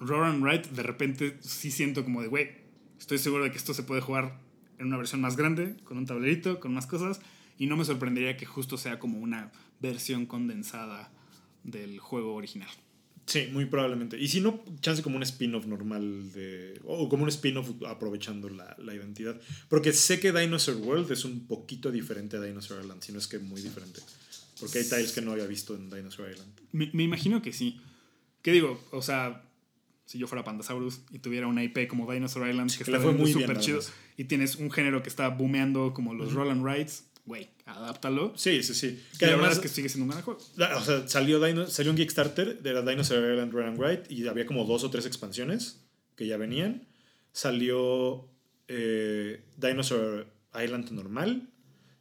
[0.00, 2.50] Roar Wright de repente sí siento como de, güey,
[2.98, 4.38] estoy seguro de que esto se puede jugar
[4.78, 7.20] en una versión más grande, con un tablerito, con más cosas,
[7.58, 11.10] y no me sorprendería que justo sea como una versión condensada
[11.64, 12.68] del juego original.
[13.26, 14.18] Sí, muy probablemente.
[14.20, 16.80] Y si no, chance como un spin-off normal de.
[16.84, 19.40] O como un spin-off aprovechando la, la, identidad.
[19.68, 23.26] Porque sé que Dinosaur World es un poquito diferente a Dinosaur Island, si no es
[23.26, 24.00] que muy diferente.
[24.60, 26.52] Porque hay tiles que no había visto en Dinosaur Island.
[26.70, 27.80] Me, me imagino que sí.
[28.42, 28.80] ¿Qué digo?
[28.92, 29.42] O sea,
[30.06, 33.58] si yo fuera Pandasaurus y tuviera una IP como Dinosaur Island, que, está muy súper
[33.58, 33.80] chido,
[34.16, 38.32] y tienes un género que está boomeando como los Roll and Rides, güey, adáptalo.
[38.36, 39.02] Sí, sí, sí.
[39.18, 40.40] Que además es que sigue siendo un gran juego.
[40.40, 44.26] O sea, salió, Dino, salió un Kickstarter de la Dinosaur Island Roll and Ride y
[44.28, 45.84] había como dos o tres expansiones
[46.14, 46.86] que ya venían.
[47.32, 48.28] Salió
[48.68, 51.50] eh, Dinosaur Island normal,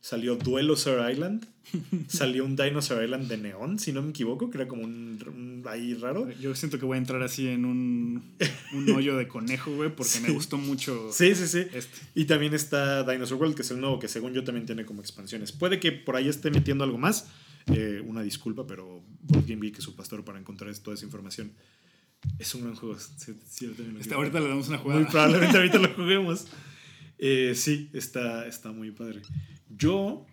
[0.06, 1.48] salió Duelosaur Island,
[2.08, 5.96] salió un Dinosaur Island de neón, si no me equivoco, que era como un, ahí
[5.96, 6.30] raro.
[6.34, 8.36] Yo siento que voy a entrar así en un,
[8.74, 11.10] un hoyo de conejo, güey, porque me gustó mucho.
[11.12, 11.66] Sí, sí, sí.
[11.74, 11.98] Este.
[12.14, 15.02] Y también está Dinosaur World, que es el nuevo, que según yo también tiene como
[15.02, 15.52] expansiones.
[15.52, 17.28] Puede que por ahí esté metiendo algo más.
[17.74, 21.52] Eh, una disculpa, pero Board Game Geek es su pastor para encontrar toda esa información.
[22.38, 22.96] Es un gran juego.
[23.00, 23.74] Sí,
[24.14, 25.00] ahorita le damos una jugada.
[25.00, 26.46] Muy probablemente ahorita lo juguemos.
[27.18, 29.24] Eh, sí, está, está muy padre.
[29.70, 30.26] Yo,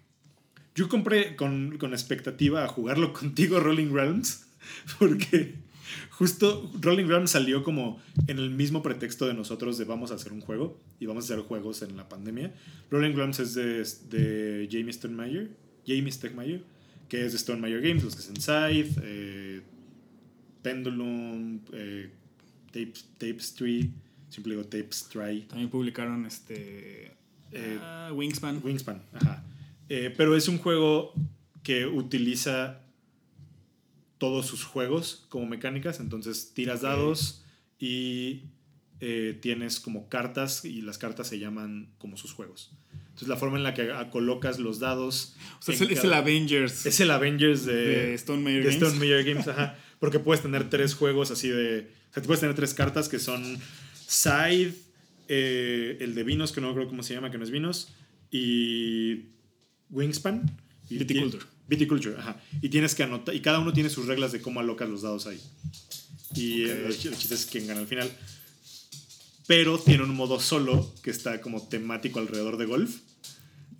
[0.74, 4.47] yo compré con, con expectativa a jugarlo contigo Rolling Realms,
[4.99, 5.57] porque
[6.11, 10.33] justo Rolling Realms salió como en el mismo pretexto de nosotros de vamos a hacer
[10.33, 12.55] un juego y vamos a hacer juegos en la pandemia.
[12.91, 15.51] Rolling Realms es de, de Jamie Stonemeyer,
[15.87, 16.62] Jamie Stegmeyer,
[17.09, 19.61] que es de Stonemeyer Games, los que hacen Scythe, eh,
[20.62, 22.11] Pendulum, eh,
[22.68, 23.93] Tape, Tapestry,
[24.30, 25.43] siempre digo Tapestry.
[25.43, 27.12] También publicaron este
[27.53, 28.61] eh, ah, Wingspan.
[28.62, 29.44] Wingspan, ajá.
[29.88, 31.12] Eh, pero es un juego
[31.62, 32.80] que utiliza
[34.18, 36.00] todos sus juegos como mecánicas.
[36.00, 37.44] Entonces tiras dados
[37.78, 38.44] y
[39.00, 42.72] eh, tienes como cartas y las cartas se llaman como sus juegos.
[42.92, 45.34] Entonces la forma en la que colocas los dados...
[45.59, 46.86] O sea, es, el Avengers.
[46.86, 48.82] Es el Avengers de, de Stone Major Games.
[48.82, 49.76] Stone Games, ajá.
[49.98, 51.90] Porque puedes tener tres juegos así de...
[52.11, 53.59] O sea, puedes tener tres cartas que son
[54.07, 54.74] Side,
[55.28, 57.92] eh, el de vinos, que no creo cómo se llama, que no es vinos,
[58.30, 59.26] y
[59.90, 60.50] Wingspan.
[60.88, 61.44] Y Viticulture.
[61.68, 62.40] Viticulture, ajá.
[62.60, 65.26] Y tienes que anotar, y cada uno tiene sus reglas de cómo alocas los dados
[65.26, 65.40] ahí.
[66.34, 68.10] Y el, chiste es quién gana al final.
[69.46, 72.96] Pero tiene un modo solo que está como temático alrededor de golf.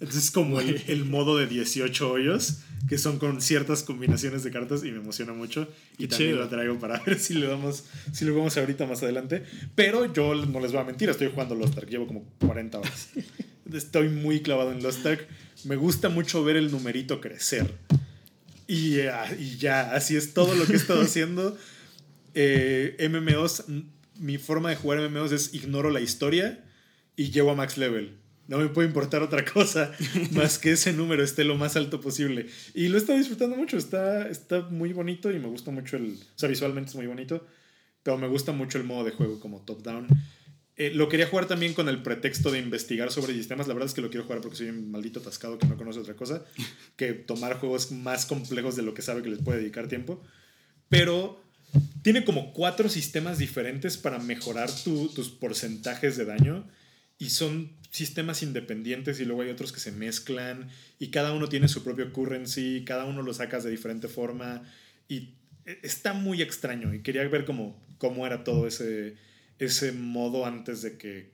[0.03, 4.51] Entonces es como el, el, modo de 18 hoyos, que son con ciertas combinaciones de
[4.51, 5.69] cartas y me emociona mucho.
[5.97, 9.45] Y también lo traigo para ver si lo vamos, si lo vamos ahorita más adelante.
[9.77, 13.11] Pero yo no les voy a mentir, estoy jugando Lost Ark, llevo como 40 horas.
[13.73, 15.25] Estoy muy clavado en Lost Ark.
[15.65, 17.73] Me gusta mucho ver el numerito crecer.
[18.67, 18.97] Y,
[19.39, 21.57] y ya, así es todo lo que he estado haciendo.
[22.35, 23.67] Eh, MMOs,
[24.19, 26.65] mi forma de jugar MMOs es ignoro la historia
[27.15, 29.93] y llevo a max level no me puede importar otra cosa
[30.33, 32.47] más que ese número esté lo más alto posible.
[32.75, 36.15] Y lo está disfrutando mucho, está, está muy bonito y me gusta mucho el...
[36.15, 37.47] O sea, visualmente es muy bonito,
[38.03, 40.09] pero me gusta mucho el modo de juego como top-down.
[40.77, 43.69] Eh, lo quería jugar también con el pretexto de investigar sobre sistemas.
[43.69, 46.01] La verdad es que lo quiero jugar porque soy un maldito atascado que no conoce
[46.01, 46.45] otra cosa
[46.97, 50.23] que tomar juegos más complejos de lo que sabe que les puede dedicar tiempo.
[50.89, 51.43] Pero
[52.03, 56.69] tiene como cuatro sistemas diferentes para mejorar tus porcentajes de daño
[57.19, 60.69] y son sistemas independientes y luego hay otros que se mezclan
[60.99, 64.63] y cada uno tiene su propio currency, cada uno lo sacas de diferente forma
[65.09, 65.35] y
[65.67, 69.17] e, está muy extraño y quería ver cómo, cómo era todo ese,
[69.59, 71.31] ese modo antes de que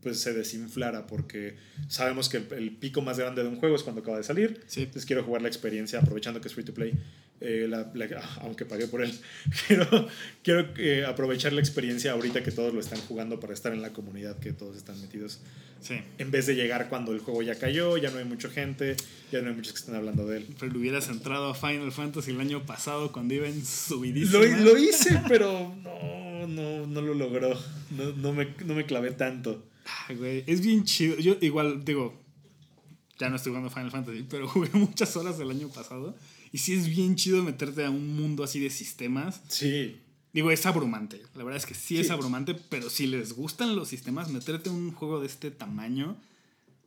[0.00, 1.56] pues se desinflara porque
[1.88, 4.60] sabemos que el, pico más grande de un juego es cuando acaba de salir.
[4.76, 6.92] Entonces quiero jugar la experiencia aprovechando que es free to play
[7.40, 7.70] eh,
[8.40, 9.12] aunque pagué por él.
[9.66, 10.08] Quiero,
[10.42, 13.92] quiero eh, aprovechar la experiencia ahorita que todos lo están jugando para estar en la
[13.92, 15.40] comunidad que todos están metidos.
[15.80, 16.00] Sí.
[16.16, 18.96] En vez de llegar cuando el juego ya cayó, ya no hay mucha gente,
[19.30, 20.46] ya no hay muchos que están hablando de él.
[20.58, 24.44] Pero hubieras entrado a Final Fantasy el año pasado cuando iba en subidísima.
[24.44, 27.58] Lo, lo hice, pero no, no, no lo logró.
[27.90, 29.62] No, no, me, no me clavé tanto.
[30.16, 31.16] güey, es bien chido.
[31.16, 32.18] Yo igual, digo,
[33.18, 36.16] ya no estoy jugando Final Fantasy, pero jugué muchas horas el año pasado.
[36.54, 39.40] Y sí es bien chido meterte a un mundo así de sistemas.
[39.48, 40.00] Sí.
[40.32, 41.20] Digo, es abrumante.
[41.34, 44.76] La verdad es que sí, es abrumante, pero si les gustan los sistemas, meterte en
[44.76, 46.16] un juego de este tamaño,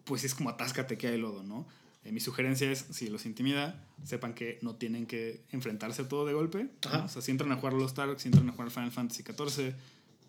[0.05, 1.67] pues es como atáscate que hay lodo, ¿no?
[2.05, 6.25] Eh, mi sugerencia es, si los intimida, sepan que no tienen que enfrentarse a todo
[6.25, 6.69] de golpe.
[6.85, 9.73] O sea, si entran a jugar Lost Ark, si entran a jugar Final Fantasy XIV,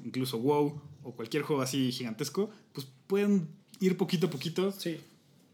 [0.04, 3.46] incluso WoW o cualquier juego así gigantesco, pues pueden
[3.78, 4.72] ir poquito a poquito.
[4.72, 4.98] Sí.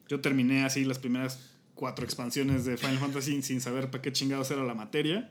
[0.09, 1.39] Yo terminé así las primeras
[1.75, 5.31] cuatro expansiones de Final Fantasy sin saber para qué chingados era la materia.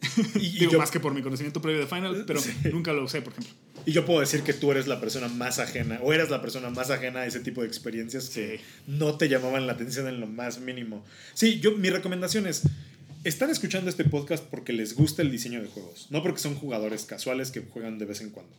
[0.34, 2.50] Y, y Digo, yo, más que por mi conocimiento previo de Final, pero Sí.
[2.72, 3.54] nunca lo usé, por ejemplo.
[3.86, 6.70] y yo puedo decir que tú eres la persona más ajena, o eras la persona
[6.70, 10.26] más ajena a ese tipo de experiencias que no te llamaban la atención en lo
[10.26, 11.04] más mínimo.
[11.34, 12.62] Sí, yo, mi recomendación es,
[13.22, 17.04] están escuchando este podcast porque les gusta el diseño de juegos, no porque son jugadores
[17.04, 18.52] casuales que juegan de vez en cuando.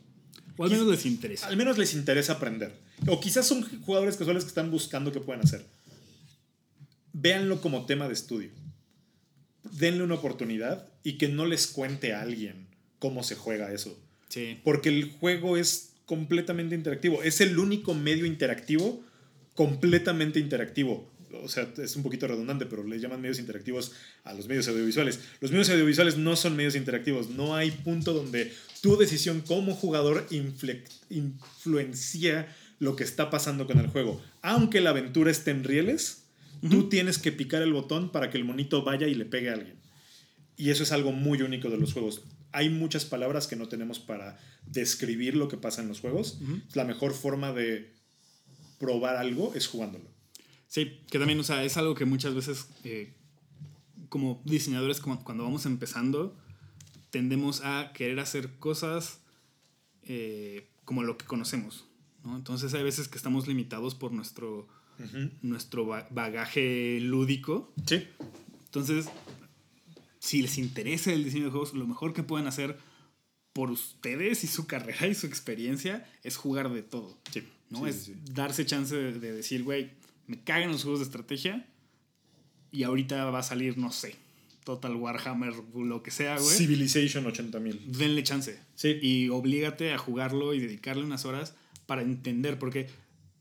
[0.56, 1.48] O al menos les interesa.
[1.48, 2.72] Al menos les interesa aprender.
[3.08, 5.66] O quizás son jugadores casuales que están buscando qué pueden hacer.
[7.14, 8.50] Véanlo como tema de estudio.
[9.62, 12.66] Denle una oportunidad y que no les cuente a alguien
[12.98, 13.98] cómo se juega eso.
[14.28, 14.60] Sí.
[14.62, 17.22] Porque el juego es completamente interactivo.
[17.22, 19.02] Es el único medio interactivo
[19.54, 21.10] completamente interactivo.
[21.42, 23.92] O sea, es un poquito redundante, pero le llaman medios interactivos
[24.24, 25.20] a los medios audiovisuales.
[25.40, 27.30] Los medios audiovisuales no son medios interactivos.
[27.30, 30.26] No hay punto donde tu decisión como jugador
[31.10, 34.20] influencia lo que está pasando con el juego.
[34.42, 36.23] Aunque la aventura esté en rieles,
[36.70, 39.54] tú tienes que picar el botón para que el monito vaya y le pegue a
[39.54, 39.76] alguien.
[40.56, 42.22] Y eso es algo muy único de los juegos.
[42.52, 46.38] Hay muchas palabras que no tenemos para describir lo que pasa en los juegos.
[46.74, 47.92] La mejor forma de
[48.78, 50.04] probar algo es jugándolo.
[50.68, 53.14] Sí, que también, o sea, es algo que muchas veces, eh,
[54.08, 56.36] como diseñadores, como cuando vamos empezando,
[57.10, 59.20] tendemos a querer hacer cosas
[60.02, 61.86] eh, como lo que conocemos.
[62.24, 62.36] ¿no?
[62.36, 64.68] Entonces hay veces que estamos limitados por nuestro,
[65.42, 67.72] nuestro ba- bagaje lúdico.
[67.86, 68.04] Sí.
[68.66, 69.06] Entonces,
[70.18, 72.78] si les interesa el diseño de juegos, lo mejor que pueden hacer
[73.52, 77.16] por ustedes y su carrera y su experiencia es jugar de todo.
[77.32, 77.44] Sí.
[77.70, 77.80] ¿no?
[77.84, 78.14] Sí, es sí.
[78.32, 79.90] darse chance de, de decir, güey,
[80.26, 81.66] me cagan los juegos de estrategia
[82.72, 84.16] y ahorita va a salir, no sé,
[84.64, 86.56] Total Warhammer, lo que sea, güey.
[86.56, 87.80] Civilization 80.000.
[87.84, 88.58] Denle chance.
[88.74, 88.98] Sí.
[89.02, 91.54] Y oblígate a jugarlo y dedicarle unas horas
[91.86, 92.88] para entender, porque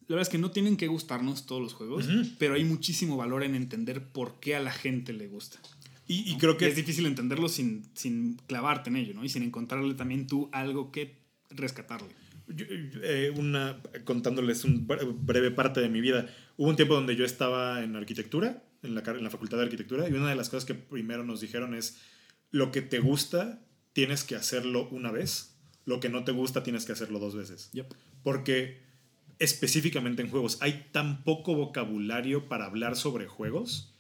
[0.08, 2.08] la verdad es que no tienen que gustarnos todos los juegos,
[2.38, 5.60] pero hay muchísimo valor en entender por qué a la gente le gusta.
[6.08, 9.24] Y, y creo Que es difícil entenderlo sin, sin clavarte en ello, ¿no?
[9.24, 11.16] Y sin encontrarle también tú algo que
[11.50, 12.10] rescatarle.
[12.48, 16.30] Yo, eh, una, contándoles un bre- breve parte de mi vida.
[16.58, 20.10] Hubo un tiempo donde yo estaba en arquitectura, en la, en la facultad de arquitectura,
[20.10, 21.98] y una de las cosas que primero nos dijeron es,
[22.52, 23.62] lo que te gusta
[23.94, 25.56] tienes que hacerlo una vez,
[25.86, 27.70] lo que no te gusta tienes que hacerlo dos veces.
[27.72, 27.94] Yep.
[28.24, 28.83] Porque
[29.44, 33.94] específicamente en juegos hay tan poco vocabulario para hablar sobre juegos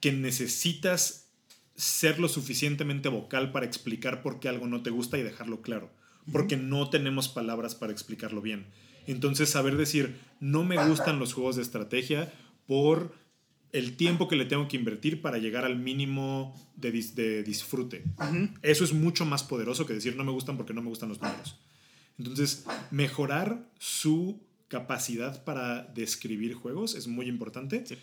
[0.00, 1.28] que necesitas
[1.76, 5.90] ser lo suficientemente vocal para explicar por qué algo no te gusta y dejarlo claro.
[6.32, 8.66] Porque no tenemos palabras para explicarlo bien.
[9.06, 12.32] Entonces, saber decir, no me gustan los juegos de estrategia
[12.66, 13.14] por
[13.72, 18.04] el tiempo que le tengo que invertir para llegar al mínimo de, dis- de disfrute.
[18.62, 21.20] Eso es mucho más poderoso que decir, no me gustan porque no me gustan los
[21.20, 21.58] números.
[22.18, 27.84] Entonces, mejorar su capacidad para describir juegos es muy importante.
[27.86, 27.96] Sí.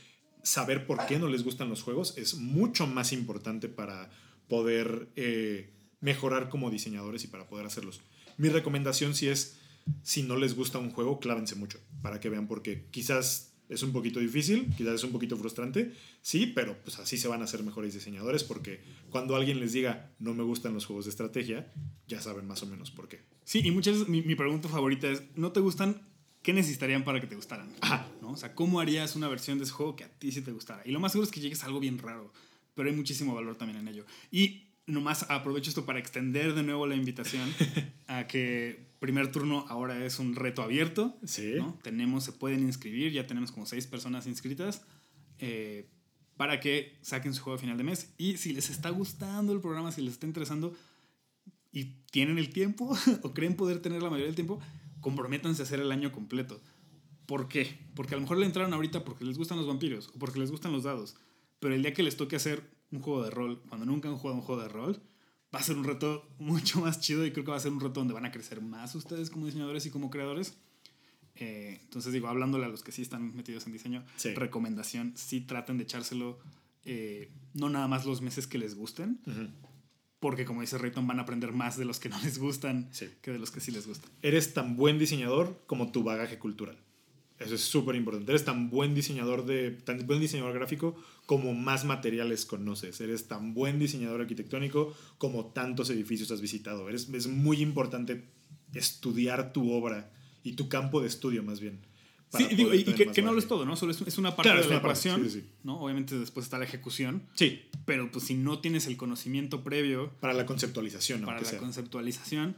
[0.43, 4.09] Saber por qué no les gustan los juegos es mucho más importante para
[4.47, 5.69] poder eh,
[6.01, 8.01] mejorar como diseñadores y para poder hacerlos.
[8.38, 9.57] Mi recomendación sí es,
[10.03, 12.88] si no les gusta un juego, clávense mucho para que vean por qué.
[12.91, 17.30] Quizás es un poquito difícil, quizás es un poquito frustrante, sí, pero pues así se
[17.30, 21.06] van a ser mejores diseñadores porque cuando alguien les diga no me gustan los juegos
[21.06, 21.72] de estrategia,
[22.06, 23.22] ya saben más o menos por qué.
[23.45, 26.02] Sí, y muchas veces mi, mi pregunta favorita es, ¿no te gustan?
[26.41, 27.73] ¿Qué necesitarían para que te gustaran?
[27.80, 28.07] Ajá.
[28.22, 28.31] ¿No?
[28.31, 30.81] O sea, ¿cómo harías una versión de ese juego que a ti sí te gustara?
[30.85, 32.34] Y lo más seguro es que llegues a algo bien raro,
[32.76, 34.06] pero hay muchísimo valor también en ello.
[34.31, 37.53] Y nomás aprovecho esto para extender de nuevo la invitación
[38.07, 41.18] a que primer turno ahora es un reto abierto.
[41.26, 41.56] Sí.
[41.57, 41.78] ¿no?
[41.82, 44.84] Tenemos, se pueden inscribir, ya tenemos como seis personas inscritas.
[45.40, 45.90] eh,
[46.38, 48.14] para que saquen su juego a final de mes.
[48.18, 50.73] Y si les está gustando el programa, si les está interesando
[51.72, 54.60] y tienen el tiempo o creen poder tener la mayoría del tiempo,
[55.02, 56.60] comprométanse a hacer el año completo.
[57.28, 57.78] ¿Por qué?
[57.95, 60.52] Porque a lo mejor le entraron ahorita porque les gustan los vampiros o porque les
[60.52, 61.15] gustan los dados.
[61.60, 64.40] Pero el día que les toque hacer un juego de rol, cuando nunca han jugado
[64.40, 65.02] un juego de rol,
[65.53, 67.80] va a ser un reto mucho más chido y creo que va a ser un
[67.80, 70.57] reto donde van a crecer más ustedes como diseñadores y como creadores.
[71.36, 74.34] Eh, entonces digo, hablándole a los que sí están metidos en diseño, Sí.
[74.34, 76.40] recomendación, sí traten de echárselo
[76.86, 79.19] eh, no nada más los meses que les gusten,
[80.19, 83.07] porque como dice Rayton van a aprender más de los que no les gustan Sí.
[83.22, 84.10] que de los que sí les gustan.
[84.22, 86.78] Eres tan buen diseñador como tu bagaje cultural.
[87.41, 88.31] Eso es súper importante.
[88.31, 90.95] Eres tan buen diseñador de tan buen diseñador gráfico
[91.26, 93.01] como más materiales conoces.
[93.01, 96.88] Eres tan buen diseñador arquitectónico como tantos edificios has visitado.
[96.89, 98.26] Eres, es muy importante
[98.73, 100.11] estudiar tu obra
[100.43, 101.80] y tu campo de estudio más bien.
[102.38, 103.76] Sí, digo, y que, que no lo es todo, ¿no?
[103.76, 105.45] Solo es, una parte Claro, de la parte, ecuación, sí, sí.
[105.63, 105.81] ¿no?
[105.81, 110.34] Obviamente después está la ejecución, Sí, pero pues si no tienes el conocimiento previo para
[110.34, 111.59] la conceptualización, para la sea.
[111.59, 112.55] conceptualización,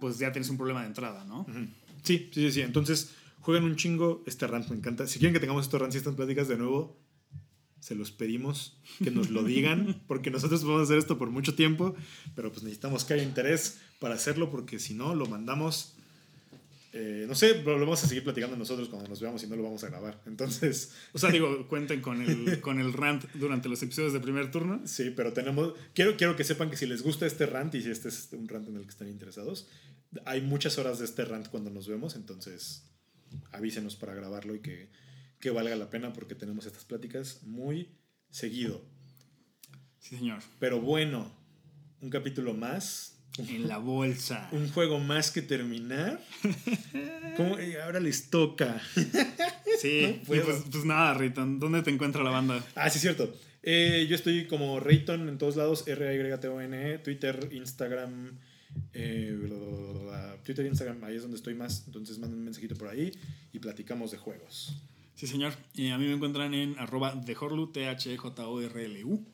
[0.00, 1.42] pues ya tienes un problema de entrada, ¿no?
[1.42, 1.68] Ujú.
[2.02, 2.60] Sí, sí, sí, sí.
[2.62, 3.12] Entonces,
[3.42, 4.22] jueguen un chingo.
[4.26, 5.06] Este rant me encanta.
[5.06, 6.98] Si quieren que tengamos estos rants y estas pláticas de nuevo,
[7.80, 11.94] se los pedimos que nos lo digan, porque nosotros podemos hacer esto por mucho tiempo,
[12.34, 15.94] pero pues necesitamos que haya interés para hacerlo, porque si no, lo mandamos.
[16.92, 19.56] eh, no sé, pero lo vamos a seguir platicando nosotros cuando nos veamos y no
[19.56, 20.20] lo vamos a grabar.
[20.26, 24.50] Entonces, O sea, digo, cuenten con el, con el rant durante los episodios de primer
[24.52, 24.80] turno.
[24.84, 25.74] sí, pero tenemos.
[25.94, 28.46] Quiero, quiero que sepan que si les gusta este rant y si este es un
[28.46, 29.66] rant en el que están interesados,
[30.24, 32.84] hay muchas horas de este rant cuando nos vemos, entonces
[33.52, 34.88] avísenos para grabarlo y que,
[35.40, 37.88] que valga la pena porque tenemos estas pláticas muy
[38.30, 38.82] seguido.
[39.98, 40.40] Sí, señor.
[40.58, 41.32] Pero bueno,
[42.00, 44.48] un capítulo más, En la bolsa.
[44.52, 46.20] un juego más que terminar.
[47.36, 47.58] ¿Cómo?
[47.60, 48.80] Y ahora les toca.
[49.78, 52.64] Sí, No pues, pues nada, Riton, ¿dónde te encuentra la banda?
[52.76, 53.34] Ah, sí, cierto.
[53.62, 58.38] Eh, yo estoy como Rayton en todos lados, R-A-Y-T-O-N, Twitter, Instagram,
[58.92, 59.36] eh,
[60.36, 61.84] Twitter, Instagram, ahí es donde estoy más.
[61.86, 63.12] Entonces manden un mensajito por ahí
[63.52, 64.76] y platicamos de juegos.
[65.14, 65.52] Sí, señor.
[65.74, 69.26] Y a mí me encuentran en arroba dejorlu, T-H-J-O-R-L-U.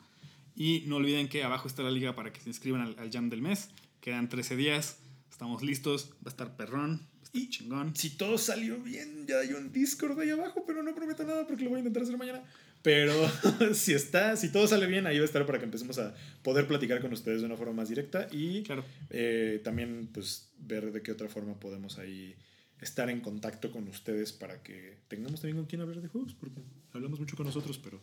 [0.55, 3.31] Y no olviden que abajo está la liga para que se inscriban al, al Jam
[3.31, 3.71] del mes.
[4.01, 4.99] Quedan 13 días.
[5.31, 6.11] Estamos listos.
[6.17, 7.07] Va a estar perrón.
[7.23, 7.95] Estar chingón.
[7.95, 11.65] Si todo salió bien, ya hay un Discord ahí abajo, pero no prometo nada porque
[11.65, 12.43] lo voy a intentar hacer mañana.
[12.89, 13.13] Pero
[13.75, 16.67] si está, si todo sale bien, ahí va a estar para que empecemos a poder
[16.67, 18.83] platicar con ustedes de una forma más directa y Claro.
[19.11, 22.35] eh, también pues ver de qué otra forma podemos ahí
[22.81, 26.63] estar en contacto con ustedes para que tengamos también con quién hablar de juegos, porque
[26.95, 28.01] hablamos mucho con nosotros, pero...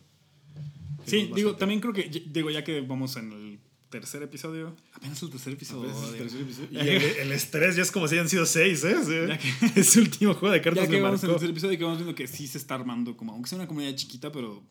[1.07, 3.59] Sí, digo, también creo que, digo, ya que vamos en el
[3.99, 4.75] tercer episodio.
[4.93, 5.89] Apenas el tercer episodio.
[6.11, 6.67] El tercer episodio.
[6.71, 8.95] Y el, el estrés ya es como si hayan sido seis, ¿eh?
[9.29, 11.39] Ya que- ese último juego de cartas Ya que me vamos en el marcó.
[11.39, 13.67] tercer episodio y que vamos viendo que sí se está armando, como aunque sea una
[13.67, 14.63] comunidad chiquita, pero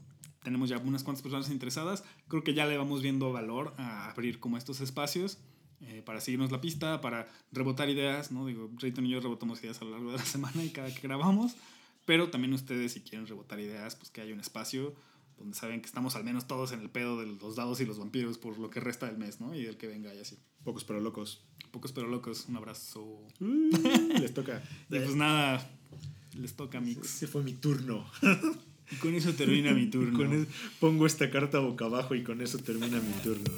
[0.43, 4.41] tenemos ya unas cuantas personas interesadas, creo que ya le vamos viendo valor a abrir
[4.41, 5.39] como estos espacios
[5.81, 8.45] eh, para seguirnos la pista, para rebotar ideas, ¿no?
[8.47, 11.01] Digo, Rayton y yo rebotamos ideas a lo largo de la semana y cada que
[11.01, 11.55] grabamos,
[12.05, 14.95] pero también ustedes si quieren rebotar ideas, pues que haya un espacio
[15.39, 17.99] donde saben que estamos al menos todos en el pedo de los dados y los
[17.99, 19.55] vampiros por lo que resta del mes, ¿no?
[19.55, 20.39] Y el que venga y así.
[20.65, 21.45] Pocos pero locos.
[21.71, 23.03] Pocos pero locos, un abrazo.
[23.41, 24.63] Uh, les toca.
[24.91, 25.69] Y pues nada,
[26.37, 27.17] les toca mix.
[27.17, 28.07] Ese fue mi turno.
[28.91, 30.19] Y con eso termina mi turno.
[30.19, 30.47] Con
[30.79, 33.51] pongo esta carta boca abajo y con eso termina mi turno.